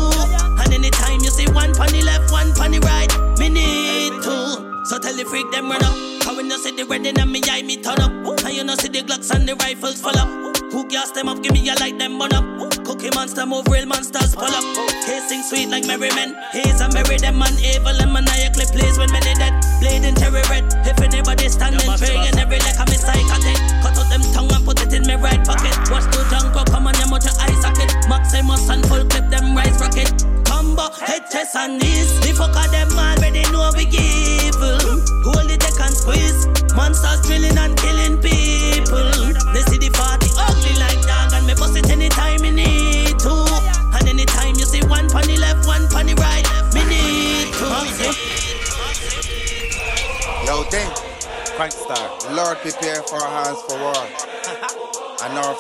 And 0.63 0.73
anytime 0.73 1.19
you 1.19 1.35
see 1.35 1.51
one 1.51 1.75
pon 1.75 1.91
the 1.91 2.07
left, 2.07 2.31
one 2.31 2.55
pon 2.55 2.71
the 2.71 2.79
right, 2.87 3.11
me 3.37 3.51
need 3.51 4.15
to. 4.23 4.87
So 4.87 5.03
tell 5.03 5.17
the 5.19 5.27
freak 5.27 5.51
them 5.51 5.69
run 5.69 5.83
up. 5.83 5.99
Cause 6.23 6.37
when 6.37 6.47
you 6.47 6.59
see 6.59 6.71
the 6.71 6.87
red 6.87 7.05
in 7.05 7.19
me 7.27 7.43
eye, 7.51 7.63
me 7.67 7.83
turn 7.83 7.99
up. 7.99 8.15
And 8.47 8.55
you 8.55 8.63
know 8.63 8.77
see 8.77 8.95
the 8.95 9.03
Glocks 9.03 9.35
and 9.35 9.49
the 9.49 9.57
rifles 9.57 10.01
full 10.01 10.15
up. 10.15 10.31
Who 10.71 10.87
gas 10.87 11.11
them 11.11 11.29
up, 11.29 11.43
give 11.43 11.53
me 11.53 11.69
a 11.69 11.75
light 11.75 11.99
them 11.99 12.17
burn 12.17 12.33
up. 12.33 12.70
Cookie 13.01 13.17
monster 13.17 13.47
move, 13.47 13.67
real 13.73 13.87
monsters 13.87 14.37
pull 14.37 14.45
up. 14.45 14.61
Casing 15.09 15.41
sweet 15.41 15.73
like 15.73 15.87
merry 15.87 16.13
men. 16.13 16.37
Haze 16.53 16.85
and 16.85 16.93
merry 16.93 17.17
them 17.17 17.39
man 17.39 17.57
evil 17.57 17.97
and 17.97 18.13
maniacally 18.13 18.69
plays 18.77 18.99
when 19.01 19.09
many 19.09 19.33
dead. 19.41 19.57
Bleeding 19.81 20.13
terror 20.13 20.45
red. 20.53 20.69
If 20.85 21.01
anybody 21.01 21.49
standing 21.49 21.81
praying 21.97 22.37
every 22.37 22.61
leg 22.61 22.77
I'm 22.77 22.93
a 22.93 22.97
psychotic. 23.01 23.57
Cut 23.81 23.97
out 23.97 24.05
them 24.13 24.21
tongue 24.37 24.53
and 24.53 24.65
put 24.69 24.85
it 24.85 24.93
in 24.93 25.09
my 25.09 25.17
right 25.17 25.41
pocket. 25.41 25.73
Watch 25.89 26.13
the 26.13 26.29
jungle 26.29 26.61
come 26.69 26.93
on 26.93 26.95
your 27.01 27.09
mouth 27.09 27.25
your 27.25 27.33
eye 27.41 27.57
socket. 27.65 27.89
Maximus 28.05 28.69
and 28.69 28.85
full 28.85 29.09
clip 29.09 29.33
them 29.33 29.40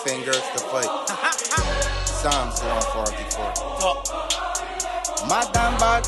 fingers 0.05 0.41
to 0.57 0.59
fight. 0.73 0.89
Psalms 2.07 2.61
144. 2.61 4.03
Madam 5.29 5.77
bad. 5.79 6.05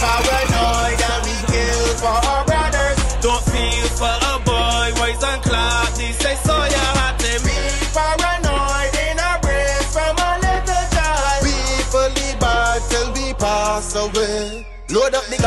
Paranoid 0.00 0.67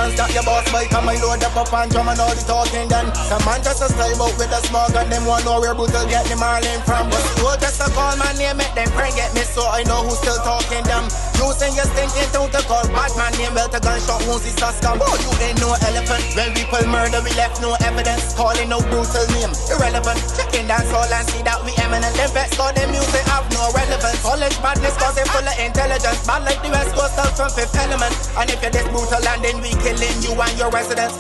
Up 0.02 0.10
the 0.18 0.34
your 0.34 0.42
boss 0.42 0.66
bike 0.74 0.90
and 0.98 1.06
my 1.06 1.14
load 1.22 1.46
up 1.46 1.54
up 1.54 1.70
and 1.78 1.92
drum 1.94 2.10
and 2.10 2.18
all 2.18 2.34
the 2.34 2.42
talking 2.42 2.90
done. 2.90 3.14
Some 3.30 3.38
man 3.46 3.62
just 3.62 3.86
a 3.86 3.88
style 3.88 4.18
out 4.26 4.34
with 4.34 4.50
a 4.50 4.58
small 4.66 4.90
gun, 4.90 5.06
them 5.14 5.30
want 5.30 5.46
know 5.46 5.62
where 5.62 5.78
brutal 5.78 6.10
get 6.10 6.26
the 6.26 6.34
marlin 6.42 6.82
from. 6.90 7.06
But 7.14 7.22
old 7.46 7.62
just 7.62 7.78
a 7.78 7.88
call 7.94 8.18
my 8.18 8.34
name, 8.34 8.58
make 8.58 8.74
them 8.74 8.90
friend 8.98 9.14
get 9.14 9.30
me 9.38 9.46
so 9.46 9.62
I 9.62 9.86
know 9.86 10.02
who's 10.02 10.18
still 10.18 10.42
talking 10.42 10.82
them. 10.90 11.06
Using 11.38 11.78
your 11.78 11.86
stinking 11.94 12.30
tongue 12.34 12.50
to 12.50 12.62
call 12.66 12.82
bad 12.90 13.14
man 13.14 13.30
name, 13.38 13.54
well 13.54 13.70
the 13.70 13.78
gunshot 13.78 14.26
wounds 14.26 14.42
is 14.42 14.58
a 14.58 14.74
scum. 14.74 14.98
Oh, 15.06 15.16
you 15.22 15.32
ain't 15.46 15.62
no 15.62 15.70
elephant. 15.86 16.26
When 16.34 16.50
pull 16.66 16.86
murder, 16.90 17.22
we 17.22 17.30
left 17.38 17.62
no 17.62 17.78
evidence. 17.86 18.34
Calling 18.34 18.74
no 18.74 18.82
brutal 18.90 19.26
name, 19.38 19.54
irrelevant. 19.70 20.18
Checking 20.34 20.66
dance 20.66 20.90
all 20.98 21.06
and 21.06 21.26
see 21.30 21.46
that 21.46 21.62
we 21.62 21.78
eminent. 21.78 22.18
Them 22.18 22.30
vets 22.34 22.58
call 22.58 22.74
them 22.74 22.90
music 22.90 23.22
have 23.30 23.46
no 23.54 23.70
relevance. 23.78 24.18
College 24.26 24.58
badness 24.66 24.98
cause 24.98 25.14
they 25.14 25.26
full 25.30 25.46
of 25.46 25.58
intelligence. 25.62 26.26
Bad 26.26 26.42
like 26.42 26.62
the 26.66 26.74
West 26.74 26.98
Coast 26.98 27.38
from 27.38 27.54
fifth 27.54 27.78
element. 27.78 28.14
And 28.38 28.50
if 28.50 28.62
you're 28.62 28.74
this 28.74 28.86
brutal 28.90 29.22
and 29.22 29.42
then 29.42 29.58
we 29.62 29.74
killing 29.92 30.24
you 30.24 30.32
and 30.40 30.58
your 30.58 30.70
residents. 30.72 31.20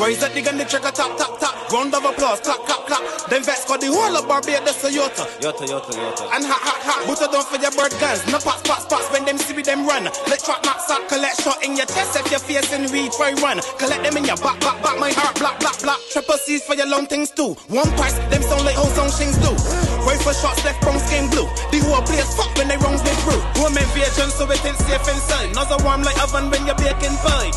Rise 0.00 0.22
up 0.22 0.32
the 0.32 0.42
gun, 0.42 0.56
the 0.58 0.64
trigger, 0.64 0.92
tap, 0.92 1.16
tap, 1.16 1.38
tap. 1.40 1.54
Round 1.72 1.92
of 1.94 2.04
applause, 2.04 2.40
clap, 2.40 2.60
clap, 2.64 2.86
clap. 2.86 3.02
Them 3.28 3.42
vets 3.42 3.64
got 3.64 3.80
the 3.80 3.88
whole 3.88 4.16
of 4.16 4.28
Barbados, 4.28 4.84
a 4.84 4.88
Yota. 4.88 5.24
Yota, 5.40 5.64
Yota, 5.66 5.92
Yota. 5.92 6.24
And 6.36 6.44
ha, 6.44 6.56
ha, 6.56 6.74
ha. 6.84 6.94
Butter 7.06 7.28
down 7.32 7.44
for 7.44 7.58
your 7.60 7.72
bird 7.72 7.92
guns. 8.00 8.24
No 8.28 8.38
pots, 8.38 8.62
pots, 8.62 8.84
pots. 8.86 9.10
When 9.10 9.24
them 9.24 9.38
see 9.38 9.56
me, 9.56 9.62
them 9.62 9.86
run. 9.86 10.04
Let 10.04 10.40
trap, 10.44 10.64
knock, 10.64 10.80
sock, 10.80 11.08
collect 11.08 11.42
shot 11.42 11.64
in 11.64 11.76
your 11.76 11.86
chest. 11.86 12.16
If 12.16 12.30
you're 12.30 12.40
facing 12.40 12.92
we 12.92 13.08
try 13.10 13.32
run. 13.40 13.60
Collect 13.78 14.02
them 14.04 14.16
in 14.16 14.24
your 14.24 14.36
back, 14.36 14.60
back, 14.60 14.82
back. 14.82 14.98
My 14.98 15.12
heart, 15.12 15.36
black, 15.36 15.58
black, 15.60 15.80
black. 15.82 15.98
Triple 16.12 16.38
C's 16.38 16.62
for 16.64 16.74
your 16.74 16.88
long 16.88 17.06
things 17.06 17.30
too. 17.30 17.56
One 17.68 17.90
price, 17.96 18.16
them 18.30 18.42
sound 18.42 18.64
like 18.64 18.76
whole 18.76 18.92
song 18.92 19.10
shings 19.10 19.36
do. 19.38 19.85
Rifle 20.06 20.38
shots 20.38 20.62
left 20.62 20.78
from 20.86 21.02
skin 21.02 21.26
blue. 21.26 21.50
The 21.74 21.82
whole 21.82 21.98
place 22.06 22.30
fuck 22.38 22.54
when 22.54 22.70
they 22.70 22.78
wrongs 22.78 23.02
they 23.02 23.10
through. 23.26 23.42
Woman 23.58 23.82
vision 23.90 24.30
so 24.30 24.46
it 24.46 24.62
ain't 24.62 24.78
safe 24.78 25.02
inside. 25.10 25.50
Nozzle 25.50 25.82
warm 25.82 26.06
like 26.06 26.14
oven 26.22 26.46
when 26.46 26.62
you're 26.62 26.78
baking 26.78 27.18
pie. 27.26 27.50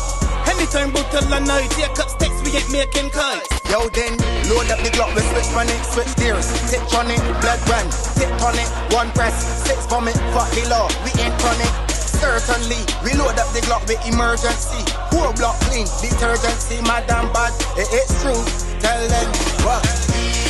Anytime 0.50 0.90
brutal 0.90 1.30
and 1.30 1.46
night, 1.46 1.70
yeah, 1.78 1.94
cut 1.94 2.10
sticks, 2.10 2.34
we 2.42 2.50
ain't 2.58 2.66
making 2.74 3.14
kites. 3.14 3.46
Yo, 3.70 3.86
then, 3.94 4.18
load 4.50 4.66
up 4.66 4.82
the 4.82 4.90
Glock, 4.90 5.14
we 5.14 5.22
switch 5.30 5.46
on 5.54 5.70
it, 5.70 5.78
switch 5.94 6.10
gears. 6.18 6.50
Tip 6.66 6.82
on 6.90 7.06
it, 7.06 7.22
blood 7.38 7.62
run, 7.70 7.86
tip 8.18 8.34
on 8.42 8.58
it, 8.58 8.66
one 8.90 9.14
press, 9.14 9.36
six 9.62 9.86
vomit, 9.86 10.18
fuck 10.34 10.50
the 10.50 10.66
law, 10.66 10.90
we 11.06 11.14
ain't 11.22 11.38
on 11.46 11.58
it. 11.62 11.72
Certainly, 11.94 12.82
we 13.06 13.14
load 13.14 13.38
up 13.38 13.46
the 13.54 13.62
Glock 13.62 13.86
with 13.86 14.02
emergency. 14.10 14.82
Whole 15.14 15.30
block 15.38 15.54
clean, 15.70 15.86
detergency, 16.02 16.82
madam 16.82 17.30
bad, 17.30 17.54
it, 17.78 17.86
it's 17.94 18.10
true. 18.18 18.42
Tell 18.82 19.02
them 19.06 19.30
what. 19.62 19.86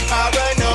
Paranoid 0.08 0.30
and 0.30 0.30
we 0.40 0.56
kill 0.56 0.69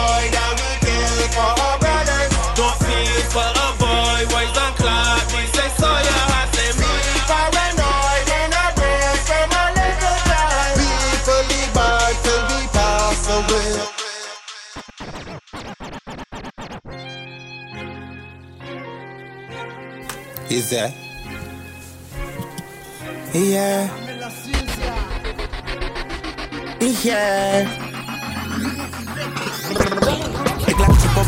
for 1.35 1.51
our 1.63 1.77
brothers. 1.83 2.31
Don't 2.55 2.77
feel 2.87 3.21
for 3.35 3.43
a 3.43 3.67
boy, 3.75 4.19
boys 4.31 4.55
and 4.63 4.75
clock. 4.79 5.25
We 5.35 5.43
say 5.51 5.69
so, 5.79 5.89
you 6.07 6.17
have 6.31 6.51
to 6.57 6.65
be 6.79 6.91
paranoid 7.29 8.27
in 8.39 8.49
our 8.61 8.71
brains 8.79 9.21
from 9.27 9.49
a 9.51 9.65
little 9.79 10.17
child. 10.29 10.79
We 10.79 10.87
fully 11.27 11.63
bad 11.75 12.13
till 12.23 12.43
we 12.51 12.59
pass 12.75 13.21
away. 13.35 13.71
Is 20.49 20.69
that? 20.69 20.91
Yeah. 23.33 23.91
Yeah. 27.03 27.85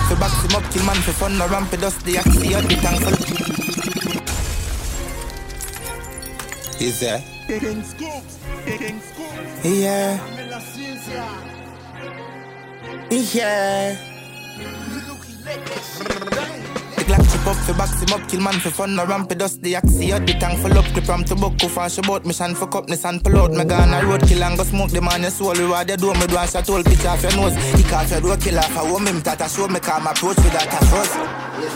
Fi 0.08 0.16
box 0.16 0.34
him 0.44 0.56
up, 0.56 0.64
kill 0.72 0.86
man 0.86 0.96
for 1.02 1.12
fun, 1.12 1.38
no 1.38 1.48
ramp, 1.48 1.72
dust 1.72 2.04
the 2.06 2.14
axie 2.16 2.54
out 2.54 2.64
the 2.64 2.76
full. 2.76 3.14
Is 6.80 7.00
that? 7.02 7.24
King 7.48 7.84
Scoops, 7.84 8.40
King 8.66 9.02
Scoops. 9.02 9.66
Yeah. 9.66 10.20
Yeah. 13.10 13.98
The 17.08 17.14
Glock 17.14 17.32
chip 17.32 17.48
up, 17.48 17.56
fi 17.56 17.72
box 17.72 18.02
him 18.04 18.12
up, 18.12 18.28
kill 18.28 18.42
man 18.42 18.60
for 18.60 18.70
fun, 18.70 18.96
no 18.96 19.06
ramp, 19.06 19.30
dust 19.38 19.62
the 19.62 19.80
axie 19.80 20.12
out 20.12 20.28
the 20.28 20.34
tank 20.34 20.60
full 20.60 20.78
up, 20.78 20.84
clip 20.92 21.08
ram 21.08 21.24
to 21.24 21.36
buck, 21.36 21.56
fast 21.72 22.00
about 22.00 22.26
mission 22.26 22.54
for 22.54 22.68
cupness 22.68 23.08
and 23.08 23.24
pull 23.24 23.40
out, 23.40 23.52
me 23.52 23.64
gun 23.64 23.94
a 23.94 24.06
road 24.06 24.28
kill 24.28 24.44
and 24.44 24.58
go 24.58 24.66
smoke 24.66 24.92
the 24.92 25.00
man, 25.00 25.22
your 25.22 25.32
soul, 25.32 25.54
reward 25.56 25.88
your 25.88 25.96
door, 25.96 26.14
me 26.16 26.28
do 26.28 26.36
a 26.36 26.46
shot 26.46 26.68
hole, 26.68 26.84
pitch 26.84 27.06
off 27.06 27.24
your 27.24 27.32
nose, 27.40 27.56
kick 27.80 27.94
off 27.96 28.12
your 28.12 28.20
door, 28.20 28.36
kill 28.36 28.60
off 28.60 28.76
a 28.76 28.92
woman, 28.92 29.24
that 29.24 29.40
a 29.40 29.48
show 29.48 29.72
me 29.72 29.80
calm 29.80 30.04
approach 30.04 30.36
with 30.36 30.52
that 30.52 30.68
a 30.68 30.80
first. 30.92 31.16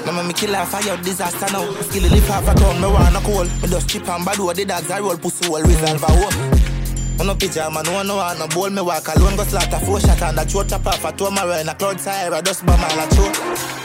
Now 0.03 0.19
me 0.19 0.33
kill 0.35 0.51
off 0.51 0.75
a 0.75 0.83
your 0.83 0.97
disaster 0.99 1.47
now, 1.47 1.63
still 1.79 2.11
live 2.11 2.27
half 2.27 2.51
a 2.51 2.53
town, 2.59 2.75
me 2.83 2.91
wanna 2.91 3.23
call, 3.23 3.47
me 3.47 3.67
just 3.71 3.87
chip 3.87 4.03
and 4.11 4.27
bad 4.27 4.35
the 4.35 4.65
dogs 4.67 4.91
I 4.91 4.99
roll, 4.99 5.15
pussy 5.15 5.47
hole, 5.47 5.63
resolve 5.63 6.03
a 6.03 6.11
war. 6.11 6.31
I 6.35 7.23
no 7.23 7.39
pyjama, 7.39 7.87
no 7.87 8.03
no 8.03 8.19
one 8.19 8.35
no 8.35 8.47
bowl 8.51 8.67
me 8.67 8.81
walk 8.83 9.07
alone 9.15 9.39
go 9.39 9.47
slaughter 9.47 9.79
four 9.79 10.01
shot 10.03 10.21
and 10.27 10.37
that 10.39 10.51
throat 10.51 10.67
chop 10.67 10.87
off 10.87 11.05
a 11.05 11.11
two 11.15 11.31
in 11.31 11.69
a 11.69 11.75
cloud 11.79 12.01
sire 12.01 12.41
just 12.41 12.65
bomb 12.65 12.83
all 12.83 12.99
a 12.99 13.07
choke. 13.15 13.80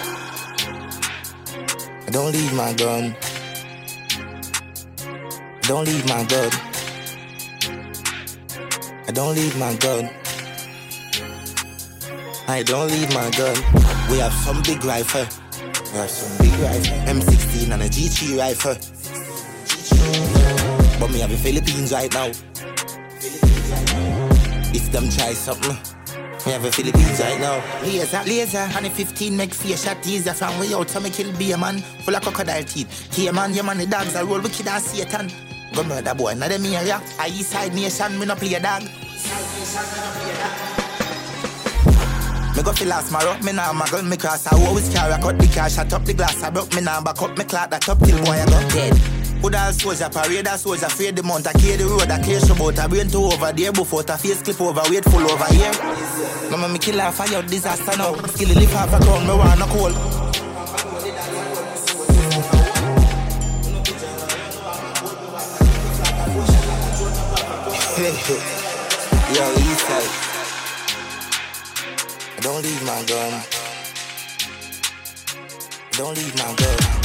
Don't 2.16 2.32
leave 2.32 2.54
my 2.54 2.72
gun. 2.72 3.14
Don't 5.68 5.84
leave 5.84 6.08
my 6.08 6.24
gun. 6.24 6.50
I 9.06 9.12
don't 9.12 9.34
leave 9.34 9.54
my 9.58 9.76
gun. 9.76 10.08
I 12.48 12.62
don't 12.62 12.88
leave 12.88 13.12
my 13.12 13.30
gun. 13.32 13.54
We 14.10 14.16
have 14.16 14.32
some 14.32 14.62
big 14.62 14.82
rifle. 14.82 15.26
We 15.92 15.98
have 15.98 16.08
some 16.08 16.38
big 16.38 16.58
rifle. 16.58 16.96
M16 17.04 17.70
and 17.70 17.82
a 17.82 17.88
G3 17.90 18.38
rifle. 18.38 18.76
But 20.98 21.10
me 21.10 21.18
have 21.18 21.28
the 21.28 21.36
Philippines 21.36 21.92
right 21.92 22.10
now. 22.14 22.28
If 24.72 24.90
them 24.90 25.10
try 25.10 25.34
something. 25.34 25.95
Me 26.46 26.52
have 26.52 26.64
a 26.64 26.70
Philippines 26.70 27.18
right 27.18 27.40
now. 27.40 27.60
Laser, 27.82 28.22
laser, 28.24 28.58
and 28.58 28.86
a 28.86 28.90
15 28.90 29.36
make 29.36 29.52
fear 29.52 29.76
shot 29.76 30.00
teaser 30.00 30.32
from 30.32 30.56
way 30.60 30.72
out, 30.74 30.88
so 30.88 31.00
me 31.00 31.10
kill 31.10 31.36
be 31.36 31.50
a 31.50 31.58
man 31.58 31.80
full 31.80 32.14
of 32.14 32.22
crocodile 32.22 32.62
teeth. 32.62 33.08
Key 33.10 33.28
man, 33.32 33.52
your 33.52 33.64
man, 33.64 33.78
the 33.78 33.86
dogs 33.86 34.14
are 34.14 34.24
roll 34.24 34.40
wicked 34.40 34.68
and 34.68 34.80
Satan. 34.80 35.28
Go 35.74 35.82
murder 35.82 36.14
boy, 36.14 36.34
not 36.34 36.50
them 36.50 36.64
area. 36.64 37.02
I 37.18 37.26
east 37.28 37.50
side 37.50 37.74
nation, 37.74 38.16
me 38.16 38.26
no 38.26 38.36
play 38.36 38.54
a 38.54 38.60
dog. 38.60 38.82
Me 42.56 42.62
go 42.62 42.72
feel 42.72 42.88
last 42.88 43.10
marrow, 43.10 43.36
me 43.42 43.52
nah 43.52 43.72
muggle, 43.72 44.08
me 44.08 44.16
cross 44.16 44.46
I 44.46 44.66
always 44.66 44.88
carry 44.88 45.12
a 45.12 45.18
cut 45.18 45.36
the 45.40 45.48
car, 45.48 45.68
shut 45.68 45.92
up 45.92 46.04
the 46.04 46.14
glass, 46.14 46.44
I 46.44 46.50
broke 46.50 46.72
me 46.74 46.80
nah 46.80 47.00
back 47.00 47.20
up, 47.20 47.36
me 47.36 47.44
clock 47.44 47.70
that 47.70 47.88
up 47.88 47.98
till 47.98 48.24
boy 48.24 48.30
I 48.30 48.46
got 48.46 48.70
dead. 48.70 49.15
Put 49.40 49.54
all 49.54 49.72
soldier, 49.72 50.08
parade 50.08 50.46
a 50.46 50.58
soldier, 50.58 50.86
afraid 50.86 51.16
the 51.16 51.22
mount, 51.22 51.46
I 51.46 51.52
clear 51.52 51.76
the 51.76 51.84
road, 51.84 52.10
I 52.10 52.20
clear 52.22 52.40
about, 52.50 52.78
I 52.78 52.86
brain 52.88 53.08
to 53.08 53.18
over 53.18 53.52
there 53.52 53.72
before 53.72 54.02
the 54.02 54.16
face 54.16 54.42
clip 54.42 54.60
over, 54.60 54.82
wait 54.90 55.04
full 55.04 55.30
over 55.30 55.52
here. 55.52 55.72
No 56.50 56.68
me 56.68 56.78
kill 56.78 57.00
off, 57.00 57.16
fire 57.16 57.42
disaster 57.42 57.96
now, 57.96 58.14
still 58.26 58.48
live 58.48 58.72
half 58.72 58.92
a 58.92 58.98
crown, 59.04 59.26
me 59.26 59.34
wanna 59.34 59.66
call. 59.66 60.26
Yo, 69.36 69.44
east 69.54 69.80
side. 69.86 70.10
Don't 72.42 72.62
leave 72.62 72.82
my 72.84 73.02
gun. 73.06 73.42
Don't 75.92 76.16
leave 76.16 76.34
my 76.36 76.54
gun. 76.54 76.95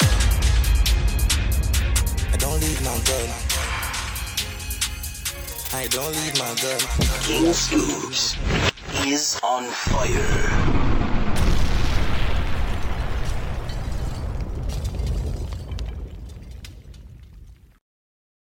Leave 2.61 2.83
my. 2.83 2.93
I 5.73 5.87
don't 5.87 6.11
leave 6.11 6.37
my 6.37 6.53
gun. 6.61 6.79
King 7.23 7.53
Scoops 7.53 8.37
is 9.03 9.39
on 9.41 9.63
fire. 9.63 10.80